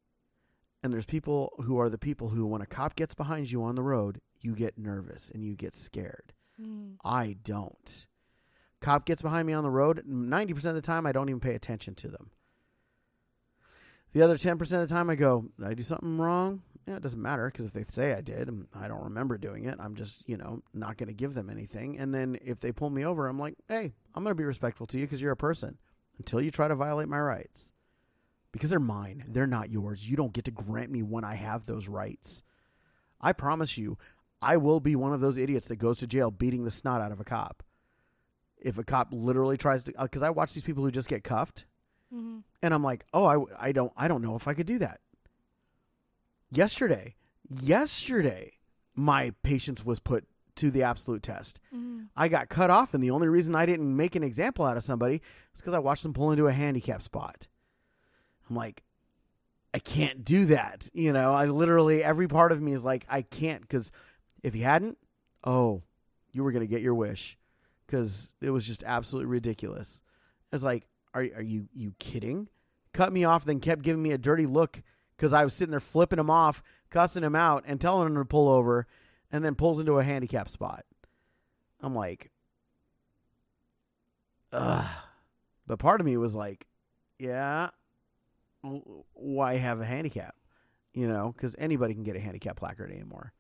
and 0.83 0.93
there's 0.93 1.05
people 1.05 1.53
who 1.63 1.79
are 1.79 1.89
the 1.89 1.97
people 1.97 2.29
who, 2.29 2.45
when 2.45 2.61
a 2.61 2.67
cop 2.67 2.95
gets 2.95 3.15
behind 3.15 3.51
you 3.51 3.63
on 3.63 3.75
the 3.75 3.81
road, 3.81 4.21
you 4.41 4.55
get 4.55 4.77
nervous 4.77 5.31
and 5.31 5.43
you 5.43 5.55
get 5.55 5.73
scared. 5.73 6.33
Mm. 6.61 6.97
I 7.03 7.37
don't. 7.43 8.05
Cop 8.81 9.05
gets 9.05 9.21
behind 9.21 9.47
me 9.47 9.53
on 9.53 9.63
the 9.63 9.71
road, 9.71 10.03
90% 10.07 10.65
of 10.65 10.75
the 10.75 10.81
time, 10.81 11.07
I 11.07 11.11
don't 11.11 11.29
even 11.29 11.39
pay 11.39 11.55
attention 11.55 11.95
to 11.95 12.07
them. 12.07 12.29
The 14.13 14.21
other 14.21 14.37
10% 14.37 14.61
of 14.61 14.87
the 14.87 14.87
time, 14.87 15.09
I 15.09 15.15
go, 15.15 15.45
Did 15.57 15.67
I 15.67 15.73
do 15.73 15.83
something 15.83 16.17
wrong? 16.17 16.61
Yeah, 16.87 16.97
it 16.97 17.01
doesn't 17.01 17.21
matter 17.21 17.47
because 17.47 17.65
if 17.65 17.73
they 17.73 17.83
say 17.83 18.13
I 18.13 18.21
did, 18.21 18.49
I 18.79 18.87
don't 18.87 19.05
remember 19.05 19.39
doing 19.39 19.65
it, 19.65 19.77
I'm 19.79 19.95
just, 19.95 20.21
you 20.29 20.37
know, 20.37 20.61
not 20.71 20.97
going 20.97 21.07
to 21.07 21.15
give 21.15 21.33
them 21.33 21.49
anything. 21.49 21.97
And 21.97 22.13
then 22.13 22.37
if 22.43 22.59
they 22.59 22.71
pull 22.71 22.91
me 22.91 23.03
over, 23.03 23.27
I'm 23.27 23.39
like, 23.39 23.55
hey, 23.67 23.93
I'm 24.13 24.23
going 24.23 24.35
to 24.35 24.39
be 24.39 24.45
respectful 24.45 24.85
to 24.87 24.99
you 24.99 25.05
because 25.05 25.19
you're 25.19 25.31
a 25.31 25.37
person 25.37 25.79
until 26.19 26.41
you 26.41 26.51
try 26.51 26.67
to 26.67 26.75
violate 26.75 27.07
my 27.07 27.19
rights. 27.19 27.71
Because 28.55 28.69
they're 28.69 28.79
mine, 28.79 29.25
they're 29.27 29.45
not 29.47 29.69
yours. 29.69 30.09
You 30.09 30.15
don't 30.15 30.31
get 30.31 30.45
to 30.45 30.51
grant 30.51 30.89
me 30.89 31.03
when 31.03 31.25
I 31.25 31.35
have 31.35 31.65
those 31.65 31.89
rights. 31.89 32.41
I 33.19 33.33
promise 33.33 33.77
you, 33.77 33.97
I 34.41 34.55
will 34.55 34.79
be 34.79 34.95
one 34.95 35.11
of 35.11 35.19
those 35.19 35.37
idiots 35.37 35.67
that 35.67 35.75
goes 35.75 35.97
to 35.99 36.07
jail 36.07 36.31
beating 36.31 36.63
the 36.63 36.71
snot 36.71 37.01
out 37.01 37.11
of 37.11 37.19
a 37.19 37.25
cop. 37.25 37.63
If 38.57 38.77
a 38.77 38.83
cop 38.85 39.09
literally 39.11 39.57
tries 39.57 39.83
to, 39.83 39.93
because 40.01 40.23
I 40.23 40.29
watch 40.29 40.53
these 40.53 40.63
people 40.63 40.85
who 40.85 40.89
just 40.91 41.09
get 41.09 41.21
cuffed, 41.25 41.65
Mhm. 42.13 42.43
and 42.61 42.73
I'm 42.73 42.81
like, 42.81 43.05
oh, 43.13 43.25
I, 43.25 43.67
I 43.67 43.71
don't, 43.73 43.91
I 43.97 44.07
don't 44.07 44.21
know 44.21 44.37
if 44.37 44.47
I 44.47 44.53
could 44.53 44.67
do 44.67 44.77
that. 44.79 45.01
Yesterday, 46.49 47.15
yesterday, 47.49 48.53
my 48.95 49.33
patience 49.43 49.83
was 49.85 49.99
put 49.99 50.25
to 50.55 50.71
the 50.71 50.83
absolute 50.83 51.23
test. 51.23 51.59
Mhm. 51.75 52.07
I 52.15 52.29
got 52.29 52.47
cut 52.47 52.69
off, 52.69 52.93
and 52.93 53.03
the 53.03 53.11
only 53.11 53.27
reason 53.27 53.53
I 53.53 53.65
didn't 53.65 53.93
make 53.97 54.15
an 54.15 54.23
example 54.23 54.63
out 54.63 54.77
of 54.77 54.83
somebody 54.83 55.15
is 55.53 55.59
because 55.59 55.73
I 55.73 55.79
watched 55.79 56.03
them 56.03 56.13
pull 56.13 56.31
into 56.31 56.47
a 56.47 56.53
handicap 56.53 57.01
spot. 57.01 57.47
I'm 58.49 58.55
like, 58.55 58.83
I 59.73 59.79
can't 59.79 60.23
do 60.23 60.45
that. 60.45 60.89
You 60.93 61.11
know, 61.11 61.33
I 61.33 61.45
literally, 61.45 62.03
every 62.03 62.27
part 62.27 62.51
of 62.51 62.61
me 62.61 62.73
is 62.73 62.85
like, 62.85 63.05
I 63.09 63.21
can't, 63.21 63.61
because 63.61 63.91
if 64.43 64.55
you 64.55 64.63
hadn't, 64.63 64.97
oh, 65.43 65.83
you 66.31 66.43
were 66.43 66.51
going 66.51 66.65
to 66.65 66.67
get 66.67 66.81
your 66.81 66.95
wish 66.95 67.37
because 67.85 68.33
it 68.41 68.51
was 68.51 68.65
just 68.65 68.83
absolutely 68.83 69.29
ridiculous. 69.31 70.01
It's 70.51 70.63
like, 70.63 70.87
are, 71.13 71.21
are 71.35 71.41
you, 71.41 71.67
you 71.73 71.93
kidding? 71.99 72.49
Cut 72.93 73.11
me 73.11 73.25
off, 73.25 73.45
then 73.45 73.59
kept 73.59 73.81
giving 73.81 74.01
me 74.01 74.11
a 74.11 74.17
dirty 74.17 74.45
look 74.45 74.81
because 75.15 75.33
I 75.33 75.43
was 75.43 75.53
sitting 75.53 75.71
there 75.71 75.79
flipping 75.79 76.19
him 76.19 76.29
off, 76.29 76.63
cussing 76.89 77.23
him 77.23 77.35
out, 77.35 77.63
and 77.67 77.79
telling 77.79 78.07
him 78.07 78.15
to 78.15 78.25
pull 78.25 78.49
over, 78.49 78.87
and 79.31 79.43
then 79.43 79.55
pulls 79.55 79.79
into 79.79 79.99
a 79.99 80.03
handicap 80.03 80.49
spot. 80.49 80.85
I'm 81.81 81.95
like, 81.95 82.31
ugh. 84.53 84.87
But 85.67 85.79
part 85.79 85.99
of 85.99 86.05
me 86.05 86.15
was 86.17 86.35
like, 86.35 86.67
yeah, 87.19 87.69
why 89.13 89.57
have 89.57 89.79
a 89.81 89.85
handicap? 89.85 90.35
You 90.93 91.07
know, 91.07 91.33
because 91.35 91.55
anybody 91.59 91.93
can 91.93 92.03
get 92.03 92.15
a 92.15 92.19
handicap 92.19 92.57
placard 92.57 92.91
anymore. 92.91 93.33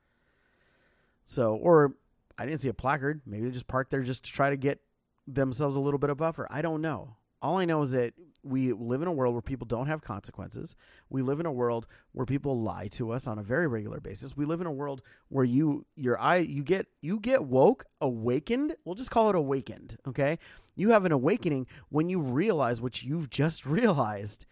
So, 1.23 1.55
or 1.55 1.95
I 2.37 2.45
didn't 2.45 2.61
see 2.61 2.67
a 2.67 2.73
placard. 2.73 3.21
Maybe 3.25 3.45
they 3.45 3.51
just 3.51 3.67
parked 3.67 3.91
there 3.91 4.03
just 4.03 4.25
to 4.25 4.31
try 4.31 4.49
to 4.49 4.57
get 4.57 4.79
themselves 5.27 5.75
a 5.75 5.79
little 5.79 5.99
bit 5.99 6.09
of 6.09 6.17
buffer. 6.17 6.47
I 6.49 6.61
don't 6.61 6.81
know. 6.81 7.15
All 7.41 7.57
I 7.57 7.65
know 7.65 7.81
is 7.81 7.91
that 7.91 8.13
we 8.45 8.73
live 8.73 9.01
in 9.01 9.07
a 9.07 9.11
world 9.11 9.33
where 9.33 9.41
people 9.41 9.65
don't 9.65 9.87
have 9.87 10.01
consequences. 10.01 10.75
We 11.09 11.21
live 11.21 11.39
in 11.39 11.45
a 11.45 11.51
world 11.51 11.87
where 12.11 12.25
people 12.25 12.61
lie 12.61 12.87
to 12.89 13.11
us 13.11 13.27
on 13.27 13.39
a 13.39 13.43
very 13.43 13.67
regular 13.67 13.99
basis. 13.99 14.37
We 14.37 14.45
live 14.45 14.61
in 14.61 14.67
a 14.67 14.71
world 14.71 15.01
where 15.29 15.43
you 15.43 15.85
your 15.95 16.19
eye 16.19 16.37
you 16.37 16.63
get 16.63 16.87
you 17.01 17.19
get 17.19 17.45
woke, 17.45 17.85
awakened. 17.99 18.75
We'll 18.85 18.95
just 18.95 19.11
call 19.11 19.29
it 19.29 19.35
awakened, 19.35 19.97
okay? 20.07 20.37
You 20.75 20.91
have 20.91 21.05
an 21.05 21.11
awakening 21.11 21.67
when 21.89 22.07
you 22.09 22.19
realize 22.19 22.81
what 22.81 23.03
you've 23.03 23.29
just 23.29 23.65
realized. 23.65 24.45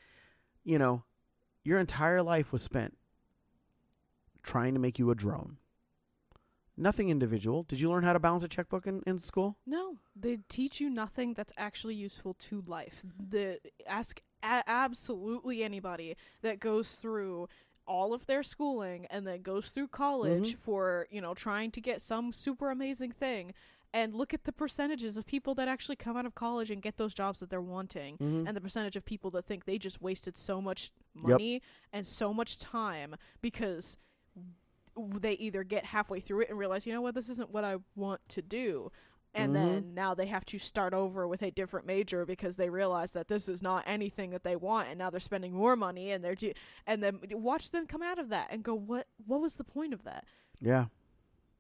You 0.63 0.79
know, 0.79 1.03
your 1.63 1.79
entire 1.79 2.21
life 2.21 2.51
was 2.51 2.61
spent 2.61 2.97
trying 4.41 4.73
to 4.73 4.79
make 4.79 4.99
you 4.99 5.09
a 5.11 5.15
drone. 5.15 5.57
Nothing 6.75 7.09
individual. 7.09 7.63
Did 7.63 7.79
you 7.79 7.89
learn 7.89 8.03
how 8.03 8.13
to 8.13 8.19
balance 8.19 8.43
a 8.43 8.47
checkbook 8.47 8.87
in, 8.87 9.03
in 9.05 9.19
school? 9.19 9.57
No, 9.65 9.97
they 10.15 10.39
teach 10.49 10.81
you 10.81 10.89
nothing 10.89 11.33
that's 11.35 11.53
actually 11.55 11.95
useful 11.95 12.33
to 12.35 12.63
life. 12.65 13.03
The 13.29 13.59
ask 13.85 14.21
a- 14.41 14.63
absolutely 14.67 15.63
anybody 15.63 16.17
that 16.41 16.59
goes 16.59 16.95
through 16.95 17.47
all 17.85 18.13
of 18.13 18.25
their 18.25 18.41
schooling 18.43 19.05
and 19.11 19.27
then 19.27 19.41
goes 19.43 19.69
through 19.69 19.89
college 19.89 20.53
Mhm. 20.53 20.57
for, 20.57 21.07
you 21.11 21.21
know, 21.21 21.33
trying 21.33 21.69
to 21.71 21.81
get 21.81 22.01
some 22.01 22.33
super 22.33 22.71
amazing 22.71 23.11
thing 23.11 23.53
and 23.93 24.15
look 24.15 24.33
at 24.33 24.43
the 24.45 24.51
percentages 24.51 25.17
of 25.17 25.25
people 25.25 25.53
that 25.55 25.67
actually 25.67 25.95
come 25.95 26.17
out 26.17 26.25
of 26.25 26.33
college 26.33 26.71
and 26.71 26.81
get 26.81 26.97
those 26.97 27.13
jobs 27.13 27.39
that 27.39 27.49
they're 27.49 27.61
wanting 27.61 28.17
Mhm. 28.17 28.47
and 28.47 28.57
the 28.57 28.61
percentage 28.61 28.95
of 28.95 29.05
people 29.05 29.29
that 29.31 29.45
think 29.45 29.65
they 29.65 29.77
just 29.77 30.01
wasted 30.01 30.35
so 30.37 30.59
much 30.61 30.91
Yep. 31.17 31.27
money 31.27 31.61
and 31.91 32.07
so 32.07 32.33
much 32.33 32.57
time 32.57 33.15
because 33.41 33.97
they 35.19 35.33
either 35.33 35.63
get 35.63 35.85
halfway 35.85 36.19
through 36.19 36.41
it 36.41 36.49
and 36.49 36.57
realize, 36.57 36.85
you 36.85 36.93
know 36.93 37.01
what, 37.01 37.15
this 37.15 37.29
isn't 37.29 37.49
what 37.51 37.63
I 37.63 37.77
want 37.95 38.21
to 38.29 38.41
do. 38.41 38.91
And 39.35 39.49
Mhm. 39.51 39.53
then 39.55 39.93
now 39.95 40.13
they 40.13 40.27
have 40.27 40.45
to 40.45 40.59
start 40.59 40.93
over 40.93 41.27
with 41.27 41.41
a 41.41 41.49
different 41.49 41.87
major 41.87 42.23
because 42.23 42.55
they 42.55 42.69
realize 42.69 43.13
that 43.13 43.27
this 43.27 43.49
is 43.49 43.63
not 43.63 43.83
anything 43.87 44.29
that 44.29 44.43
they 44.43 44.55
want, 44.55 44.89
and 44.89 44.99
now 44.99 45.09
they're 45.09 45.19
spending 45.19 45.53
more 45.53 45.75
money, 45.75 46.11
and 46.11 46.23
they're 46.23 46.35
do- 46.35 46.53
and 46.85 47.01
then 47.01 47.19
watch 47.31 47.71
them 47.71 47.87
come 47.87 48.03
out 48.03 48.19
of 48.19 48.29
that 48.29 48.49
and 48.51 48.63
go, 48.63 48.75
what 48.75 49.07
what 49.25 49.41
was 49.41 49.55
the 49.55 49.63
point 49.63 49.91
of 49.93 50.03
that? 50.03 50.25
Yeah. 50.61 50.85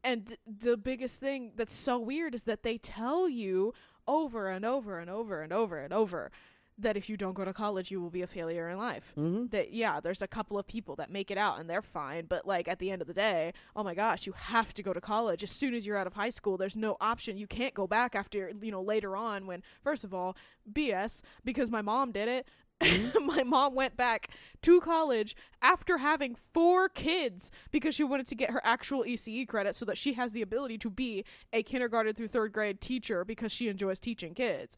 And 0.03 0.27
th- 0.27 0.39
the 0.45 0.77
biggest 0.77 1.19
thing 1.19 1.51
that's 1.55 1.73
so 1.73 1.97
weird 1.99 2.35
is 2.35 2.43
that 2.43 2.63
they 2.63 2.77
tell 2.77 3.29
you 3.29 3.73
over 4.07 4.49
and 4.49 4.65
over 4.65 4.99
and 4.99 5.09
over 5.09 5.41
and 5.41 5.53
over 5.53 5.79
and 5.79 5.93
over 5.93 6.31
that 6.77 6.97
if 6.97 7.09
you 7.09 7.17
don't 7.17 7.33
go 7.33 7.45
to 7.45 7.53
college, 7.53 7.91
you 7.91 8.01
will 8.01 8.09
be 8.09 8.21
a 8.21 8.27
failure 8.27 8.67
in 8.69 8.77
life. 8.77 9.13
Mm-hmm. 9.17 9.47
That 9.47 9.73
yeah, 9.73 9.99
there's 9.99 10.21
a 10.21 10.27
couple 10.27 10.57
of 10.57 10.67
people 10.67 10.95
that 10.95 11.11
make 11.11 11.29
it 11.29 11.37
out 11.37 11.59
and 11.59 11.69
they're 11.69 11.81
fine, 11.81 12.25
but 12.25 12.47
like 12.47 12.67
at 12.67 12.79
the 12.79 12.89
end 12.91 13.01
of 13.01 13.07
the 13.07 13.13
day, 13.13 13.53
oh 13.75 13.83
my 13.83 13.93
gosh, 13.93 14.25
you 14.25 14.33
have 14.33 14.73
to 14.73 14.83
go 14.83 14.93
to 14.93 15.01
college 15.01 15.43
as 15.43 15.51
soon 15.51 15.73
as 15.73 15.85
you're 15.85 15.97
out 15.97 16.07
of 16.07 16.13
high 16.13 16.29
school. 16.29 16.57
There's 16.57 16.75
no 16.75 16.97
option. 16.99 17.37
You 17.37 17.47
can't 17.47 17.73
go 17.73 17.87
back 17.87 18.15
after 18.15 18.51
you 18.61 18.71
know 18.71 18.81
later 18.81 19.15
on 19.15 19.45
when 19.45 19.61
first 19.83 20.03
of 20.03 20.13
all, 20.13 20.35
BS 20.71 21.21
because 21.43 21.69
my 21.69 21.81
mom 21.81 22.11
did 22.11 22.27
it. 22.27 22.47
my 23.25 23.43
mom 23.43 23.75
went 23.75 23.95
back 23.97 24.29
to 24.61 24.79
college 24.81 25.35
after 25.61 25.97
having 25.99 26.35
four 26.53 26.89
kids 26.89 27.51
because 27.71 27.95
she 27.95 28.03
wanted 28.03 28.27
to 28.27 28.35
get 28.35 28.51
her 28.51 28.61
actual 28.63 29.03
ECE 29.03 29.47
credit 29.47 29.75
so 29.75 29.85
that 29.85 29.97
she 29.97 30.13
has 30.13 30.33
the 30.33 30.41
ability 30.41 30.77
to 30.79 30.89
be 30.89 31.23
a 31.51 31.63
kindergarten 31.63 32.13
through 32.13 32.27
third 32.27 32.51
grade 32.51 32.81
teacher 32.81 33.23
because 33.25 33.51
she 33.51 33.67
enjoys 33.67 33.99
teaching 33.99 34.33
kids. 34.33 34.77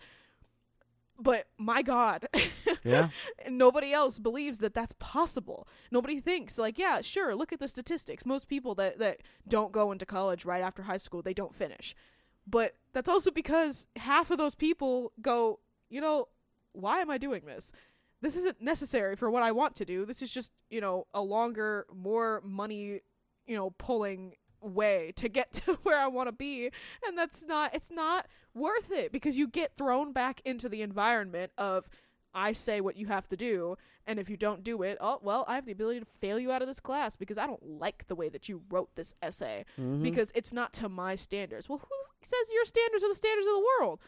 But 1.18 1.47
my 1.58 1.82
God, 1.82 2.28
Yeah. 2.84 3.10
nobody 3.49 3.93
else 3.93 4.20
believes 4.20 4.60
that 4.60 4.74
that's 4.74 4.93
possible. 4.99 5.66
Nobody 5.89 6.20
thinks 6.20 6.58
like, 6.58 6.78
yeah, 6.78 6.99
sure, 7.01 7.34
look 7.36 7.53
at 7.53 7.60
the 7.60 7.70
statistics. 7.70 8.26
Most 8.26 8.49
people 8.49 8.76
that 8.76 8.99
that 8.99 9.22
don't 9.47 9.72
go 9.72 9.91
into 9.93 10.06
college 10.06 10.43
right 10.43 10.62
after 10.62 10.84
high 10.84 10.97
school, 10.97 11.22
they 11.22 11.34
don't 11.34 11.56
finish. 11.56 11.95
But 12.45 12.74
that's 12.93 13.10
also 13.10 13.32
because 13.32 13.88
half 13.95 14.30
of 14.30 14.38
those 14.38 14.56
people 14.56 15.14
go, 15.22 15.60
you 15.89 16.01
know, 16.01 16.28
why 16.74 16.99
am 16.99 17.10
I 17.10 17.18
doing 17.18 17.43
this? 17.45 17.72
This 18.22 18.36
isn't 18.36 18.61
necessary 18.61 19.16
for 19.16 19.30
what 19.30 19.43
I 19.43 19.51
want 19.51 19.76
to 19.76 19.86
do. 19.86 20.05
This 20.05 20.22
is 20.22 20.32
just, 20.34 20.51
you 20.70 20.82
know, 20.82 21.05
a 21.13 21.22
longer, 21.22 21.86
more 21.93 22.41
money, 22.43 23.01
you 23.45 23.55
know, 23.55 23.72
pulling 23.72 24.36
way 24.61 25.13
to 25.18 25.30
get 25.30 25.53
to 25.66 25.74
where 25.84 25.99
I 25.99 26.07
want 26.07 26.28
to 26.28 26.32
be. 26.32 26.72
And 27.05 27.18
that's 27.18 27.43
not 27.45 27.74
it's 27.76 27.91
not 27.91 28.26
worth 28.53 28.91
it 28.91 29.11
because 29.11 29.38
you 29.38 29.47
get 29.47 29.76
thrown 29.76 30.11
back 30.13 30.41
into 30.45 30.70
the 30.70 30.82
environment 30.82 31.51
of 31.57 31.88
I 32.34 32.51
say 32.51 32.82
what 32.82 32.97
you 32.97 33.05
have 33.07 33.30
to 33.30 33.38
do, 33.38 33.78
and 34.05 34.20
if 34.20 34.30
you 34.30 34.36
don't 34.36 34.61
do 34.61 34.82
it, 34.82 34.97
oh 34.99 35.20
well, 35.22 35.45
I 35.47 35.55
have 35.55 35.66
the 35.66 35.72
ability 35.72 36.01
to 36.01 36.05
fail 36.20 36.38
you 36.38 36.51
out 36.51 36.61
of 36.61 36.68
this 36.68 36.82
class 36.82 37.16
because 37.16 37.38
I 37.38 37.45
don't 37.47 37.66
like 37.80 38.07
the 38.07 38.16
way 38.16 38.28
that 38.28 38.49
you 38.49 38.61
wrote 38.70 38.89
this 38.95 39.13
essay 39.22 39.63
Mhm. 39.80 40.03
because 40.03 40.32
it's 40.36 40.51
not 40.51 40.74
to 40.74 40.89
my 40.89 41.16
standards. 41.16 41.70
Well, 41.70 41.78
who 41.80 41.95
says 42.22 42.51
your 42.53 42.66
standards 42.66 43.03
are 43.05 43.09
the 43.09 43.16
standards 43.16 43.47
of 43.47 43.53
the 43.53 43.66
world? 43.80 43.99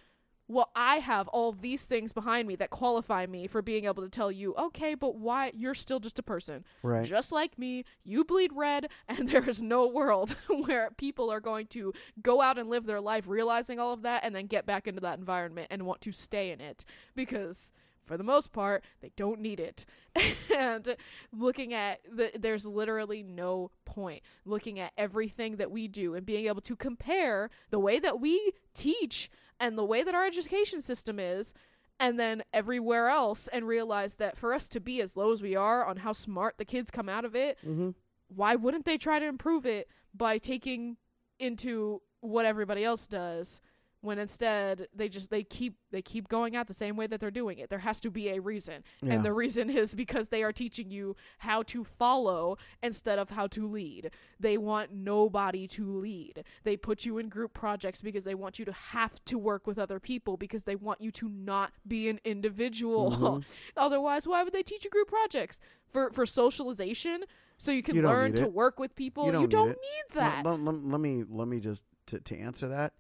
Well, 0.48 0.70
I 0.76 0.98
have 0.98 1.28
all 1.30 1.52
these 1.52 1.86
things 1.86 2.14
behind 2.14 2.48
me 2.48 2.56
that 2.56 2.70
qualify 2.70 3.26
me 3.26 3.48
for 3.48 3.62
being 3.62 3.86
able 3.86 4.04
to 4.04 4.10
tell 4.10 4.32
you, 4.32 4.56
okay, 4.56 4.96
but 4.96 5.16
why 5.16 5.52
you're 5.54 5.74
still 5.74 6.00
just 6.00 6.20
a 6.20 6.24
person, 6.24 6.64
right. 6.82 7.06
just 7.06 7.32
like 7.32 7.60
me. 7.60 7.84
You 8.04 8.24
bleed 8.24 8.52
red, 8.54 8.88
and 9.08 9.30
there 9.30 9.48
is 9.48 9.62
no 9.62 9.88
world 9.88 10.36
where 10.48 10.92
people 10.92 11.30
are 11.30 11.42
going 11.42 11.68
to 11.68 11.94
go 12.22 12.42
out 12.42 12.58
and 12.58 12.70
live 12.70 12.86
their 12.86 13.02
life 13.02 13.28
realizing 13.28 13.80
all 13.80 13.94
of 13.94 14.04
that 14.04 14.24
and 14.24 14.36
then 14.36 14.48
get 14.48 14.66
back 14.66 14.88
into 14.88 15.02
that 15.02 15.20
environment 15.20 15.68
and 15.70 15.86
want 15.86 16.02
to 16.02 16.12
stay 16.12 16.52
in 16.52 16.62
it 16.62 16.86
because 17.16 17.72
for 18.08 18.18
the 18.18 18.24
most 18.24 18.52
part 18.54 18.84
they 19.02 19.12
don't 19.16 19.40
need 19.40 19.60
it 19.60 19.86
and 20.56 20.96
looking 21.32 21.74
at 21.74 22.00
the 22.12 22.32
there's 22.40 22.66
literally 22.66 23.22
no 23.22 23.70
point 23.86 24.22
looking 24.46 24.80
at 24.80 24.92
everything 24.98 25.58
that 25.58 25.70
we 25.70 25.88
do 25.88 26.16
and 26.16 26.26
being 26.26 26.48
able 26.48 26.62
to 26.62 26.76
compare 26.76 27.50
the 27.70 27.80
way 27.80 28.00
that 28.00 28.20
we 28.20 28.54
teach 28.74 29.30
and 29.60 29.78
the 29.78 29.84
way 29.86 30.04
that 30.04 30.16
our 30.16 30.26
education 30.26 30.82
system 30.82 31.20
is 31.20 31.54
and 32.00 32.20
then 32.20 32.44
everywhere 32.54 33.10
else 33.10 33.48
and 33.50 33.68
realize 33.68 34.16
that 34.16 34.38
for 34.38 34.54
us 34.54 34.70
to 34.70 34.80
be 34.80 35.02
as 35.02 35.18
low 35.18 35.32
as 35.32 35.42
we 35.42 35.56
are 35.56 35.84
on 35.86 35.98
how 35.98 36.14
smart 36.14 36.58
the 36.58 36.66
kids 36.66 36.90
come 36.92 37.10
out 37.10 37.26
of 37.26 37.36
it 37.36 37.58
Mm-hmm. 37.68 37.90
why 38.30 38.56
wouldn't 38.56 38.86
they 38.86 38.98
try 38.98 39.20
to 39.20 39.26
improve 39.26 39.66
it 39.66 39.88
by 40.14 40.38
taking 40.38 40.98
into 41.40 42.02
what 42.22 42.46
everybody 42.46 42.84
else 42.84 43.06
does 43.08 43.62
when 44.02 44.20
instead 44.20 44.88
they 44.96 45.10
just 45.10 45.30
they 45.30 45.44
keep 45.44 45.76
they 45.92 46.02
keep 46.02 46.28
going 46.28 46.56
out 46.56 46.68
the 46.68 46.74
same 46.74 46.96
way 46.96 47.08
that 47.08 47.20
they're 47.20 47.32
doing 47.32 47.58
it. 47.58 47.70
There 47.70 47.80
has 47.80 48.00
to 48.02 48.12
be 48.12 48.30
a 48.30 48.40
reason. 48.40 48.84
Yeah. 49.02 49.14
and 49.14 49.26
the 49.26 49.34
reason 49.34 49.70
is 49.70 49.96
because 49.96 50.30
they 50.30 50.44
are 50.44 50.54
teaching 50.54 50.92
you 50.92 51.16
how 51.40 51.64
to 51.64 51.84
follow 51.84 52.58
instead 52.84 53.20
of 53.20 53.32
how 53.32 53.48
to 53.48 53.68
lead. 53.68 54.12
They 54.40 54.58
want 54.58 54.94
nobody 54.94 55.68
to 55.70 55.92
lead. 55.98 56.44
They 56.64 56.78
put 56.78 57.06
you 57.06 57.18
in 57.18 57.30
group 57.30 57.54
projects 57.54 58.02
because 58.02 58.24
they 58.24 58.36
want 58.36 58.60
you 58.60 58.66
to 58.66 58.72
have 58.72 59.24
to 59.26 59.38
work 59.38 59.66
with 59.66 59.80
other 59.80 60.00
people 60.00 60.38
because 60.38 60.64
they 60.66 60.76
want 60.76 61.02
you 61.02 61.12
to 61.12 61.28
not 61.30 61.72
be 61.88 62.08
an 62.08 62.20
individual. 62.24 63.12
Mhm. 63.12 63.44
otherwise 63.78 64.28
why 64.28 64.44
would 64.44 64.54
they 64.54 64.64
teach 64.64 64.84
you 64.84 64.90
group 64.92 65.08
projects? 65.08 65.60
For 65.90 66.12
for 66.12 66.26
socialization? 66.26 67.24
So 67.58 67.72
you 67.72 67.82
can 67.82 67.96
You 67.96 68.04
learn 68.04 68.34
to 68.36 68.48
work 68.48 68.80
with 68.80 68.96
people? 68.96 69.26
You 69.26 69.32
you 69.32 69.48
don't 69.48 69.50
don't, 69.50 69.68
need 69.70 69.76
need, 69.76 70.16
that. 70.16 70.46
Let, 70.46 70.60
let- 70.60 70.84
let 70.86 71.00
me 71.02 71.24
let 71.28 71.48
me 71.48 71.60
just 71.60 71.84
to, 72.08 72.20
to 72.20 72.38
answer 72.38 72.68
that. 72.68 72.94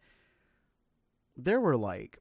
There 1.38 1.62
were 1.62 1.78
like 1.78 2.20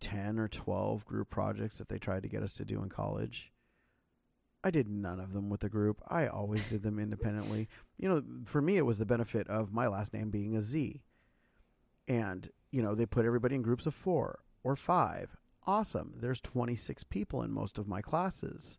ten 0.00 0.38
or 0.38 0.48
twelve 0.48 1.04
group 1.04 1.30
projects 1.30 1.78
that 1.78 1.88
they 1.88 1.98
tried 1.98 2.24
to 2.24 2.28
get 2.28 2.42
us 2.42 2.54
to 2.54 2.64
do 2.64 2.82
in 2.82 2.88
college. 2.88 3.52
I 4.64 4.70
did 4.70 4.88
none 4.88 5.18
of 5.20 5.32
them 5.32 5.48
with 5.48 5.60
the 5.60 5.68
group. 5.68 6.00
I 6.08 6.26
always 6.26 6.66
did 6.68 6.82
them 6.82 6.98
independently. 6.98 7.68
You 7.98 8.08
know, 8.08 8.22
for 8.46 8.60
me, 8.62 8.76
it 8.76 8.86
was 8.86 8.98
the 8.98 9.06
benefit 9.06 9.48
of 9.48 9.72
my 9.72 9.86
last 9.88 10.12
name 10.12 10.30
being 10.30 10.54
a 10.56 10.60
Z, 10.60 11.02
and 12.08 12.48
you 12.70 12.82
know 12.82 12.94
they 12.94 13.06
put 13.06 13.24
everybody 13.26 13.54
in 13.54 13.62
groups 13.62 13.86
of 13.86 13.94
four 13.94 14.40
or 14.64 14.76
five. 14.76 15.36
Awesome. 15.64 16.14
There's 16.20 16.40
26 16.40 17.04
people 17.04 17.42
in 17.42 17.52
most 17.52 17.78
of 17.78 17.86
my 17.86 18.02
classes. 18.02 18.78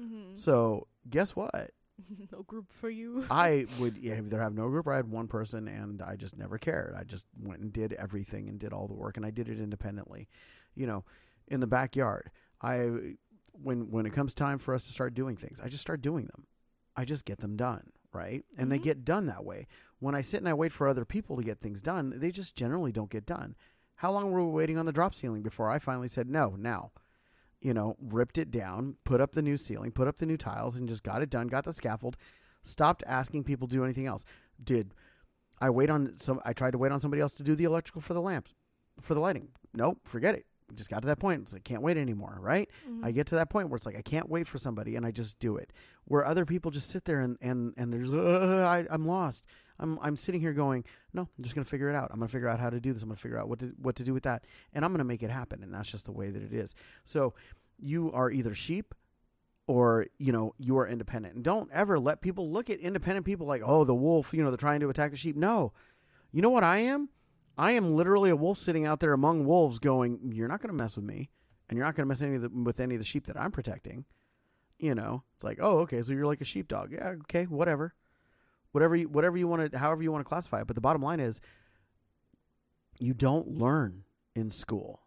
Mhm. 0.00 0.36
So 0.36 0.88
guess 1.08 1.36
what? 1.36 1.72
no 2.32 2.42
group 2.42 2.72
for 2.72 2.90
you 2.90 3.24
I 3.30 3.66
would 3.78 3.96
either 3.98 4.40
have 4.40 4.54
no 4.54 4.68
group 4.68 4.86
or 4.86 4.92
I 4.92 4.96
had 4.96 5.10
one 5.10 5.28
person 5.28 5.68
and 5.68 6.02
I 6.02 6.16
just 6.16 6.36
never 6.36 6.58
cared. 6.58 6.94
I 6.96 7.04
just 7.04 7.26
went 7.40 7.60
and 7.60 7.72
did 7.72 7.92
everything 7.94 8.48
and 8.48 8.58
did 8.58 8.72
all 8.72 8.86
the 8.86 8.94
work 8.94 9.16
and 9.16 9.24
I 9.24 9.30
did 9.30 9.48
it 9.48 9.58
independently. 9.58 10.28
You 10.74 10.86
know, 10.86 11.04
in 11.48 11.60
the 11.60 11.66
backyard. 11.66 12.30
I 12.60 13.14
when 13.52 13.90
when 13.90 14.06
it 14.06 14.12
comes 14.12 14.34
time 14.34 14.58
for 14.58 14.74
us 14.74 14.86
to 14.86 14.92
start 14.92 15.14
doing 15.14 15.36
things, 15.36 15.60
I 15.60 15.68
just 15.68 15.80
start 15.82 16.02
doing 16.02 16.26
them. 16.26 16.46
I 16.94 17.04
just 17.04 17.24
get 17.24 17.38
them 17.40 17.56
done, 17.56 17.90
right? 18.12 18.44
And 18.58 18.70
they 18.70 18.78
Mhm. 18.78 18.82
get 18.84 19.04
done 19.04 19.26
that 19.26 19.44
way. 19.44 19.66
When 19.98 20.14
I 20.14 20.20
sit 20.20 20.38
and 20.38 20.48
I 20.48 20.54
wait 20.54 20.72
for 20.72 20.88
other 20.88 21.04
people 21.04 21.36
to 21.36 21.42
get 21.42 21.60
things 21.60 21.80
done, 21.82 22.12
they 22.16 22.30
just 22.30 22.56
generally 22.56 22.92
don't 22.92 23.10
get 23.10 23.24
done. 23.26 23.54
How 23.96 24.12
long 24.12 24.30
were 24.30 24.44
we 24.44 24.52
waiting 24.52 24.76
on 24.76 24.84
the 24.86 24.92
drop 24.92 25.14
ceiling 25.14 25.42
before 25.42 25.70
I 25.70 25.78
finally 25.78 26.08
said 26.08 26.28
no, 26.28 26.54
now? 26.58 26.92
You 27.60 27.72
know, 27.74 27.96
ripped 28.00 28.38
it 28.38 28.50
down, 28.50 28.96
put 29.04 29.20
up 29.20 29.32
the 29.32 29.42
new 29.42 29.56
ceiling, 29.56 29.90
put 29.92 30.06
up 30.08 30.18
the 30.18 30.26
new 30.26 30.36
tiles, 30.36 30.76
and 30.76 30.88
just 30.88 31.02
got 31.02 31.22
it 31.22 31.30
done, 31.30 31.46
got 31.48 31.64
the 31.64 31.72
scaffold, 31.72 32.16
stopped 32.62 33.02
asking 33.06 33.44
people 33.44 33.66
to 33.68 33.74
do 33.76 33.84
anything 33.84 34.06
else. 34.06 34.24
Did 34.62 34.94
I 35.60 35.70
wait 35.70 35.88
on 35.90 36.16
some 36.16 36.40
I 36.44 36.52
tried 36.52 36.72
to 36.72 36.78
wait 36.78 36.92
on 36.92 37.00
somebody 37.00 37.20
else 37.22 37.32
to 37.34 37.42
do 37.42 37.54
the 37.54 37.64
electrical 37.64 38.00
for 38.02 38.14
the 38.14 38.20
lamps 38.20 38.54
for 39.00 39.14
the 39.14 39.20
lighting. 39.20 39.48
Nope, 39.74 40.00
forget 40.04 40.34
it. 40.34 40.46
Just 40.74 40.90
got 40.90 41.00
to 41.02 41.06
that 41.06 41.18
point. 41.18 41.42
It's 41.42 41.52
like 41.52 41.64
can't 41.64 41.82
wait 41.82 41.96
anymore, 41.96 42.38
right? 42.40 42.68
Mhm. 42.88 43.04
I 43.04 43.12
get 43.12 43.26
to 43.28 43.36
that 43.36 43.50
point 43.50 43.68
where 43.68 43.76
it's 43.76 43.86
like 43.86 43.96
I 43.96 44.02
can't 44.02 44.28
wait 44.28 44.46
for 44.46 44.58
somebody 44.58 44.96
and 44.96 45.06
I 45.06 45.10
just 45.12 45.38
do 45.38 45.56
it. 45.56 45.72
Where 46.04 46.24
other 46.26 46.44
people 46.44 46.70
just 46.70 46.90
sit 46.90 47.04
there 47.04 47.20
and 47.20 47.36
and 47.40 47.72
and 47.76 47.92
there's 47.92 48.10
uh, 48.10 48.66
I, 48.68 48.86
I'm 48.92 49.06
lost. 49.06 49.44
I'm 49.78 49.98
I'm 50.02 50.16
sitting 50.16 50.40
here 50.40 50.52
going, 50.52 50.84
no, 51.12 51.22
I'm 51.22 51.44
just 51.44 51.54
gonna 51.54 51.64
figure 51.64 51.88
it 51.88 51.96
out. 51.96 52.10
I'm 52.10 52.18
gonna 52.18 52.28
figure 52.28 52.48
out 52.48 52.60
how 52.60 52.70
to 52.70 52.80
do 52.80 52.92
this. 52.92 53.02
I'm 53.02 53.08
gonna 53.08 53.16
figure 53.16 53.38
out 53.38 53.48
what 53.48 53.58
to 53.60 53.74
what 53.78 53.96
to 53.96 54.04
do 54.04 54.14
with 54.14 54.24
that, 54.24 54.44
and 54.72 54.84
I'm 54.84 54.92
gonna 54.92 55.04
make 55.04 55.22
it 55.22 55.30
happen. 55.30 55.62
And 55.62 55.72
that's 55.74 55.90
just 55.90 56.04
the 56.04 56.12
way 56.12 56.30
that 56.30 56.42
it 56.42 56.52
is. 56.52 56.74
So 57.04 57.34
you 57.78 58.10
are 58.12 58.30
either 58.30 58.54
sheep 58.54 58.94
or 59.66 60.06
you 60.18 60.32
know 60.32 60.54
you 60.58 60.78
are 60.78 60.86
independent 60.86 61.34
and 61.34 61.44
don't 61.44 61.70
ever 61.72 61.98
let 61.98 62.20
people 62.20 62.50
look 62.50 62.70
at 62.70 62.78
independent 62.78 63.26
people 63.26 63.46
like 63.46 63.62
oh 63.64 63.84
the 63.84 63.94
wolf 63.94 64.32
you 64.32 64.42
know 64.42 64.50
they're 64.50 64.56
trying 64.56 64.80
to 64.80 64.88
attack 64.88 65.10
the 65.10 65.16
sheep 65.16 65.36
no 65.36 65.72
you 66.32 66.40
know 66.40 66.50
what 66.50 66.64
i 66.64 66.78
am 66.78 67.08
i 67.58 67.72
am 67.72 67.94
literally 67.94 68.30
a 68.30 68.36
wolf 68.36 68.58
sitting 68.58 68.86
out 68.86 69.00
there 69.00 69.12
among 69.12 69.44
wolves 69.44 69.78
going 69.78 70.20
you're 70.32 70.48
not 70.48 70.60
going 70.60 70.70
to 70.70 70.76
mess 70.76 70.96
with 70.96 71.04
me 71.04 71.30
and 71.68 71.76
you're 71.76 71.86
not 71.86 71.96
going 71.96 72.04
to 72.04 72.08
mess 72.08 72.22
any 72.22 72.38
the, 72.38 72.48
with 72.48 72.78
any 72.78 72.94
of 72.94 73.00
the 73.00 73.06
sheep 73.06 73.26
that 73.26 73.38
i'm 73.38 73.50
protecting 73.50 74.04
you 74.78 74.94
know 74.94 75.22
it's 75.34 75.44
like 75.44 75.58
oh 75.60 75.78
okay 75.78 76.00
so 76.00 76.12
you're 76.12 76.26
like 76.26 76.40
a 76.40 76.44
sheepdog 76.44 76.92
yeah 76.92 77.14
okay 77.22 77.44
whatever 77.44 77.94
whatever 78.72 78.94
you 78.96 79.08
whatever 79.08 79.36
you 79.36 79.48
want 79.48 79.70
to 79.72 79.78
however 79.78 80.02
you 80.02 80.12
want 80.12 80.24
to 80.24 80.28
classify 80.28 80.60
it 80.60 80.66
but 80.66 80.74
the 80.74 80.80
bottom 80.80 81.02
line 81.02 81.20
is 81.20 81.40
you 82.98 83.14
don't 83.14 83.48
learn 83.48 84.04
in 84.34 84.50
school 84.50 85.02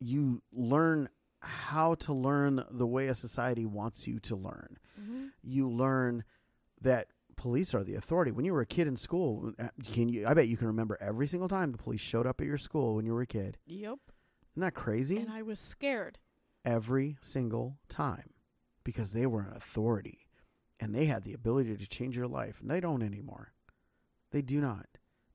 you 0.00 0.42
learn 0.52 1.08
how 1.40 1.94
to 1.94 2.12
learn 2.12 2.64
the 2.70 2.86
way 2.86 3.08
a 3.08 3.14
society 3.14 3.64
wants 3.66 4.06
you 4.06 4.18
to 4.18 4.34
learn 4.36 4.78
Mhm. 5.00 5.30
you 5.42 5.68
learn 5.68 6.24
that 6.80 7.08
police 7.36 7.74
are 7.74 7.84
the 7.84 7.94
authority 7.94 8.30
when 8.30 8.44
you 8.44 8.52
were 8.52 8.60
a 8.62 8.66
kid 8.66 8.86
in 8.86 8.96
school 8.96 9.52
can 9.92 10.08
you 10.08 10.26
i 10.26 10.34
bet 10.34 10.48
you 10.48 10.56
can 10.56 10.66
remember 10.66 10.96
every 11.00 11.26
single 11.26 11.48
time 11.48 11.72
the 11.72 11.78
police 11.78 12.00
showed 12.00 12.26
up 12.26 12.40
at 12.40 12.46
your 12.46 12.58
school 12.58 12.94
when 12.94 13.04
you 13.06 13.12
were 13.12 13.22
a 13.22 13.26
kid 13.26 13.58
Yep. 13.66 13.98
isn't 14.52 14.60
that 14.60 14.74
crazy 14.74 15.18
And 15.18 15.30
I 15.30 15.42
was 15.42 15.60
scared. 15.60 16.18
every 16.64 17.18
single 17.20 17.78
time 17.88 18.30
because 18.84 19.12
they 19.12 19.26
were 19.26 19.42
an 19.42 19.52
authority 19.54 20.25
and 20.80 20.94
they 20.94 21.06
had 21.06 21.24
the 21.24 21.32
ability 21.32 21.76
to 21.76 21.86
change 21.86 22.16
your 22.16 22.26
life. 22.26 22.60
And 22.60 22.70
they 22.70 22.80
don't 22.80 23.02
anymore. 23.02 23.52
They 24.30 24.42
do 24.42 24.60
not. 24.60 24.86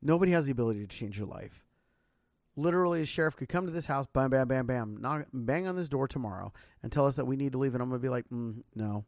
Nobody 0.02 0.32
has 0.32 0.46
the 0.46 0.52
ability 0.52 0.82
to 0.82 0.96
change 0.96 1.18
your 1.18 1.28
life. 1.28 1.66
Literally, 2.56 3.02
a 3.02 3.06
sheriff 3.06 3.36
could 3.36 3.50
come 3.50 3.66
to 3.66 3.72
this 3.72 3.86
house, 3.86 4.08
bam, 4.12 4.30
bam, 4.30 4.48
bam, 4.48 4.66
bam, 4.66 4.98
knock, 5.00 5.28
bang 5.32 5.68
on 5.68 5.76
this 5.76 5.88
door 5.88 6.08
tomorrow, 6.08 6.52
and 6.84 6.92
tell 6.92 7.08
us 7.08 7.16
that 7.16 7.26
we 7.26 7.38
need 7.38 7.54
to 7.54 7.58
leave, 7.58 7.74
and 7.74 7.82
I'm 7.82 7.90
going 7.90 8.02
to 8.02 8.06
be 8.06 8.10
like, 8.10 8.28
mm, 8.30 8.62
no. 8.76 9.06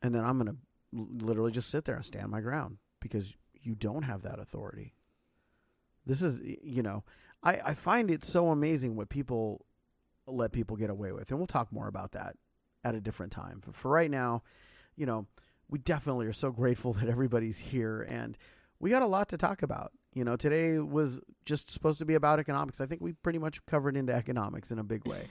And 0.00 0.14
then 0.14 0.24
I'm 0.24 0.38
going 0.38 0.56
to 0.56 1.26
literally 1.26 1.50
just 1.50 1.70
sit 1.70 1.84
there 1.84 1.96
and 1.96 2.04
stand 2.04 2.30
my 2.30 2.40
ground 2.40 2.78
because 3.00 3.36
you 3.60 3.74
don't 3.74 4.02
have 4.02 4.22
that 4.22 4.38
authority. 4.38 4.94
This 6.06 6.22
is, 6.22 6.40
you 6.62 6.82
know, 6.82 7.04
I, 7.42 7.60
I 7.64 7.74
find 7.74 8.10
it 8.10 8.24
so 8.24 8.48
amazing 8.48 8.96
what 8.96 9.08
people 9.08 9.66
let 10.26 10.52
people 10.52 10.76
get 10.76 10.90
away 10.90 11.12
with. 11.12 11.30
And 11.30 11.38
we'll 11.38 11.46
talk 11.46 11.72
more 11.72 11.88
about 11.88 12.12
that 12.12 12.36
at 12.84 12.94
a 12.94 13.00
different 13.00 13.32
time. 13.32 13.60
But 13.64 13.74
for 13.74 13.90
right 13.90 14.10
now, 14.10 14.42
you 14.96 15.06
know, 15.06 15.26
we 15.68 15.78
definitely 15.78 16.26
are 16.26 16.32
so 16.32 16.50
grateful 16.50 16.92
that 16.94 17.08
everybody's 17.08 17.58
here 17.58 18.02
and 18.02 18.36
we 18.78 18.90
got 18.90 19.02
a 19.02 19.06
lot 19.06 19.28
to 19.28 19.38
talk 19.38 19.62
about. 19.62 19.92
You 20.12 20.24
know, 20.24 20.36
today 20.36 20.78
was 20.78 21.20
just 21.46 21.70
supposed 21.70 21.98
to 22.00 22.04
be 22.04 22.14
about 22.14 22.38
economics. 22.38 22.80
I 22.80 22.86
think 22.86 23.00
we 23.00 23.12
pretty 23.12 23.38
much 23.38 23.64
covered 23.64 23.96
into 23.96 24.12
economics 24.12 24.70
in 24.70 24.78
a 24.78 24.84
big 24.84 25.06
way. 25.06 25.28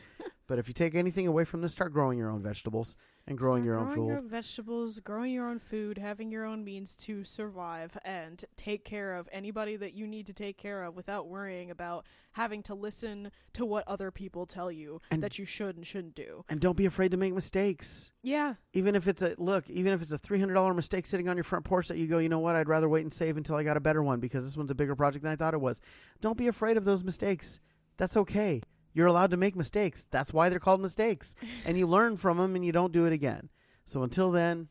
But 0.51 0.59
if 0.59 0.67
you 0.67 0.73
take 0.73 0.95
anything 0.95 1.27
away 1.27 1.45
from 1.45 1.61
this, 1.61 1.71
start 1.71 1.93
growing 1.93 2.17
your 2.19 2.29
own 2.29 2.43
vegetables 2.43 2.97
and 3.25 3.37
growing 3.37 3.63
Start 3.63 3.65
your 3.67 3.77
own 3.77 3.85
growing 3.85 3.95
food. 3.95 4.07
your 4.09 4.21
vegetables, 4.21 4.99
growing 4.99 5.31
your 5.33 5.47
own 5.47 5.59
food, 5.59 5.97
having 5.97 6.29
your 6.29 6.43
own 6.43 6.65
means 6.65 6.97
to 6.97 7.23
survive, 7.23 7.97
and 8.03 8.43
take 8.57 8.83
care 8.83 9.15
of 9.15 9.29
anybody 9.31 9.77
that 9.77 9.93
you 9.93 10.05
need 10.05 10.27
to 10.27 10.33
take 10.33 10.57
care 10.57 10.83
of 10.83 10.93
without 10.93 11.29
worrying 11.29 11.71
about 11.71 12.05
having 12.33 12.61
to 12.63 12.73
listen 12.75 13.31
to 13.53 13.63
what 13.65 13.87
other 13.87 14.11
people 14.11 14.45
tell 14.45 14.69
you 14.69 14.99
And- 15.09 15.23
that 15.23 15.39
you 15.39 15.45
should 15.45 15.77
and 15.77 15.87
shouldn't 15.87 16.15
do. 16.15 16.43
and 16.49 16.59
don't 16.59 16.75
be 16.75 16.85
afraid 16.85 17.11
to 17.11 17.17
make 17.17 17.33
mistakes. 17.33 18.11
Yeah, 18.21 18.55
Even 18.73 18.93
if 18.93 19.07
it's 19.07 19.21
a 19.21 19.35
look, 19.37 19.69
even 19.69 19.93
if 19.93 20.01
it's 20.01 20.11
a 20.11 20.17
three 20.17 20.41
hundred 20.41 20.55
dollar 20.55 20.73
mistake 20.73 21.05
sitting 21.05 21.29
on 21.29 21.37
your 21.37 21.45
front 21.45 21.63
porch 21.63 21.87
that 21.87 21.97
you 21.97 22.07
go, 22.07 22.17
you 22.17 22.27
know 22.27 22.39
what, 22.39 22.57
I'd 22.57 22.67
rather 22.67 22.89
wait 22.89 23.03
and 23.03 23.13
save 23.13 23.37
until 23.37 23.55
I 23.55 23.63
got 23.63 23.77
a 23.77 23.79
better 23.79 24.03
one 24.03 24.19
because 24.19 24.43
this 24.43 24.57
one's 24.57 24.69
a 24.71 24.75
bigger 24.75 24.97
project 24.97 25.23
than 25.23 25.31
I 25.31 25.37
thought 25.37 25.53
it 25.53 25.61
was. 25.61 25.79
Don't 26.19 26.37
be 26.37 26.47
afraid 26.47 26.75
of 26.75 26.83
those 26.83 27.05
mistakes. 27.05 27.61
That's 27.95 28.17
okay. 28.17 28.61
You're 28.93 29.07
allowed 29.07 29.31
to 29.31 29.37
make 29.37 29.55
mistakes. 29.55 30.05
That's 30.11 30.33
why 30.33 30.49
they're 30.49 30.59
called 30.59 30.81
mistakes. 30.81 31.35
and 31.65 31.77
you 31.77 31.87
learn 31.87 32.17
from 32.17 32.37
them 32.37 32.55
and 32.55 32.65
you 32.65 32.71
don't 32.71 32.91
do 32.91 33.05
it 33.05 33.13
again. 33.13 33.49
So 33.85 34.03
until 34.03 34.31
then, 34.31 34.69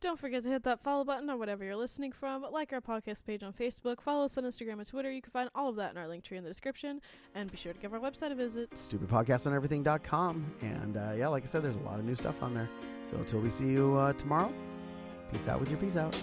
Don't 0.00 0.18
forget 0.18 0.44
to 0.44 0.48
hit 0.48 0.62
that 0.62 0.80
follow 0.82 1.02
button 1.04 1.28
or 1.28 1.36
whatever 1.36 1.64
you're 1.64 1.74
listening 1.76 2.12
from. 2.12 2.46
Like 2.52 2.72
our 2.72 2.80
podcast 2.80 3.26
page 3.26 3.42
on 3.42 3.52
Facebook. 3.52 4.00
Follow 4.00 4.24
us 4.26 4.38
on 4.38 4.44
Instagram 4.44 4.74
and 4.78 4.86
Twitter. 4.86 5.10
You 5.10 5.20
can 5.20 5.32
find 5.32 5.50
all 5.56 5.68
of 5.70 5.76
that 5.76 5.90
in 5.90 5.98
our 5.98 6.06
link 6.06 6.22
tree 6.24 6.36
in 6.38 6.44
the 6.44 6.50
description. 6.50 7.00
And 7.34 7.50
be 7.50 7.56
sure 7.56 7.72
to 7.72 7.78
give 7.80 7.92
our 7.92 7.98
website 8.00 8.30
a 8.30 8.36
visit. 8.36 8.70
stupidpodcastoneverything.com. 8.72 10.52
And 10.62 10.96
uh, 10.96 11.12
yeah, 11.16 11.28
like 11.28 11.42
I 11.42 11.46
said, 11.46 11.62
there's 11.64 11.76
a 11.76 11.80
lot 11.80 11.98
of 11.98 12.04
new 12.04 12.14
stuff 12.14 12.42
on 12.44 12.54
there. 12.54 12.68
So 13.04 13.16
until 13.16 13.40
we 13.40 13.50
see 13.50 13.66
you 13.66 13.96
uh, 13.96 14.12
tomorrow, 14.12 14.52
peace 15.32 15.48
out 15.48 15.58
with 15.58 15.70
your 15.70 15.80
peace 15.80 15.96
out. 15.96 16.14